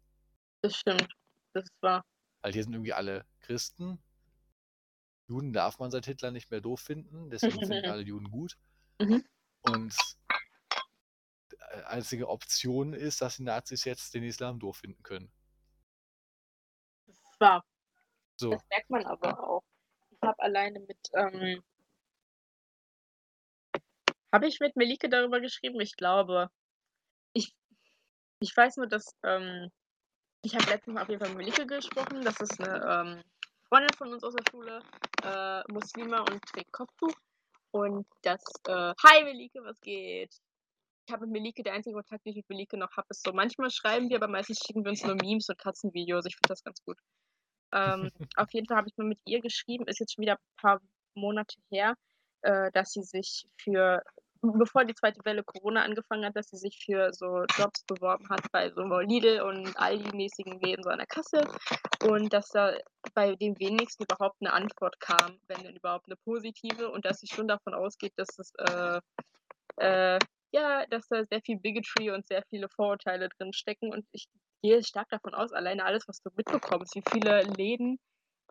Das 0.61 0.75
stimmt. 0.77 1.11
Das 1.53 1.63
ist 1.63 1.81
wahr. 1.81 2.03
Weil 2.41 2.53
hier 2.53 2.63
sind 2.63 2.73
irgendwie 2.73 2.93
alle 2.93 3.27
Christen. 3.41 3.99
Juden 5.27 5.53
darf 5.53 5.79
man 5.79 5.91
seit 5.91 6.05
Hitler 6.05 6.31
nicht 6.31 6.49
mehr 6.51 6.61
doof 6.61 6.79
finden, 6.79 7.29
deswegen 7.29 7.59
finden 7.59 7.85
alle 7.91 8.01
Juden 8.01 8.31
gut. 8.31 8.57
Mhm. 8.99 9.23
Und 9.61 9.95
äh, 11.51 11.83
einzige 11.83 12.29
Option 12.29 12.93
ist, 12.93 13.21
dass 13.21 13.37
die 13.37 13.43
Nazis 13.43 13.83
jetzt 13.85 14.13
den 14.13 14.23
Islam 14.23 14.59
doof 14.59 14.77
finden 14.77 15.03
können. 15.03 15.31
Das 17.07 17.15
ist 17.15 17.39
wahr. 17.39 17.63
So. 18.37 18.51
Das 18.51 18.63
merkt 18.69 18.89
man 18.89 19.05
aber 19.05 19.43
auch. 19.49 19.63
Ich 20.11 20.21
habe 20.21 20.39
alleine 20.41 20.79
mit, 20.79 20.97
ähm 21.13 21.63
Habe 24.31 24.47
ich 24.47 24.59
mit 24.59 24.75
Melike 24.75 25.09
darüber 25.09 25.39
geschrieben? 25.41 25.79
Ich 25.81 25.95
glaube. 25.95 26.49
Ich 27.33 27.53
ich 28.39 28.55
weiß 28.55 28.77
nur, 28.77 28.87
dass, 28.87 29.15
ähm 29.23 29.71
ich 30.43 30.55
habe 30.55 30.65
letztens 30.69 30.95
mal 30.95 31.03
auf 31.03 31.09
jeden 31.09 31.19
Fall 31.19 31.29
mit 31.29 31.39
Melike 31.39 31.65
gesprochen. 31.65 32.23
Das 32.23 32.39
ist 32.39 32.59
'ne, 32.59 32.81
ähm, 32.89 33.23
Freundin 33.69 33.93
von 33.97 34.13
uns 34.13 34.23
aus 34.23 34.33
der 34.33 34.43
Schule, 34.49 34.81
äh, 35.23 35.61
Muslima 35.71 36.19
und 36.21 36.41
trägt 36.45 36.71
Kopftuch. 36.71 37.13
Und 37.71 38.07
das, 38.21 38.41
äh 38.67 38.93
hi 39.03 39.23
Melike, 39.23 39.61
was 39.63 39.79
geht? 39.81 40.33
Ich 41.05 41.13
habe 41.13 41.25
mit 41.25 41.33
Melike 41.33 41.63
der 41.63 41.73
einzige 41.73 41.95
Kontakt, 41.95 42.25
den 42.25 42.31
ich 42.31 42.37
mit 42.37 42.49
Melike 42.49 42.77
noch 42.77 42.95
habe, 42.95 43.07
ist 43.09 43.23
so 43.23 43.33
manchmal 43.33 43.69
schreiben 43.69 44.09
wir, 44.09 44.17
aber 44.17 44.27
meistens 44.27 44.59
schicken 44.65 44.83
wir 44.83 44.91
uns 44.91 45.03
nur 45.03 45.15
Memes 45.15 45.49
und 45.49 45.57
Katzenvideos. 45.57 46.25
Ich 46.25 46.35
finde 46.35 46.49
das 46.49 46.63
ganz 46.63 46.81
gut. 46.83 46.97
Ähm, 47.73 48.09
auf 48.37 48.53
jeden 48.53 48.67
Fall 48.67 48.77
habe 48.77 48.87
ich 48.87 48.97
mal 48.97 49.07
mit 49.07 49.19
ihr 49.25 49.41
geschrieben, 49.41 49.87
ist 49.87 49.99
jetzt 49.99 50.15
schon 50.15 50.21
wieder 50.21 50.37
paar 50.57 50.81
Monate 51.13 51.55
her, 51.69 51.95
äh, 52.41 52.71
dass 52.71 52.91
sie 52.91 53.03
sich 53.03 53.47
für 53.57 54.01
bevor 54.57 54.85
die 54.85 54.93
zweite 54.95 55.21
Welle 55.25 55.43
Corona 55.43 55.83
angefangen 55.83 56.25
hat, 56.25 56.35
dass 56.35 56.47
sie 56.49 56.57
sich 56.57 56.79
für 56.85 57.11
so 57.13 57.43
Jobs 57.57 57.83
beworben 57.85 58.27
hat 58.29 58.41
bei 58.51 58.71
so 58.71 58.81
Lidl 58.99 59.41
und 59.41 59.75
Aldi-mäßigen 59.77 60.59
Läden 60.61 60.83
so 60.83 60.89
an 60.91 60.99
der 60.99 61.07
Kasse 61.07 61.47
und 62.05 62.33
dass 62.33 62.49
da 62.51 62.77
bei 63.15 63.35
dem 63.35 63.55
wenigsten 63.59 64.03
überhaupt 64.03 64.41
'ne 64.41 64.53
Antwort 64.53 64.99
kam, 64.99 65.39
wenn 65.47 65.63
denn 65.63 65.75
überhaupt 65.77 66.07
'ne 66.07 66.15
positive 66.25 66.89
und 66.91 67.05
dass 67.05 67.19
sie 67.19 67.27
schon 67.27 67.47
davon 67.47 67.73
ausgeht, 67.73 68.13
dass 68.17 68.37
es, 68.39 68.51
äh 68.59 69.01
äh, 69.77 70.21
ja, 70.53 70.85
dass 70.87 71.07
da 71.09 71.23
sehr 71.25 71.41
viel 71.45 71.59
Bigotry 71.59 72.11
und 72.11 72.25
sehr 72.27 72.43
viele 72.49 72.67
Vorurteile 72.75 73.29
drinstecken 73.39 73.91
und 73.93 74.05
ich 74.13 74.27
gehe 74.63 74.83
stark 74.83 75.09
davon 75.09 75.35
aus, 75.35 75.53
alleine 75.53 75.85
alles, 75.85 76.05
was 76.07 76.21
du 76.21 76.29
mitbekommst, 76.35 76.95
wie 76.95 77.03
viele 77.09 77.43
Läden 77.43 77.99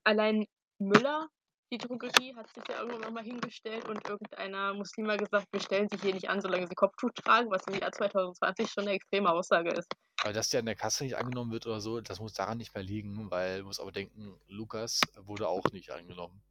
allein 0.05 0.47
Müller, 0.81 1.29
die 1.73 1.79
Drogerie, 1.79 2.35
hat 2.37 2.49
sich 2.55 2.63
ja 2.69 2.81
irgendwann 2.83 3.15
mal 3.15 3.25
hingestellt 3.25 3.89
und 3.89 4.07
irgendeiner 4.09 4.75
Muslima 4.75 5.17
gesagt: 5.17 5.47
„Wir 5.53 5.61
stellen 5.61 5.89
sie 5.91 5.99
hier 5.99 6.15
nicht 6.15 6.29
an, 6.29 6.41
solange 6.41 6.67
sie 6.69 6.75
Kopftuch 6.75 7.11
tragen“, 7.15 7.51
was 7.51 7.67
im 7.69 7.75
Jahr 7.81 7.93
2020 7.93 8.71
schon 8.71 8.85
'ne 8.85 8.93
extreme 8.93 9.31
Aussage 9.31 9.71
ist. 9.73 9.89
Aber 10.23 10.33
dass 10.33 10.49
der 10.49 10.61
an 10.61 10.67
der 10.67 10.75
Kasse 10.77 11.05
nicht 11.05 11.17
angenommen 11.17 11.53
wird 11.53 11.67
oder 11.67 11.81
so, 11.81 12.01
das 12.01 12.21
muss 12.21 12.33
daran 12.33 12.59
nicht 12.59 12.75
mehr 12.75 12.83
liegen, 12.83 13.31
weil 13.31 13.61
du 13.61 13.65
musst 13.67 13.81
aber 13.81 13.93
denken, 13.93 14.39
Lukas 14.47 15.11
wurde 15.17 15.49
auch 15.49 15.73
nicht 15.73 15.91
angenommen. 15.91 16.43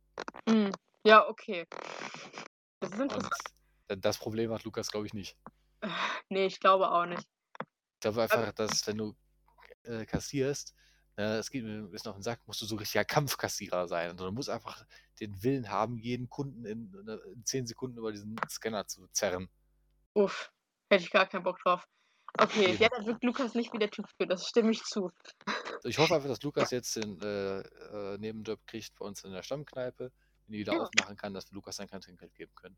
Hm, 0.48 0.72
ja, 1.06 1.28
okay. 1.28 1.66
Das 2.82 2.92
ist 2.92 3.00
Und 3.08 3.30
interessant. 3.30 3.56
d 3.90 3.96
das 3.98 4.18
Problem 4.20 4.52
hat 4.52 4.64
Lukas, 4.66 4.92
glaube 4.92 5.08
ich, 5.08 5.14
nicht. 5.14 5.38
Ne, 6.30 6.46
ich 6.46 6.60
glaube 6.60 6.90
auch 6.92 7.06
nicht. 7.06 7.26
Ich 7.96 8.00
glaube 8.02 8.22
einfach, 8.24 8.52
dass 8.54 8.86
wenn 8.88 8.98
du, 8.98 9.16
äh, 9.84 10.06
kassierst, 10.06 10.76
es 11.24 11.50
geht 11.52 11.64
mir 11.64 11.80
'n 11.80 11.92
bisschen 11.92 12.12
auf 12.12 12.18
'n 12.18 12.24
Sack, 12.24 12.42
musst 12.48 12.62
du 12.62 12.66
so 12.66 12.76
richtiger 12.76 13.06
Kampfkassierer 13.06 13.88
sein. 13.88 14.12
Also, 14.12 14.26
du 14.26 14.32
musst 14.32 14.50
einfach 14.50 14.86
den 15.20 15.44
Willen 15.44 15.70
haben, 15.70 15.98
jeden 15.98 16.30
Kunden 16.30 16.66
in, 16.66 16.94
in 17.34 17.46
10 17.46 17.68
Sekunden 17.68 17.98
über 17.98 18.12
diesen 18.12 18.36
Scanner 18.50 18.88
zu 18.88 19.08
zerren. 19.10 19.50
Uff, 20.14 20.50
hätte 20.92 21.04
ich 21.04 21.12
gar 21.12 21.28
keinen 21.28 21.44
Bock 21.44 21.60
drauf. 21.60 21.86
Okay, 22.40 22.76
Eben. 22.76 22.80
ja, 22.80 22.90
da 22.90 23.06
wirkt 23.06 23.24
Lukas 23.24 23.56
nicht 23.56 23.74
wie 23.74 23.80
der 23.80 23.92
Typ 23.92 24.08
für, 24.20 24.28
das 24.28 24.48
stimme 24.48 24.72
ich 24.72 24.84
zu. 24.84 25.12
Ich 25.84 26.00
hoffe 26.00 26.16
einfach, 26.16 26.28
dass 26.30 26.42
Lukas 26.42 26.70
jetzt 26.72 26.96
den, 26.98 27.22
äh, 27.22 27.60
äh, 27.62 28.18
Nebenjob 28.18 28.66
kriegt 28.68 28.96
bei 28.96 29.06
uns 29.06 29.24
in 29.24 29.32
der 29.32 29.44
Stammkneipe, 29.44 30.12
wenn 30.46 30.54
die 30.54 30.60
wieder 30.60 30.76
Ja. 30.76 30.80
aufmachen 30.80 31.16
kann, 31.18 31.34
dass 31.34 31.50
wir 31.50 31.56
Lukas 31.56 31.78
dann 31.78 31.88
kein 31.88 32.02
Trinkgeld 32.02 32.34
geben 32.34 32.54
können. 32.56 32.78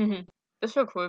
Mhm, 0.00 0.26
das 0.60 0.74
wäre 0.76 0.88
cool. 0.94 1.08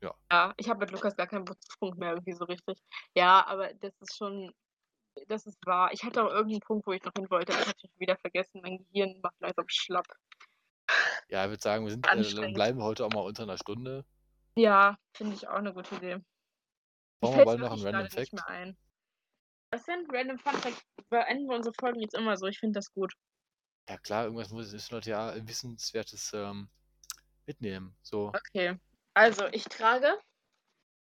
Ja. 0.00 0.14
Ja, 0.32 0.54
ich 0.56 0.68
habe 0.68 0.80
mit 0.80 0.90
Lukas 0.92 1.16
gar 1.16 1.26
keinen 1.26 1.44
Bezugspunkt 1.44 1.98
mehr 1.98 2.10
irgendwie 2.10 2.32
so 2.34 2.44
richtig. 2.44 2.78
Ja, 3.16 3.44
aber 3.46 3.74
das 3.74 3.92
ist 4.00 4.16
schon 4.16 4.52
das 5.28 5.46
ist 5.46 5.64
wahr. 5.66 5.90
Ich 5.92 6.04
hatte 6.04 6.24
auch 6.24 6.30
irgend 6.30 6.54
'n 6.56 6.60
Punkt, 6.60 6.86
wo 6.86 6.92
ich 6.92 7.02
noch 7.04 7.12
hin 7.14 7.30
wollte, 7.30 7.52
das 7.52 7.66
habe 7.66 7.76
ich 7.82 7.90
wieder 7.98 8.16
vergessen. 8.16 8.60
Mein 8.62 8.78
Gehirn 8.92 9.20
macht 9.22 9.36
langsam 9.40 9.66
schlapp. 9.68 10.06
Ja, 11.30 11.48
würde 11.48 11.62
sagen, 11.62 11.84
wir 11.84 11.92
sind, 11.92 12.08
äh, 12.12 12.48
bleiben 12.48 12.82
heute 12.82 13.04
auch 13.06 13.10
mal 13.10 13.20
unter 13.20 13.46
'ner 13.46 13.56
Stunde. 13.56 14.04
Ja, 14.56 14.96
finde 15.16 15.34
ich 15.36 15.46
auch 15.48 15.60
'ne 15.60 15.72
gute 15.72 15.94
Idee. 15.96 16.20
Mir 17.22 17.28
Brauchen 17.30 17.36
wir 17.36 17.42
bald 17.44 17.60
noch 17.60 17.72
'n 17.72 17.82
wirklich 17.82 17.86
Random 17.86 18.08
Fact? 18.08 18.44
ein. 18.46 18.76
Was 19.72 19.84
denn? 19.86 20.06
Random 20.10 20.38
Fun 20.38 20.54
Fact 20.54 20.84
beenden 21.10 21.48
wir 21.48 21.56
unsere 21.56 21.74
Folgen 21.80 22.00
jetzt 22.00 22.14
immer 22.14 22.36
so. 22.36 22.46
Ich 22.46 22.58
finde 22.60 22.78
das 22.78 22.92
gut. 22.92 23.14
Ja 23.88 23.98
klar, 23.98 24.24
irgendwas 24.24 24.50
muss 24.50 24.72
müssen 24.72 24.94
Leute 24.94 25.10
ja 25.10 25.34
Wissenswertes, 25.48 26.32
ähm, 26.34 26.68
mitnehmen, 27.46 27.96
so. 28.02 28.34
Okay. 28.34 28.78
Also, 29.14 29.46
ich 29.52 29.64
trage, 29.64 30.16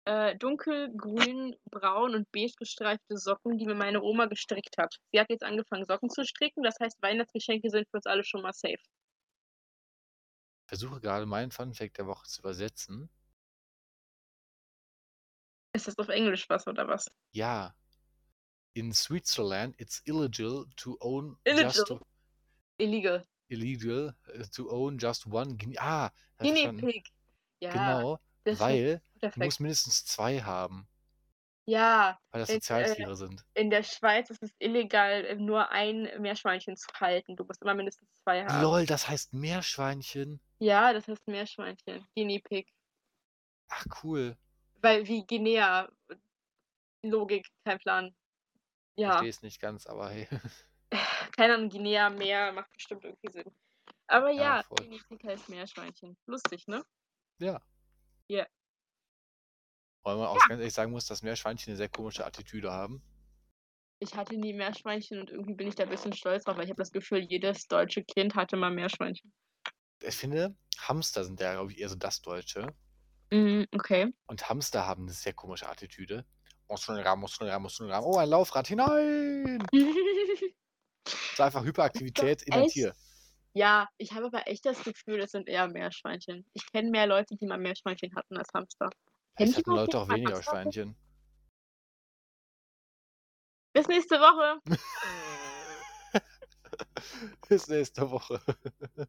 äh, 0.06 0.36
dunkelgrün, 0.38 1.56
braun 1.70 2.16
und 2.16 2.32
beige 2.32 2.54
gestreifte 2.58 3.18
Socken, 3.18 3.58
die 3.58 3.66
mir 3.66 3.76
meine 3.76 4.02
Oma 4.02 4.26
gestrickt 4.26 4.78
hat. 4.78 4.98
Sie 5.12 5.20
hat 5.20 5.30
jetzt 5.30 5.44
angefangen, 5.44 5.86
Socken 5.86 6.10
zu 6.10 6.26
stricken, 6.26 6.64
das 6.64 6.76
heißt, 6.80 7.02
Weihnachtsgeschenke 7.02 7.70
sind 7.70 7.88
für 7.90 7.98
uns 7.98 8.06
alle 8.06 8.24
schon 8.24 8.42
mal 8.42 8.54
safe. 8.54 8.82
Versuche 10.68 11.00
gerade 11.00 11.26
meinen 11.26 11.52
Fun 11.52 11.74
Fact 11.74 11.98
der 11.98 12.08
Woche 12.08 12.26
zu 12.28 12.42
übersetzen. 12.42 13.10
Ist 15.74 15.88
das 15.88 15.98
auf 15.98 16.10
Englisch 16.10 16.50
was 16.50 16.68
oder 16.68 16.88
was? 16.88 17.10
Ja. 17.32 17.74
In 18.74 18.92
Switzerland, 18.92 19.80
it's 19.80 20.02
illegal 20.06 20.66
to 20.78 20.98
own 21.00 21.38
just 21.46 21.90
Illegal. 21.90 22.02
Illegal. 22.78 23.24
illegal 23.50 24.16
to 24.52 24.70
own 24.70 24.98
just 24.98 25.28
one 25.28 25.56
Guinea 25.56 25.78
ah, 25.80 26.10
ich 26.40 26.54
Guinea. 26.54 26.82
Pig. 26.82 27.14
Ja, 27.60 27.72
Genau, 27.72 28.20
das 28.44 28.60
weil 28.60 29.02
du 29.22 29.40
musst 29.40 29.60
mindestens 29.60 30.06
2 30.06 30.42
haben. 30.42 30.88
Ja, 31.66 32.20
Weil 32.32 32.42
das 32.42 32.50
äh 32.50 32.56
Sozialtiere 32.56 33.16
sind. 33.16 33.46
in 33.54 33.70
der 33.70 33.84
Schweiz 33.84 34.30
ist 34.30 34.44
es 34.44 34.52
illegal, 34.60 35.26
äh, 35.26 35.36
nur 35.36 35.70
1 35.72 36.20
Meerschweinchen 36.20 36.76
zu 36.76 36.88
halten. 37.00 37.38
Du 37.38 37.46
musst 37.46 37.62
immer 37.62 37.74
mindestens 37.74 38.10
2 38.24 38.46
haben. 38.46 38.62
LOL, 38.62 38.86
das 38.86 39.08
heißt 39.08 39.34
Meerschweinchen? 39.34 40.42
Ja, 40.60 40.92
das 40.92 41.08
heißt 41.08 41.26
Meerschweinchen, 41.28 42.06
Guinea 42.16 42.42
Pig. 42.44 42.68
Ach 43.70 43.86
cool. 44.04 44.38
Weil 44.82 45.08
wie 45.08 45.26
Guinea 45.26 45.90
Logik, 47.02 47.48
kein 47.64 47.80
Plan. 47.80 48.16
Ja. 48.98 49.12
Verstehe 49.12 49.30
es 49.30 49.42
nicht 49.42 49.62
ganz, 49.62 49.88
aber 49.88 50.10
hey. 50.10 50.28
Keine 51.38 51.56
Ahnung, 51.56 51.70
Guinea, 51.70 52.10
Meer 52.10 52.52
macht 52.52 52.72
bestimmt 52.74 53.04
irgendwie 53.06 53.32
Sinn. 53.32 53.56
Aber 54.08 54.30
Ja, 54.32 54.58
ja. 54.58 54.64
Guinea 54.70 55.00
Pig 55.08 55.24
heißt 55.24 55.50
Meerschweinchen. 55.50 56.18
Lustig, 56.26 56.68
ne? 56.68 56.84
Ja. 57.40 57.62
Ja. 58.30 58.48
Weil 60.06 60.18
man 60.18 60.28
auch 60.28 60.36
Ja. 60.36 60.48
ganz 60.48 60.60
ehrlich 60.60 60.74
sagen 60.74 60.92
muss, 60.92 61.06
dass 61.06 61.22
Meerschweinchen 61.24 61.72
'ne 61.74 61.78
sehr 61.78 61.88
komische 61.90 62.26
Attitüde 62.26 62.72
haben. 62.74 63.02
Ich 64.02 64.16
hatte 64.16 64.38
nie 64.38 64.54
Meerschweinchen 64.54 65.20
und 65.20 65.30
irgendwie 65.30 65.54
bin 65.54 65.68
ich 65.68 65.76
da 65.76 65.86
bisschen 65.86 66.14
stolz 66.14 66.44
drauf, 66.44 66.58
weil 66.58 66.64
ich 66.66 66.70
habe 66.72 66.82
das 66.82 66.92
Gefühl, 66.92 67.20
jedes 67.30 67.68
deutsche 67.68 68.04
Kind 68.04 68.36
hatte 68.36 68.58
mal 68.58 68.72
Meerschweinchen. 68.72 69.32
Ich 70.02 70.16
finde, 70.16 70.56
Hamster 70.78 71.24
sind 71.24 71.40
ja, 71.40 71.54
glaube 71.54 71.72
ich, 71.72 71.80
eher 71.80 71.90
so 71.90 71.96
das 71.96 72.22
Deutsche. 72.22 72.76
Mhm, 73.32 73.68
okay. 73.76 74.14
Und 74.30 74.50
Hamster 74.50 74.86
haben 74.88 75.06
'ne 75.06 75.12
sehr 75.12 75.34
komische 75.34 75.68
Attitüde. 75.68 76.26
Oh, 78.00 78.18
ein 78.18 78.30
Laufrad, 78.30 78.68
hinein! 78.68 79.70
Ist 81.34 81.42
einfach 81.42 81.64
Hyperaktivität 81.66 82.44
in 82.44 82.54
'nem 82.54 82.66
Echt? 82.66 82.68
Tier. 82.68 82.96
Ja, 83.56 83.88
ich 83.98 84.14
habe 84.14 84.26
aber 84.26 84.48
echt 84.48 84.66
das 84.66 84.84
Gefühl, 84.84 85.20
es 85.20 85.32
sind 85.32 85.48
eher 85.48 85.68
Meerschweinchen. 85.68 86.46
Ich 86.54 86.72
kenne 86.72 86.90
mehr 86.90 87.06
Leute, 87.06 87.36
die 87.36 87.46
mal 87.46 87.60
Meerschweinchen 87.60 88.16
hatten 88.16 88.36
als 88.36 88.50
Hamster. 88.54 88.90
Kenn 89.36 89.48
Vielleicht 89.48 89.52
ich 89.52 89.58
hatten 89.58 89.72
Leute 89.72 90.00
auch 90.00 90.10
weniger 90.10 90.36
Hamster? 90.36 90.52
Schweinchen. 90.52 90.96
Bis 93.74 93.88
nächste 93.88 94.20
Woche. 94.20 94.60
Bis 97.48 97.68
nächste 97.68 98.10
Woche. 98.10 98.42